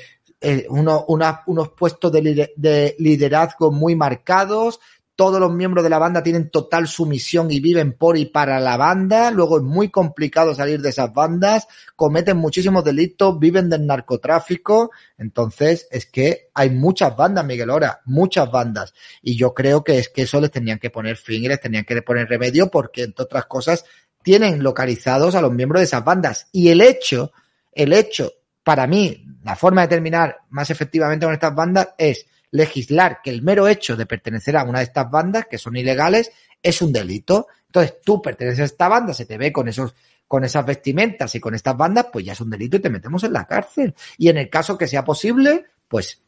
[0.68, 4.80] uno- una- unos puestos de liderazgo muy marcados.
[5.14, 8.78] Todos los miembros de la banda tienen total sumisión y viven por y para la
[8.78, 9.30] banda.
[9.30, 11.68] Luego es muy complicado salir de esas bandas.
[11.94, 14.90] Cometen muchísimos delitos, viven del narcotráfico.
[15.18, 18.94] Entonces, es que hay muchas bandas, Miguel Hora, muchas bandas.
[19.20, 21.84] Y yo creo que es que eso les tenían que poner fin y les tenían
[21.84, 23.84] que poner remedio porque, entre otras cosas,
[24.22, 26.48] tienen localizados a los miembros de esas bandas.
[26.52, 27.32] Y el hecho,
[27.72, 28.32] el hecho,
[28.64, 33.42] para mí, la forma de terminar más efectivamente con estas bandas es legislar que el
[33.42, 36.30] mero hecho de pertenecer a una de estas bandas, que son ilegales,
[36.62, 37.48] es un delito.
[37.66, 39.94] Entonces, tú perteneces a esta banda, se te ve con esos
[40.32, 43.22] con esas vestimentas y con estas bandas, pues ya es un delito y te metemos
[43.22, 43.94] en la cárcel.
[44.16, 46.22] Y en el caso que sea posible, pues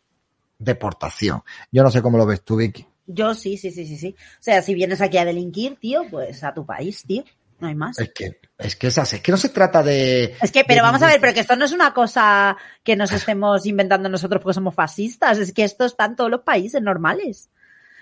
[0.58, 1.42] deportación.
[1.72, 2.86] Yo no sé cómo lo ves tú, Vicky.
[3.06, 4.14] Yo sí, sí, sí, sí, sí.
[4.18, 7.24] O sea, si vienes aquí a delinquir, tío, pues a tu país, tío.
[7.64, 7.98] No hay más.
[7.98, 9.16] Es que, es que es así.
[9.16, 10.36] Es que no se trata de.
[10.42, 12.94] Es que, pero de vamos a ver, pero que esto no es una cosa que
[12.94, 16.82] nos estemos inventando nosotros porque somos fascistas, es que esto está en todos los países
[16.82, 17.48] normales.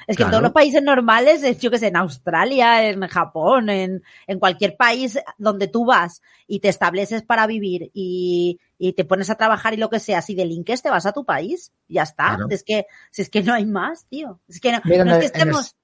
[0.09, 3.71] Es que en todos los países normales, es, yo que sé, en Australia, en Japón,
[3.71, 9.05] en, en cualquier país donde tú vas y te estableces para vivir y, y te
[9.05, 12.03] pones a trabajar y lo que sea, si delinques te vas a tu país, ya
[12.03, 12.35] está.
[12.35, 12.47] Claro.
[12.51, 14.41] Es que, si es que no hay más, tío.
[14.49, 15.77] Es que no, Mira, no es que estemos,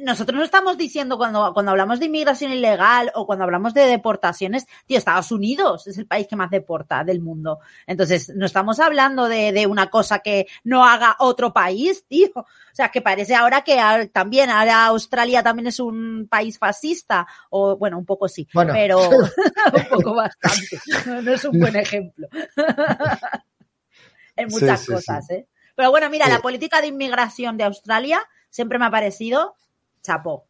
[0.00, 4.66] nosotros no estamos diciendo cuando, cuando hablamos de inmigración ilegal o cuando hablamos de deportaciones,
[4.86, 7.60] tío, Estados Unidos es el país que más deporta del mundo.
[7.86, 12.28] Entonces, no estamos hablando de, de una cosa que no haga otro país, tío.
[12.34, 12.44] O
[12.74, 17.98] sea, que parece ahora que también, ahora Australia también es un país fascista, o bueno,
[17.98, 18.72] un poco sí, Bueno.
[18.74, 18.98] pero
[19.74, 20.80] un poco bastante.
[21.06, 22.28] No, no es un buen ejemplo.
[24.36, 24.92] en muchas sí, sí.
[24.92, 25.48] cosas, ¿eh?
[25.74, 26.32] Pero bueno, mira, Sí.
[26.32, 28.20] la política de inmigración de Australia
[28.52, 29.56] siempre me ha parecido
[30.02, 30.46] chapo,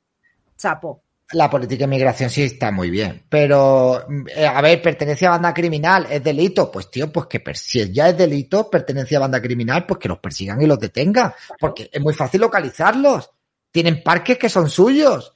[0.56, 1.02] chapo.
[1.32, 5.54] La política de inmigración sí está muy bien, pero eh, a ver, pertenencia a banda
[5.54, 6.70] criminal, ¿es delito?
[6.70, 10.18] Pues tío, pues que si ya es delito, pertenencia a banda criminal, pues que los
[10.18, 13.30] persigan y los detengan, porque es muy fácil localizarlos.
[13.70, 15.32] Tienen parques que son suyos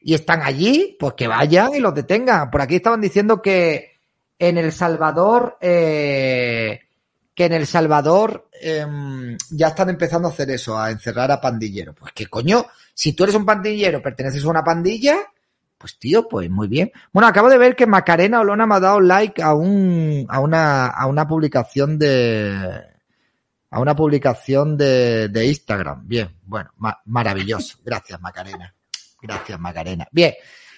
[0.00, 2.48] y están allí, pues que vayan y los detengan.
[2.48, 3.96] Por aquí estaban diciendo que
[4.38, 6.80] en El Salvador, eh,
[7.40, 11.96] que en El Salvador em, ya están empezando a hacer eso, a encerrar a pandilleros.
[11.98, 15.16] Pues que coño, si tú eres un pandillero, perteneces a una pandilla,
[15.78, 16.92] pues tío, pues muy bien.
[17.10, 20.88] Bueno, acabo de ver que Macarena Olona me ha dado like a un, a una,
[20.88, 22.82] a una publicación de,
[23.70, 26.06] a una publicación de, Instagram.
[26.06, 27.78] Bien, bueno, ma- maravilloso.
[27.82, 28.74] Gracias, Macarena.
[29.22, 30.06] Gracias, Macarena.
[30.12, 30.34] Bien.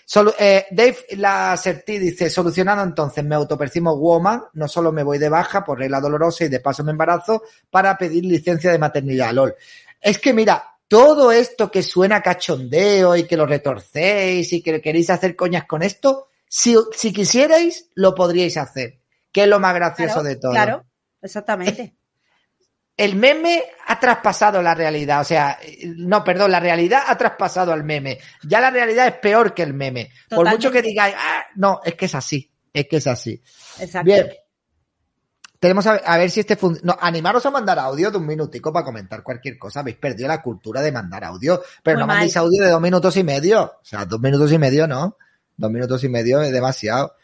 [0.06, 5.18] Solu- eh, Dave la Sertí dice, solucionado entonces, me autopercimo woman, no solo me voy
[5.18, 9.32] de baja por regla dolorosa y de paso me embarazo para pedir licencia de maternidad,
[9.32, 9.54] lol.
[10.00, 15.08] Es que mira, todo esto que suena cachondeo y que lo retorcéis y que queréis
[15.10, 18.98] hacer coñas con esto, si, si quisierais, lo podríais hacer.
[19.32, 20.52] Que es lo más gracioso Claro, de todo.
[20.52, 20.84] Claro,
[21.22, 21.94] exactamente.
[22.96, 25.58] El meme ha traspasado la realidad, o sea,
[25.96, 28.18] no, perdón, la realidad ha traspasado al meme.
[28.42, 30.10] Ya la realidad es peor que el meme.
[30.28, 33.42] Por mucho que digáis, ah, no, es que es así, es que es así.
[33.80, 34.04] Exacto.
[34.04, 34.28] Bien.
[35.58, 38.72] Tenemos a, a ver si este fun- no, animaros a mandar audio de un minutico
[38.72, 39.80] para comentar cualquier cosa.
[39.80, 42.16] Habéis perdido la cultura de mandar audio, pero Muy no mal.
[42.16, 43.62] mandéis audio de dos minutos y medio.
[43.62, 45.16] O sea, dos minutos y medio, ¿no?
[45.56, 47.14] Dos minutos y medio es demasiado.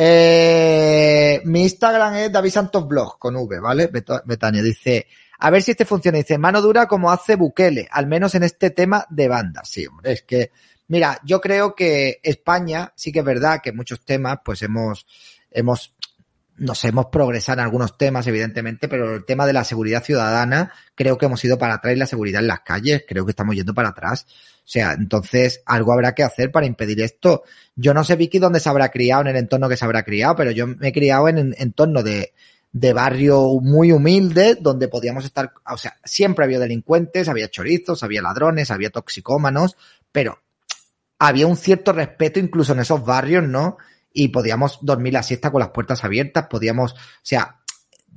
[0.00, 3.90] Eh, mi Instagram es David Santos Blog con V, ¿vale?
[4.24, 5.08] Betania dice,
[5.40, 6.18] a ver si este funciona.
[6.18, 9.62] Dice, mano dura como hace Bukele, al menos en este tema de banda.
[9.64, 10.52] Sí, hombre, es que,
[10.86, 15.04] mira, yo creo que España, sí que es verdad que muchos temas, pues hemos,
[15.50, 15.92] hemos,
[16.58, 21.16] nos hemos progresado en algunos temas, evidentemente, pero el tema de la seguridad ciudadana, creo
[21.16, 23.74] que hemos ido para atrás y la seguridad en las calles, creo que estamos yendo
[23.74, 24.26] para atrás.
[24.58, 27.44] O sea, entonces algo habrá que hacer para impedir esto.
[27.74, 30.36] Yo no sé, Vicky, dónde se habrá criado, en el entorno que se habrá criado,
[30.36, 32.32] pero yo me he criado en en entorno de,
[32.72, 38.22] de barrio muy humilde, donde podíamos estar, o sea, siempre había delincuentes, había chorizos, había
[38.22, 39.76] ladrones, había toxicómanos,
[40.12, 40.40] pero
[41.18, 43.78] había un cierto respeto incluso en esos barrios, ¿no?
[44.20, 47.60] Y podíamos dormir la siesta con las puertas abiertas, podíamos, o sea,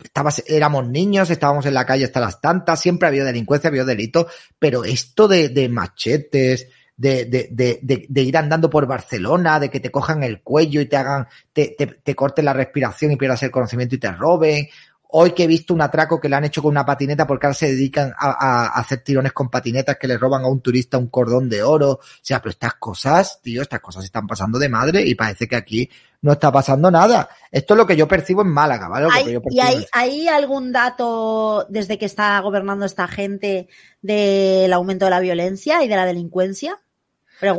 [0.03, 4.27] estabas, éramos niños, estábamos en la calle hasta las tantas, siempre había delincuencia, había delito,
[4.57, 9.91] pero esto de, de machetes, de, de, de, ir andando por Barcelona, de que te
[9.91, 13.51] cojan el cuello y te hagan, te, te, te corten la respiración y pierdas el
[13.51, 14.67] conocimiento y te roben.
[15.13, 17.53] Hoy que he visto un atraco que le han hecho con una patineta porque ahora
[17.53, 21.49] se dedican a, hacer tirones con patinetas que le roban a un turista un cordón
[21.49, 21.91] de oro.
[21.91, 25.55] O sea, pero estas cosas, tío, estas cosas están pasando de madre y parece que
[25.55, 25.89] aquí
[26.21, 27.29] no está pasando nada.
[27.51, 29.05] Esto es lo que yo percibo en Málaga, ¿vale?
[29.05, 33.67] Lo que ¿Hay, yo ¿Y hay, algún dato desde que está gobernando esta gente
[34.01, 36.79] del aumento de la violencia y de la delincuencia?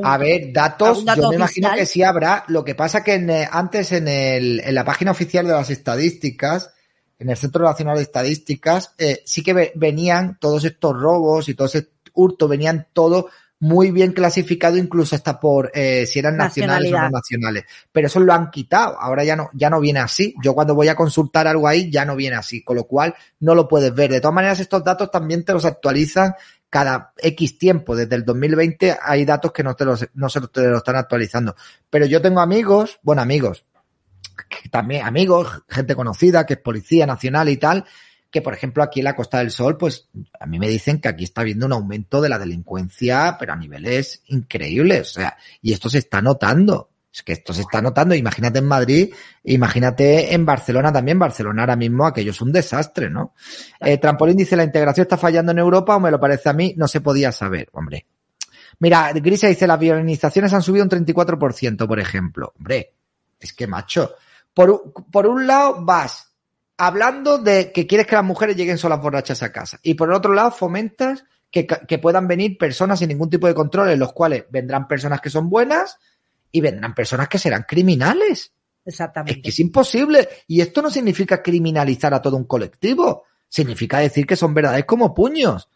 [0.04, 1.78] A ver, datos, ¿Algún dato yo me imagino oficial?
[1.78, 2.44] que sí habrá.
[2.48, 5.70] Lo que pasa que en, eh, antes en, el, en la página oficial de las
[5.70, 6.72] estadísticas,
[7.23, 11.55] en el Centro Nacional de Estadísticas, eh, sí que ve- venían todos estos robos y
[11.55, 13.28] todo ese hurto, venían todo
[13.61, 17.65] muy bien clasificado, incluso hasta por eh, si eran nacionales o no nacionales.
[17.93, 18.99] Pero eso lo han quitado.
[19.01, 20.35] Ahora ya no, ya no viene así.
[20.43, 23.55] Yo cuando voy a consultar algo ahí ya no viene así, con lo cual no
[23.55, 24.11] lo puedes ver.
[24.11, 26.35] De todas maneras, estos datos también te los actualizan
[26.69, 27.94] cada X tiempo.
[27.94, 31.55] Desde el 2020 hay datos que no te los, no se te lo están actualizando.
[31.89, 33.65] Pero yo tengo amigos, bueno, amigos,
[34.70, 37.84] también amigos, gente conocida, que es policía nacional y tal,
[38.30, 40.08] que por ejemplo aquí en la Costa del Sol, pues
[40.40, 43.56] a mí me dicen que aquí está habiendo un aumento de la delincuencia, pero a
[43.56, 46.88] niveles increíbles, o sea, y esto se está notando.
[47.12, 49.12] Es que esto se está notando, imagínate en Madrid,
[49.44, 53.34] imagínate en Barcelona también, Barcelona ahora mismo aquello es un desastre, ¿no?
[53.80, 56.72] Eh, Trampolín dice, la integración está fallando en Europa o me lo parece a mí,
[56.78, 58.06] no se podía saber, hombre.
[58.78, 62.52] Mira, Grisa dice, las violinizaciones han subido un 34%, por ejemplo.
[62.56, 62.94] Hombre,
[63.38, 64.14] es que macho.
[64.54, 66.32] Por, por un lado vas
[66.76, 69.78] hablando de que quieres que las mujeres lleguen solas borrachas a casa.
[69.82, 73.54] Y por el otro lado fomentas que, que puedan venir personas sin ningún tipo de
[73.54, 75.98] control, en los cuales vendrán personas que son buenas
[76.50, 78.52] y vendrán personas que serán criminales.
[78.84, 79.32] Exactamente.
[79.38, 80.28] Es que es imposible.
[80.46, 83.24] Y esto no significa criminalizar a todo un colectivo.
[83.48, 85.68] Significa decir que son verdades como puños.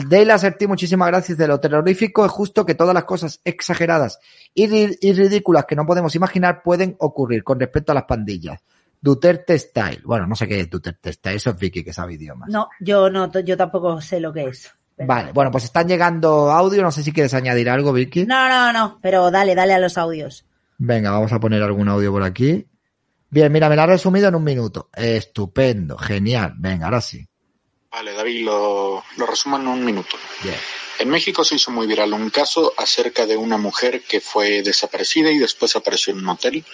[0.00, 1.36] Dale Aserti, muchísimas gracias.
[1.36, 4.18] De lo terrorífico es justo que todas las cosas exageradas
[4.54, 8.60] y ridículas que no podemos imaginar pueden ocurrir con respecto a las pandillas.
[9.00, 10.00] Duterte Style.
[10.04, 11.36] Bueno, no sé qué es Duterte Style.
[11.36, 12.48] Eso es Vicky que sabe idiomas.
[12.48, 14.72] No, yo no, yo tampoco sé lo que es.
[14.96, 16.82] Vale, bueno, pues están llegando audio.
[16.82, 18.26] No sé si quieres añadir algo, Vicky.
[18.26, 20.46] No, no, no, pero dale, dale a los audios.
[20.78, 22.66] Venga, vamos a poner algún audio por aquí.
[23.28, 24.88] Bien, mira, me lo ha resumido en un minuto.
[24.94, 26.54] Estupendo, genial.
[26.58, 27.26] Venga, ahora sí.
[27.92, 30.16] Vale, David, lo, lo resumo en un minuto.
[30.98, 35.30] En México se hizo muy viral un caso acerca de una mujer que fue desaparecida
[35.30, 36.64] y después apareció en un hotel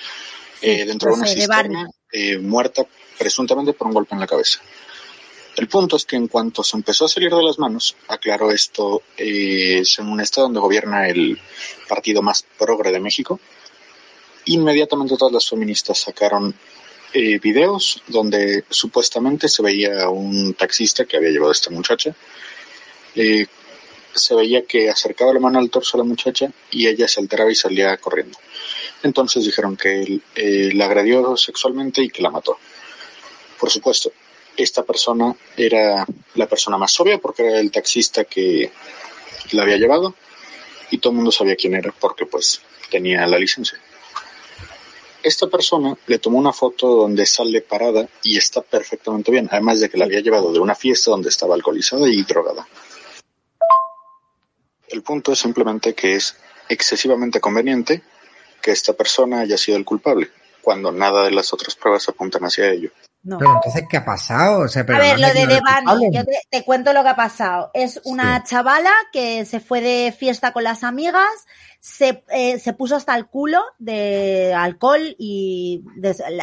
[0.62, 2.86] eh, dentro de una de cisterna, eh, muerta
[3.18, 4.60] presuntamente por un golpe en la cabeza.
[5.56, 9.02] El punto es que en cuanto se empezó a salir de las manos, aclaró esto,
[9.16, 11.36] eh, es en un estado donde gobierna el
[11.88, 13.40] partido más progre de México,
[14.44, 16.54] inmediatamente todas las feministas sacaron
[17.12, 22.14] eh, videos donde supuestamente se veía a un taxista que había llevado a esta muchacha.
[23.14, 23.46] Eh,
[24.12, 27.50] se veía que acercaba la mano al torso a la muchacha y ella se alteraba
[27.50, 28.38] y salía corriendo.
[29.02, 32.58] Entonces dijeron que él eh, la agredió sexualmente y que la mató.
[33.58, 34.12] Por supuesto,
[34.56, 36.04] esta persona era
[36.34, 38.70] la persona más obvia porque era el taxista que
[39.52, 40.14] la había llevado
[40.90, 42.60] y todo el mundo sabía quién era porque pues
[42.90, 43.78] tenía la licencia.
[45.22, 49.88] Esta persona le tomó una foto donde sale parada y está perfectamente bien, además de
[49.88, 52.66] que la había llevado de una fiesta donde estaba alcoholizada y drogada.
[54.88, 56.36] El punto es simplemente que es
[56.68, 58.02] excesivamente conveniente
[58.62, 60.30] que esta persona haya sido el culpable,
[60.62, 62.90] cuando nada de las otras pruebas apuntan hacia ello.
[63.22, 63.38] No.
[63.38, 64.60] Pero entonces, ¿qué ha pasado?
[64.60, 66.10] O sea, pero a ver, lo de Devani, culpable.
[66.12, 67.70] yo te, te cuento lo que ha pasado.
[67.74, 71.28] Es una chavala que se fue de fiesta con las amigas,
[71.80, 75.84] se, eh, se puso hasta el culo de alcohol y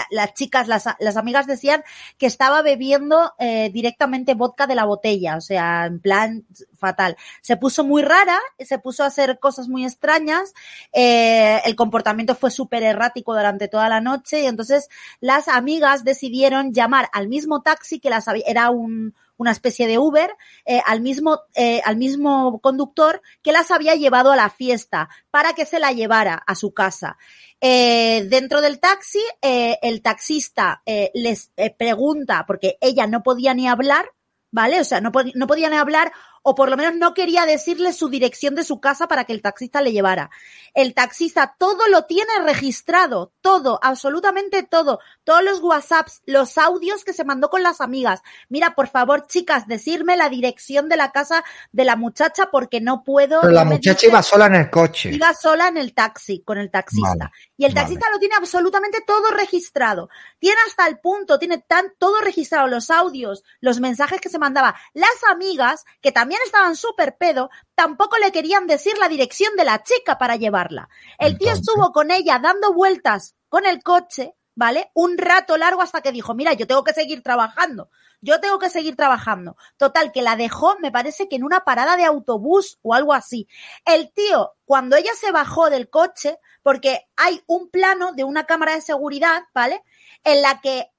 [0.09, 1.83] las chicas, las, las amigas decían
[2.17, 6.45] que estaba bebiendo eh, directamente vodka de la botella, o sea, en plan
[6.77, 7.17] fatal.
[7.41, 10.53] Se puso muy rara, se puso a hacer cosas muy extrañas,
[10.93, 14.89] eh, el comportamiento fue súper errático durante toda la noche y entonces
[15.19, 19.97] las amigas decidieron llamar al mismo taxi que las había, era un, una especie de
[19.97, 20.31] Uber,
[20.65, 25.53] eh, al mismo, eh, al mismo conductor que las había llevado a la fiesta para
[25.53, 27.17] que se la llevara a su casa.
[27.61, 30.83] Eh, dentro del taxi, el taxista
[31.13, 34.11] les pregunta, porque ella no podía ni hablar,
[34.51, 34.81] ¿vale?
[34.81, 36.11] O sea, no, no ni hablar,
[36.47, 39.41] o por lo menos no quería decirle su dirección de su casa para que el
[39.41, 40.29] taxista le llevara.
[40.75, 47.13] El taxista todo lo tiene registrado, todo, absolutamente todo, todos los WhatsApps, los audios que
[47.13, 48.21] se mandó con las amigas.
[48.47, 53.03] Mira, por favor, chicas, decirme la dirección de la casa de la muchacha porque no
[53.03, 53.41] puedo.
[53.41, 55.09] Pero la muchacha dice- iba sola en el coche.
[55.13, 57.09] Iba sola en el taxi, con el taxista.
[57.17, 60.09] Vale, y el taxista lo tiene absolutamente todo registrado.
[60.37, 64.75] Tiene hasta el punto, tiene tan, todo registrado, los audios, los mensajes que se mandaba.
[64.93, 69.83] Las amigas, que también estaban súper pedo, tampoco le querían decir la dirección de la
[69.83, 70.89] chica para llevarla.
[71.17, 74.91] El tío estuvo con ella dando vueltas con el coche, ¿vale?
[74.93, 77.89] Un rato largo hasta que dijo, mira, yo tengo que seguir trabajando.
[78.21, 79.55] Yo tengo que seguir trabajando.
[79.77, 83.47] Total, que la dejó, me parece que en una parada de autobús o algo así.
[83.85, 88.73] El tío, cuando ella se bajó del coche, porque hay un plano de una cámara
[88.73, 89.83] de seguridad, ¿vale?
[90.23, 90.89] En la que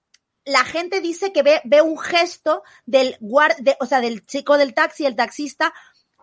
[0.46, 4.56] la gente dice que ve, ve un gesto del guard, de- o sea, del chico
[4.56, 5.74] del taxi, el taxista,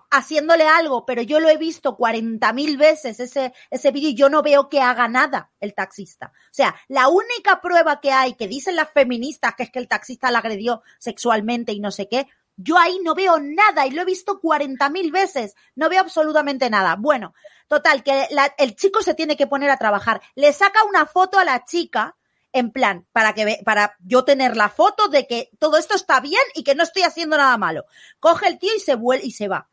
[0.09, 4.29] haciéndole algo, pero yo lo he visto 40 mil veces ese, ese vídeo y yo
[4.29, 6.31] no veo que haga nada el taxista.
[6.35, 9.87] O sea, la única prueba que hay que dicen las feministas que es que el
[9.87, 14.03] taxista la agredió sexualmente y no sé qué, yo ahí no veo nada y lo
[14.03, 16.95] he visto 40 mil veces, no veo absolutamente nada.
[16.95, 17.33] Bueno,
[17.67, 20.21] total, que la- el chico se tiene que poner a trabajar.
[20.35, 22.15] Le saca una foto a la chica,
[22.53, 26.43] en plan, para que para yo tener la foto de que todo esto está bien
[26.55, 27.85] y que no estoy haciendo nada malo.
[28.19, 29.67] Coge el tío y se vuelve y se va.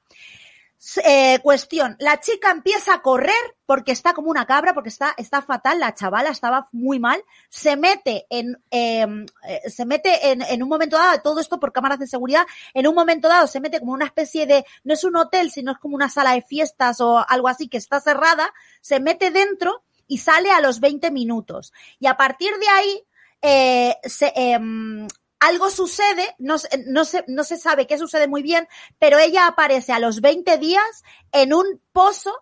[1.04, 3.34] Eh, cuestión, la chica empieza a correr
[3.66, 7.76] porque está como una cabra, porque está, está fatal, la chavala estaba muy mal, se
[7.76, 9.06] mete en, eh,
[9.46, 12.86] eh, se mete en, en un momento dado, todo esto por cámaras de seguridad, en
[12.86, 15.78] un momento dado se mete como una especie de, no es un hotel, sino es
[15.78, 18.50] como una sala de fiestas o algo así que está cerrada,
[18.80, 21.72] se mete dentro y sale a los 20 minutos.
[21.98, 23.02] Y a partir de ahí,
[23.42, 25.06] eh, se, em,
[25.38, 28.68] algo sucede, no, se- no, se, no se sabe qué sucede muy bien,
[28.98, 32.34] pero ella aparece a los 20 días en un pozo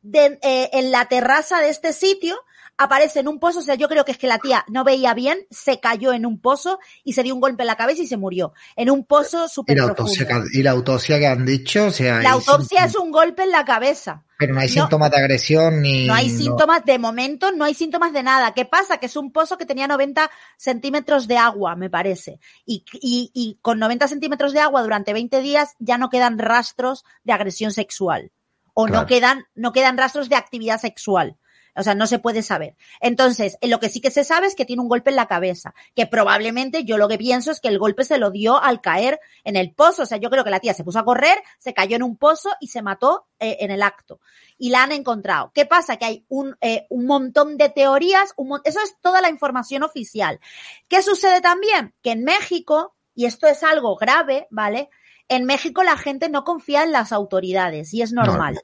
[0.00, 2.38] de, eh, en la terraza de este sitio,
[2.78, 5.14] aparece en un pozo, o sea, yo creo que es que la tía no veía
[5.14, 8.06] bien, se cayó en un pozo y se dio un golpe en la cabeza y
[8.06, 8.52] se murió.
[8.76, 10.44] En un pozo ¿Y súper profundo.
[10.52, 13.64] y la autopsia que han dicho, o sea, La autopsia es un golpe en la
[13.64, 14.22] cabeza.
[14.38, 17.64] pero no hay no- síntomas de agresión ni No hay no- síntomas, de momento no
[17.64, 18.52] hay síntomas de nada.
[18.52, 18.98] ¿Qué pasa?
[18.98, 22.38] Que es un pozo que tenía 90 centímetros de agua, me parece.
[22.66, 27.04] Y, y, y con 90 centímetros de agua durante 20 días ya no quedan rastros
[27.24, 28.32] de agresión sexual.
[28.74, 31.38] O no quedan, no quedan rastros de actividad sexual.
[31.76, 32.76] O sea, no se puede saber.
[33.00, 35.26] Entonces, eh, lo que sí que se sabe es que tiene un golpe en la
[35.26, 38.80] cabeza, que probablemente yo lo que pienso es que el golpe se lo dio al
[38.80, 40.02] caer en el pozo.
[40.02, 42.16] O sea, yo creo que la tía se puso a correr, se cayó en un
[42.16, 44.20] pozo y se mató eh, en el acto.
[44.58, 45.52] Y la han encontrado.
[45.54, 45.96] ¿Qué pasa?
[45.96, 50.40] Que hay un, eh, un montón de teorías, un eso es toda la información oficial.
[50.88, 51.94] ¿Qué sucede también?
[52.02, 54.88] Que en México, y esto es algo grave, ¿vale?
[55.28, 58.54] En México la gente no confía en las autoridades y es normal.
[58.54, 58.60] No.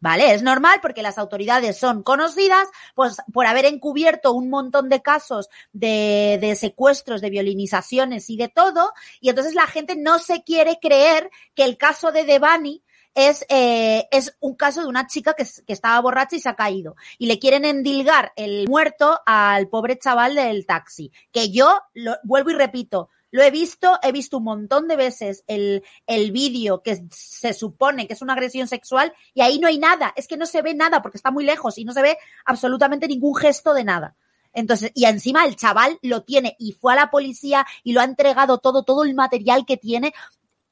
[0.00, 0.32] ¿Vale?
[0.32, 5.48] Es normal porque las autoridades son conocidas pues, por haber encubierto un montón de casos
[5.72, 10.78] de, de secuestros, de violinizaciones y de todo, y entonces la gente no se quiere
[10.80, 12.82] creer que el caso de Devani
[13.18, 16.54] es, eh, es un caso de una chica que, que estaba borracha y se ha
[16.54, 16.94] caído.
[17.18, 21.10] Y le quieren endilgar el muerto al pobre chaval del taxi.
[21.32, 25.44] Que yo, lo, vuelvo y repito, lo he visto, he visto un montón de veces
[25.46, 29.78] el, el vídeo que se supone que es una agresión sexual y ahí no hay
[29.78, 30.12] nada.
[30.16, 33.06] Es que no se ve nada porque está muy lejos y no se ve absolutamente
[33.06, 34.16] ningún gesto de nada.
[34.52, 38.04] Entonces, y encima el chaval lo tiene y fue a la policía y lo ha
[38.04, 40.14] entregado todo, todo el material que tiene.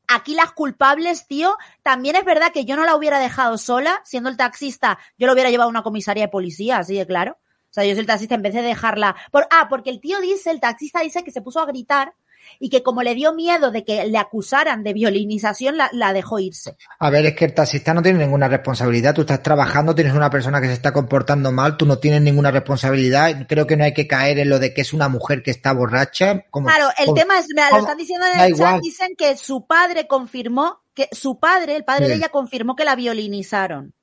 [0.08, 4.30] Aquí las culpables, tío, también es verdad que yo no la hubiera dejado sola, siendo
[4.30, 7.38] el taxista, yo lo hubiera llevado a una comisaría de policía, así de claro.
[7.70, 9.16] O sea, yo soy el taxista en vez de dejarla.
[9.50, 12.14] Ah, porque el tío dice, el taxista dice que se puso a gritar
[12.58, 16.38] y que como le dio miedo de que le acusaran de violinización, la, la dejó
[16.38, 16.76] irse.
[16.98, 19.14] A ver, es que el taxista no tiene ninguna responsabilidad.
[19.14, 22.50] Tú estás trabajando, tienes una persona que se está comportando mal, tú no tienes ninguna
[22.50, 23.46] responsabilidad.
[23.48, 25.72] Creo que no hay que caer en lo de que es una mujer que está
[25.72, 26.44] borracha.
[26.50, 28.80] Como, Claro, el como- tema es, mira, lo están diciendo en el chat, igual.
[28.82, 32.96] dicen que su padre confirmó, que su padre, el padre de ella confirmó que la
[32.96, 33.94] violinizaron.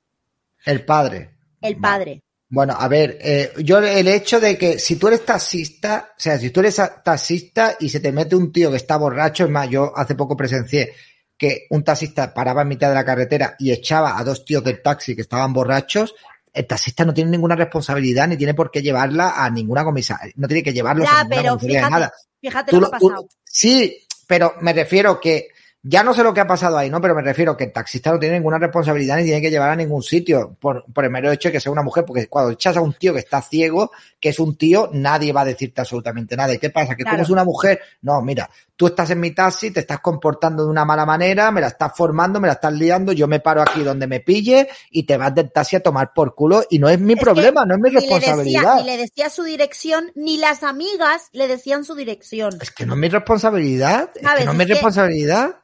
[0.64, 1.30] El padre.
[1.60, 2.23] El padre.
[2.54, 6.38] Bueno, a ver, eh, yo el hecho de que si tú eres taxista, o sea,
[6.38, 9.68] si tú eres taxista y se te mete un tío que está borracho, es más,
[9.68, 10.92] yo hace poco presencié
[11.36, 14.80] que un taxista paraba en mitad de la carretera y echaba a dos tíos del
[14.82, 16.14] taxi que estaban borrachos,
[16.52, 20.46] el taxista no tiene ninguna responsabilidad ni tiene por qué llevarla a ninguna comisaría, no
[20.46, 22.12] tiene que llevarlos a ninguna pero comisaría de nada.
[22.40, 23.28] fíjate Tú lo que ha tú- pasado.
[23.42, 25.48] sí, pero me refiero que
[25.86, 26.98] ya no sé lo que ha pasado ahí, ¿no?
[27.00, 29.76] Pero me refiero que el taxista no tiene ninguna responsabilidad ni tiene que llevar a
[29.76, 32.76] ningún sitio por, por el mero hecho de que sea una mujer, porque cuando echas
[32.78, 36.36] a un tío que está ciego, que es un tío, nadie va a decirte absolutamente
[36.36, 36.54] nada.
[36.54, 36.94] ¿Y qué pasa?
[36.96, 37.16] Que Claro.
[37.18, 40.70] como es una mujer, no, mira, tú estás en mi taxi, te estás comportando de
[40.70, 43.82] una mala manera, me la estás formando, me la estás liando, yo me paro aquí
[43.82, 46.98] donde me pille y te vas del taxi a tomar por culo y no es
[46.98, 48.76] mi Es problema, no es mi ni le decía- responsabilidad.
[48.76, 52.56] Ni le decía su dirección, ni las amigas le decían su dirección.
[52.62, 54.44] Es que no es mi responsabilidad, es que ¿Sabes?
[54.46, 55.56] no es Es mi que- responsabilidad.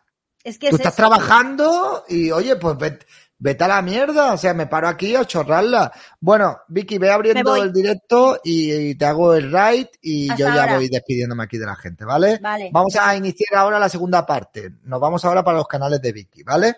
[0.44, 1.02] Es que Tú es estás eso.
[1.02, 3.06] trabajando y oye, pues vete,
[3.38, 5.92] vete a la mierda, o sea, me paro aquí a chorrarla.
[6.20, 10.46] Bueno, Vicky, ve abriendo el directo y, y te hago el raid y Hasta yo
[10.54, 10.76] ya ahora.
[10.76, 12.38] voy despidiéndome aquí de la gente, ¿vale?
[12.40, 12.70] Vale.
[12.72, 14.70] Vamos a iniciar ahora la segunda parte.
[14.84, 16.74] Nos vamos ahora para los canales de Vicky, ¿vale?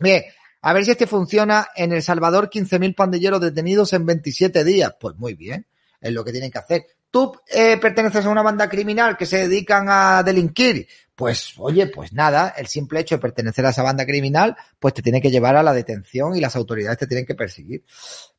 [0.00, 0.22] Bien,
[0.62, 1.68] a ver si este funciona.
[1.76, 4.94] En El Salvador, 15.000 pandilleros detenidos en 27 días.
[4.98, 5.66] Pues muy bien,
[6.00, 6.86] es lo que tienen que hacer.
[7.10, 10.86] ¿Tú eh, perteneces a una banda criminal que se dedican a delinquir?
[11.14, 15.02] Pues oye, pues nada, el simple hecho de pertenecer a esa banda criminal, pues te
[15.02, 17.84] tiene que llevar a la detención y las autoridades te tienen que perseguir.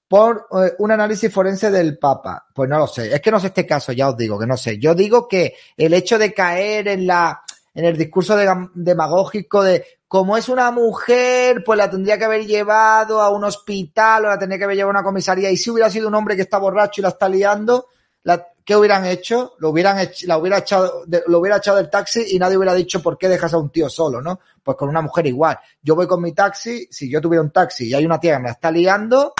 [0.07, 2.47] Por eh, un análisis forense del Papa.
[2.53, 3.13] Pues no lo sé.
[3.13, 4.77] Es que no sé este caso, ya os digo que no sé.
[4.79, 7.41] Yo digo que el hecho de caer en la,
[7.73, 12.45] en el discurso de- demagógico de como es una mujer, pues la tendría que haber
[12.45, 15.49] llevado a un hospital o la tendría que haber llevado a una comisaría.
[15.49, 17.87] Y si hubiera sido un hombre que está borracho y la está liando,
[18.23, 19.53] la- ¿qué hubieran hecho?
[19.59, 23.01] Lo hubieran ech- la hubiera echado, lo hubiera echado del taxi y nadie hubiera dicho
[23.01, 24.39] por qué dejas a un tío solo, ¿no?
[24.63, 25.59] Pues con una mujer igual.
[25.81, 28.43] Yo voy con mi taxi, si yo tuviera un taxi y hay una tía que
[28.43, 29.33] me está liando,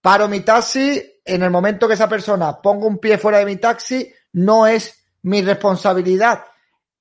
[0.00, 3.56] paro mi taxi, en el momento que esa persona ponga un pie fuera de mi
[3.56, 6.44] taxi, no es mi responsabilidad.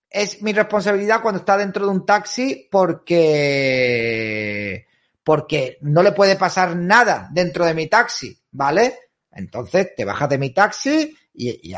[0.10, 4.88] Es mi responsabilidad cuando está dentro de un taxi porque
[5.23, 9.09] porque no le puede pasar nada dentro de mi taxi, ¿vale?
[9.40, 11.74] Entonces te bajas de mi taxi y,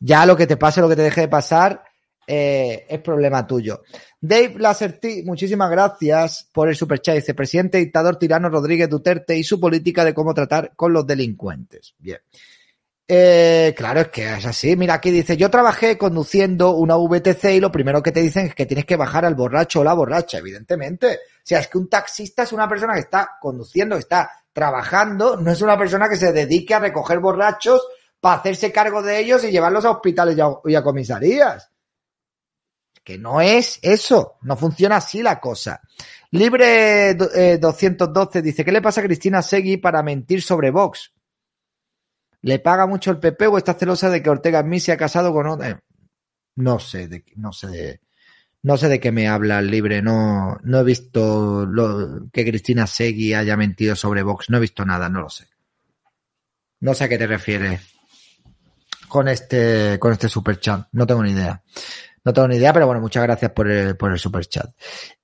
[0.00, 1.82] ya, lo que te pase, lo que te deje de pasar,
[2.26, 3.82] eh, es problema tuyo.
[4.20, 7.16] Dave Lacerti, muchísimas gracias por el superchat.
[7.16, 11.94] Dice, presidente dictador tirano Rodríguez Duterte y su política de cómo tratar con los delincuentes.
[11.98, 12.18] Bien.
[13.12, 14.76] Eh, claro, es que es así.
[14.76, 18.54] Mira, aquí dice, yo trabajé conduciendo una VTC y lo primero que te dicen es
[18.54, 21.14] que tienes que bajar al borracho o la borracha, evidentemente.
[21.14, 24.30] O sea, es que un taxista es una persona que está conduciendo, está
[24.60, 27.80] trabajando, no es una persona que se dedique a recoger borrachos
[28.20, 31.72] para hacerse cargo de ellos y llevarlos a hospitales y a, comisarías.
[33.02, 35.80] Que no es eso, no funciona así la cosa.
[36.32, 41.10] Libre eh, 212 dice, ¿qué le pasa a Cristina Segui para mentir sobre Vox?
[42.42, 45.32] ¿Le paga mucho el PP o está celosa de que Ortega Smith se ha casado
[45.32, 45.82] con otra?
[46.56, 48.00] No sé, de, no sé de,
[48.62, 52.86] no sé de qué me habla el libre, no, no he visto lo, que Cristina
[52.86, 55.46] Segui haya mentido sobre Vox, no he visto nada, no lo sé.
[56.80, 57.80] No sé a qué te refieres
[59.08, 61.62] con este, con este super chat, no tengo ni idea.
[62.22, 64.70] No tengo ni idea, pero bueno, muchas gracias por el, por el super chat.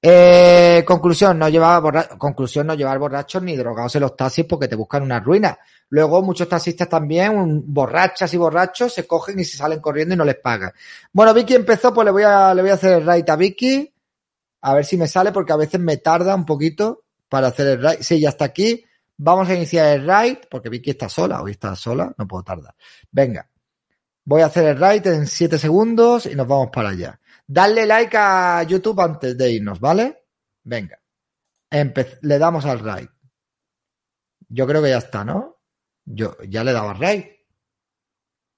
[0.01, 4.67] Eh, conclusión, no llevar borra conclusión, no llevar borrachos ni drogados en los taxis porque
[4.67, 5.59] te buscan una ruina.
[5.89, 10.25] Luego muchos taxistas también, borrachas y borrachos, se cogen y se salen corriendo y no
[10.25, 10.73] les pagan.
[11.13, 13.93] Bueno, Vicky empezó, pues le voy a, le voy a hacer el raid a Vicky.
[14.63, 17.83] A ver si me sale porque a veces me tarda un poquito para hacer el
[17.83, 17.99] raid.
[18.01, 18.85] Sí, ya está aquí.
[19.19, 21.41] Vamos a iniciar el raid porque Vicky está sola.
[21.41, 22.75] Hoy está sola, no puedo tardar.
[23.11, 23.49] Venga.
[24.25, 27.21] Voy a hacer el raid en 7 segundos y nos vamos para allá.
[27.47, 30.25] Dadle like a YouTube antes de irnos, ¿vale?
[30.65, 30.99] Venga.
[31.71, 33.09] Empe le damos al raid.
[34.49, 35.56] Yo creo que ya está, ¿no?
[36.07, 37.25] Yo ya le al raid.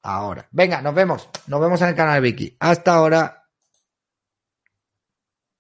[0.03, 0.47] Ahora.
[0.53, 1.29] Venga, nos vemos.
[1.47, 2.57] Nos vemos en el canal de Vicky.
[2.61, 3.38] Hasta ahora.